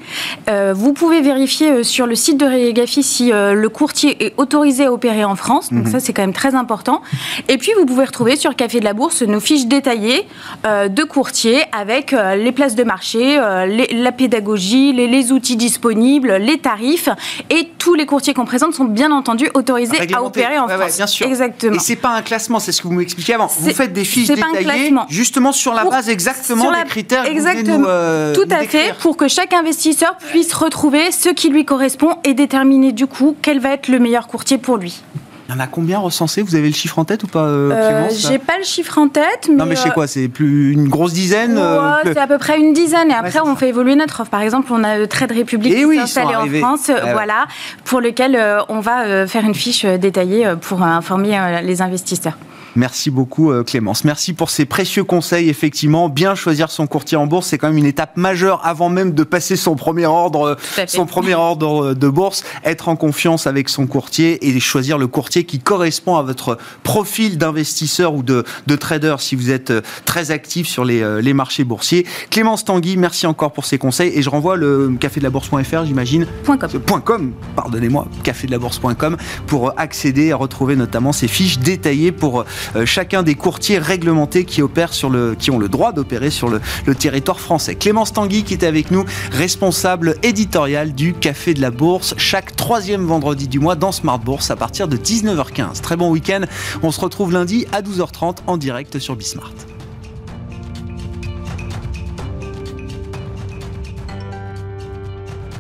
vous 0.75 0.93
pouvez 0.93 1.21
vérifier 1.21 1.83
sur 1.83 2.07
le 2.07 2.15
site 2.15 2.39
de 2.39 2.47
Regafi 2.47 3.03
si 3.03 3.31
le 3.31 3.69
courtier 3.69 4.27
est 4.27 4.35
autorisé 4.37 4.87
à 4.87 4.93
opérer 4.93 5.25
en 5.25 5.37
France. 5.37 5.73
Donc 5.73 5.87
mhm. 5.87 5.93
ça, 5.93 6.01
c'est 6.01 6.13
quand 6.13 6.23
même 6.23 6.33
très 6.33 6.55
important. 6.55 7.03
Et 7.49 7.59
puis 7.59 7.73
vous 7.79 7.87
pouvez 7.87 8.05
retrouver 8.05 8.37
sur 8.37 8.55
Café 8.57 8.81
de 8.81 8.85
la 8.85 8.93
Bourse 8.93 9.23
nos 9.23 9.41
fiches 9.41 9.67
détaillées 9.67 10.27
de 10.65 11.03
courtiers 11.05 11.63
avec 11.73 12.13
les 12.13 12.53
places 12.53 12.75
de 12.75 12.85
marché, 12.85 13.37
la 13.39 14.13
pédagogie, 14.13 14.93
les 14.93 15.09
les 15.09 15.33
outils 15.33 15.57
disponibles, 15.57 16.37
les 16.37 16.59
tarifs 16.59 17.08
et 17.51 17.71
tous 17.79 17.95
les 17.95 18.07
courtiers 18.07 18.35
qu'on 18.35 18.45
présente 18.45 18.75
sont 18.75 18.85
bien 18.85 19.11
entendu 19.11 19.49
autorisés 19.55 19.99
à 20.13 20.23
opérer 20.23 20.59
en 20.59 20.69
France. 20.69 20.97
bien 20.97 21.07
sûr. 21.07 21.27
Exactement. 21.27 21.77
Et 21.77 21.79
c'est 21.79 21.97
pas 21.97 22.11
un 22.11 22.23
classement, 22.23 22.59
c'est 22.59 22.73
ce 22.73 22.83
que 22.83 22.89
vous 22.89 22.95
m'expliquiez 22.95 23.35
avant. 23.35 23.47
Vous 23.47 23.71
faites 23.71 23.93
des 23.93 24.05
fiches 24.05 24.29
détaillées 24.29 24.95
justement 25.09 25.53
sur 25.53 25.75
la 25.75 25.85
base 25.85 26.09
exactement 26.09 26.71
des 26.71 26.85
critères. 26.89 27.27
Exactement. 27.27 27.85
Que 27.85 27.89
euh, 27.89 28.35
Tout 28.35 28.49
à 28.51 28.65
fait 28.65 28.95
pour 29.01 29.17
que 29.17 29.29
chaque 29.29 29.53
investisseur 29.53 30.17
puisse 30.31 30.53
retrouver 30.53 31.13
ce 31.13 31.29
qui 31.29 31.49
lui 31.51 31.65
correspond 31.65 32.17
et 32.25 32.35
déterminer 32.35 32.93
du 32.93 33.07
coup 33.07 33.37
quel 33.43 33.61
va 33.61 33.71
être 33.71 33.89
le 33.89 33.99
meilleur 33.99 34.27
courtier 34.27 34.59
pour 34.59 34.77
lui. 34.77 35.03
Il 35.49 35.55
y 35.55 35.57
en 35.57 35.61
a 35.61 35.67
combien 35.67 35.99
recensés? 35.99 36.43
Vous 36.43 36.57
avez 36.57 36.69
le 36.69 36.75
chiffre 36.75 36.99
en 36.99 37.07
tête 37.07 37.23
ou 37.23 37.27
pas, 37.27 37.45
euh, 37.45 37.71
euh 37.73 38.09
J'ai 38.11 38.39
pas 38.39 38.59
le 38.59 38.65
chiffre 38.65 38.99
en 38.99 39.09
tête. 39.09 39.49
Mais 39.49 39.57
non, 39.57 39.65
mais 39.65 39.77
je 39.77 39.81
sais 39.81 39.89
euh, 39.89 39.93
quoi 39.93 40.07
C'est 40.07 40.29
plus 40.29 40.73
une 40.73 40.89
grosse 40.89 41.15
dizaine 41.15 41.57
euh, 41.57 41.95
C'est 42.05 42.19
à 42.19 42.27
peu 42.27 42.37
près 42.37 42.59
une 42.59 42.75
dizaine. 42.75 43.11
Et 43.11 43.15
après, 43.15 43.41
on 43.41 43.57
fait 43.57 43.71
évoluer 43.71 43.97
notre 43.97 44.21
offre. 44.21 44.31
Par 44.31 44.43
exemple, 44.43 44.71
on 44.71 44.85
a 44.85 45.07
Trade 45.07 45.33
Republic 45.33 45.73
et 45.73 45.77
eh 45.77 45.79
qui 45.79 45.85
oui, 45.87 45.97
s'est 45.97 46.03
installé 46.03 46.37
en 46.37 46.47
France, 46.59 46.91
voilà, 47.13 47.47
pour 47.85 48.03
lequel 48.03 48.39
on 48.69 48.81
va 48.81 49.27
faire 49.27 49.45
une 49.45 49.55
fiche 49.55 49.87
détaillée 49.87 50.53
pour 50.61 50.83
informer 50.83 51.61
les 51.63 51.81
investisseurs. 51.81 52.37
Merci 52.79 53.11
beaucoup 53.11 53.51
euh, 53.51 53.65
Clémence. 53.65 54.05
Merci 54.05 54.35
pour 54.35 54.51
ces 54.51 54.65
précieux 54.65 55.03
conseils. 55.03 55.49
Effectivement, 55.49 56.09
bien 56.09 56.37
choisir 56.37 56.71
son 56.71 56.87
courtier 56.87 57.17
en 57.17 57.27
bourse, 57.27 57.49
c'est 57.49 57.59
quand 57.59 57.67
même 57.67 57.77
une 57.77 57.87
étape 57.87 58.17
majeure 58.17 58.65
avant 58.65 58.89
même 58.89 59.15
de 59.15 59.25
passer 59.25 59.57
son 59.57 59.75
premier 59.75 60.07
ordre, 60.07 60.57
son 60.87 61.05
premier 61.05 61.35
ordre 61.35 61.95
de 61.95 62.09
bourse. 62.09 62.45
Être 62.65 62.89
en 62.89 62.95
confiance 62.95 63.49
avec 63.49 63.69
son 63.69 63.89
courtier 63.89 64.47
et 64.47 64.61
choisir 64.61 64.97
le 64.97 65.09
courtier 65.09 65.43
qui 65.43 65.59
correspond 65.59 66.15
à 66.15 66.23
votre 66.23 66.57
profil 66.85 67.37
d'investisseur 67.37 68.15
ou 68.15 68.23
de, 68.23 68.45
trader 68.79 69.17
si 69.19 69.35
vous 69.35 69.51
êtes 69.51 69.71
euh, 69.73 69.81
très 70.05 70.31
actif 70.31 70.69
sur 70.69 70.85
euh, 70.89 71.21
les, 71.21 71.35
marchés 71.35 71.65
boursiers. 71.65 72.07
Clémence 72.31 72.65
Tanguy, 72.65 72.97
merci 72.97 73.27
encore 73.27 73.53
pour 73.53 73.65
ces 73.65 73.79
conseils 73.79 74.13
et 74.15 74.23
je 74.23 74.31
renvoie 74.31 74.55
le 74.55 74.97
café 75.01 75.19
de 75.19 75.25
la 75.25 75.31
bourse.fr, 75.31 75.85
j'imagine. 75.85 76.29
.com. 76.47 77.03
.com, 77.05 77.33
pardonnez-moi, 77.57 78.07
café 78.23 78.47
de 78.47 78.53
la 78.53 78.61
bourse.com 78.61 79.17
pour 79.49 79.73
accéder 79.77 80.27
et 80.27 80.33
retrouver 80.33 80.77
notamment 80.77 81.13
ces 81.13 81.27
fiches 81.27 81.59
détaillées 81.59 82.13
pour 82.13 82.43
euh, 82.43 82.45
chacun 82.85 83.23
des 83.23 83.35
courtiers 83.35 83.79
réglementés 83.79 84.45
qui 84.45 84.63
opèrent 84.63 84.95
sur 84.95 85.11
le, 85.11 85.35
qui 85.35 85.51
ont 85.51 85.59
le 85.59 85.69
droit 85.69 85.93
d'opérer 85.93 86.31
sur 86.31 86.49
le, 86.49 86.61
territoire 86.95 87.41
français. 87.41 87.75
Clémence 87.75 88.13
Tanguy 88.13 88.43
qui 88.43 88.55
est 88.55 88.65
avec 88.65 88.91
nous, 88.91 89.05
responsable 89.31 90.17
éditorial 90.23 90.93
du 90.93 91.15
Café 91.15 91.55
de 91.55 91.61
la 91.61 91.71
Bourse, 91.71 92.15
chaque 92.17 92.57
troisième 92.57 93.05
vendredi 93.05 93.49
du 93.49 93.61
mois 93.61 93.77
dans 93.77 93.93
Smart 93.93 94.19
Bourse 94.19 94.51
à 94.51 94.57
partir 94.57 94.89
de 94.89 94.97
19h15. 94.97 95.81
Très 95.81 95.97
bon 95.97 96.11
week-end. 96.11 96.43
On 96.83 96.91
se 96.91 97.01
retrouve 97.01 97.33
lundi 97.33 97.67
à 97.73 97.83
12h30 97.83 98.39
en 98.47 98.57
direct 98.57 98.99
sur 98.99 99.17
Bismart. 99.17 99.53